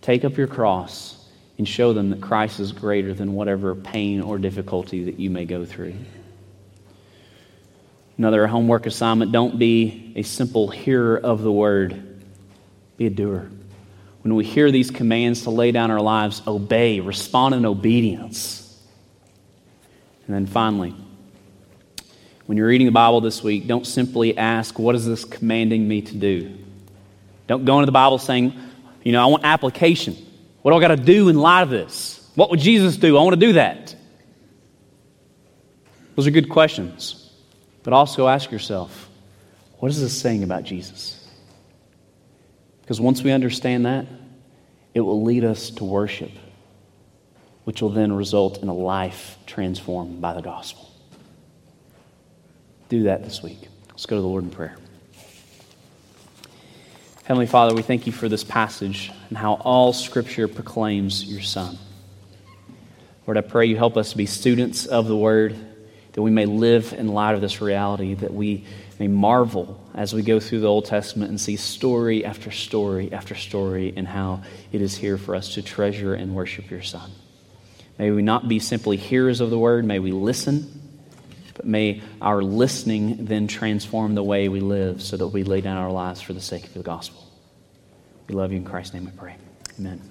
Take 0.00 0.24
up 0.24 0.36
your 0.36 0.48
cross 0.48 1.19
and 1.60 1.68
show 1.68 1.92
them 1.92 2.08
that 2.08 2.22
Christ 2.22 2.58
is 2.58 2.72
greater 2.72 3.12
than 3.12 3.34
whatever 3.34 3.74
pain 3.74 4.22
or 4.22 4.38
difficulty 4.38 5.04
that 5.04 5.20
you 5.20 5.28
may 5.28 5.44
go 5.44 5.66
through. 5.66 5.94
Another 8.16 8.46
homework 8.46 8.86
assignment 8.86 9.30
don't 9.30 9.58
be 9.58 10.14
a 10.16 10.22
simple 10.22 10.68
hearer 10.68 11.18
of 11.18 11.42
the 11.42 11.52
word, 11.52 12.24
be 12.96 13.04
a 13.04 13.10
doer. 13.10 13.50
When 14.22 14.34
we 14.36 14.42
hear 14.42 14.70
these 14.70 14.90
commands 14.90 15.42
to 15.42 15.50
lay 15.50 15.70
down 15.70 15.90
our 15.90 16.00
lives, 16.00 16.40
obey, 16.46 17.00
respond 17.00 17.54
in 17.54 17.66
obedience. 17.66 18.82
And 20.26 20.34
then 20.34 20.46
finally, 20.46 20.94
when 22.46 22.56
you're 22.56 22.68
reading 22.68 22.86
the 22.86 22.90
Bible 22.90 23.20
this 23.20 23.42
week, 23.42 23.66
don't 23.66 23.86
simply 23.86 24.38
ask, 24.38 24.78
What 24.78 24.94
is 24.94 25.04
this 25.04 25.26
commanding 25.26 25.86
me 25.86 26.00
to 26.00 26.14
do? 26.16 26.56
Don't 27.48 27.66
go 27.66 27.80
into 27.80 27.84
the 27.86 27.92
Bible 27.92 28.16
saying, 28.16 28.54
You 29.04 29.12
know, 29.12 29.22
I 29.22 29.26
want 29.26 29.44
application. 29.44 30.16
What 30.62 30.72
do 30.72 30.76
I 30.76 30.80
got 30.80 30.88
to 30.88 31.02
do 31.02 31.28
in 31.28 31.38
light 31.38 31.62
of 31.62 31.70
this? 31.70 32.28
What 32.34 32.50
would 32.50 32.60
Jesus 32.60 32.96
do? 32.96 33.16
I 33.16 33.22
want 33.22 33.38
to 33.38 33.46
do 33.46 33.54
that. 33.54 33.94
Those 36.16 36.26
are 36.26 36.30
good 36.30 36.50
questions. 36.50 37.32
But 37.82 37.92
also 37.92 38.28
ask 38.28 38.50
yourself, 38.50 39.08
what 39.78 39.90
is 39.90 40.00
this 40.00 40.18
saying 40.18 40.42
about 40.42 40.64
Jesus? 40.64 41.16
Because 42.82 43.00
once 43.00 43.22
we 43.22 43.32
understand 43.32 43.86
that, 43.86 44.06
it 44.92 45.00
will 45.00 45.22
lead 45.22 45.44
us 45.44 45.70
to 45.70 45.84
worship, 45.84 46.32
which 47.64 47.80
will 47.80 47.90
then 47.90 48.12
result 48.12 48.58
in 48.58 48.68
a 48.68 48.74
life 48.74 49.38
transformed 49.46 50.20
by 50.20 50.34
the 50.34 50.42
gospel. 50.42 50.90
Do 52.88 53.04
that 53.04 53.22
this 53.22 53.42
week. 53.42 53.68
Let's 53.88 54.04
go 54.06 54.16
to 54.16 54.22
the 54.22 54.28
Lord 54.28 54.44
in 54.44 54.50
prayer. 54.50 54.76
Heavenly 57.24 57.46
Father, 57.46 57.74
we 57.74 57.82
thank 57.82 58.06
you 58.06 58.12
for 58.12 58.28
this 58.28 58.42
passage 58.42 59.12
and 59.30 59.38
how 59.38 59.54
all 59.54 59.94
Scripture 59.94 60.46
proclaims 60.46 61.24
your 61.24 61.40
Son. 61.40 61.78
Lord, 63.26 63.38
I 63.38 63.40
pray 63.40 63.66
you 63.66 63.76
help 63.76 63.96
us 63.96 64.10
to 64.10 64.16
be 64.16 64.26
students 64.26 64.84
of 64.84 65.06
the 65.06 65.16
Word 65.16 65.56
that 66.12 66.22
we 66.22 66.30
may 66.30 66.46
live 66.46 66.92
in 66.92 67.08
light 67.08 67.34
of 67.34 67.40
this 67.40 67.60
reality, 67.60 68.14
that 68.14 68.34
we 68.34 68.64
may 68.98 69.08
marvel 69.08 69.80
as 69.94 70.12
we 70.12 70.22
go 70.22 70.40
through 70.40 70.60
the 70.60 70.66
Old 70.66 70.84
Testament 70.84 71.30
and 71.30 71.40
see 71.40 71.56
story 71.56 72.24
after 72.24 72.50
story 72.50 73.12
after 73.12 73.34
story 73.34 73.94
and 73.96 74.06
how 74.06 74.42
it 74.72 74.82
is 74.82 74.96
here 74.96 75.16
for 75.16 75.34
us 75.34 75.54
to 75.54 75.62
treasure 75.62 76.14
and 76.14 76.34
worship 76.34 76.70
your 76.70 76.82
Son. 76.82 77.10
May 77.98 78.10
we 78.10 78.22
not 78.22 78.48
be 78.48 78.58
simply 78.58 78.96
hearers 78.96 79.40
of 79.40 79.50
the 79.50 79.58
word, 79.58 79.84
may 79.84 79.98
we 79.98 80.10
listen, 80.10 80.80
but 81.54 81.66
may 81.66 82.02
our 82.20 82.42
listening 82.42 83.26
then 83.26 83.46
transform 83.46 84.14
the 84.14 84.24
way 84.24 84.48
we 84.48 84.60
live 84.60 85.02
so 85.02 85.16
that 85.16 85.28
we 85.28 85.44
lay 85.44 85.60
down 85.60 85.76
our 85.76 85.92
lives 85.92 86.20
for 86.20 86.32
the 86.32 86.40
sake 86.40 86.64
of 86.64 86.74
the 86.74 86.82
gospel. 86.82 87.29
We 88.30 88.36
love 88.36 88.52
you 88.52 88.58
in 88.58 88.64
Christ's 88.64 88.94
name, 88.94 89.06
we 89.06 89.10
pray. 89.10 89.34
Amen. 89.80 90.09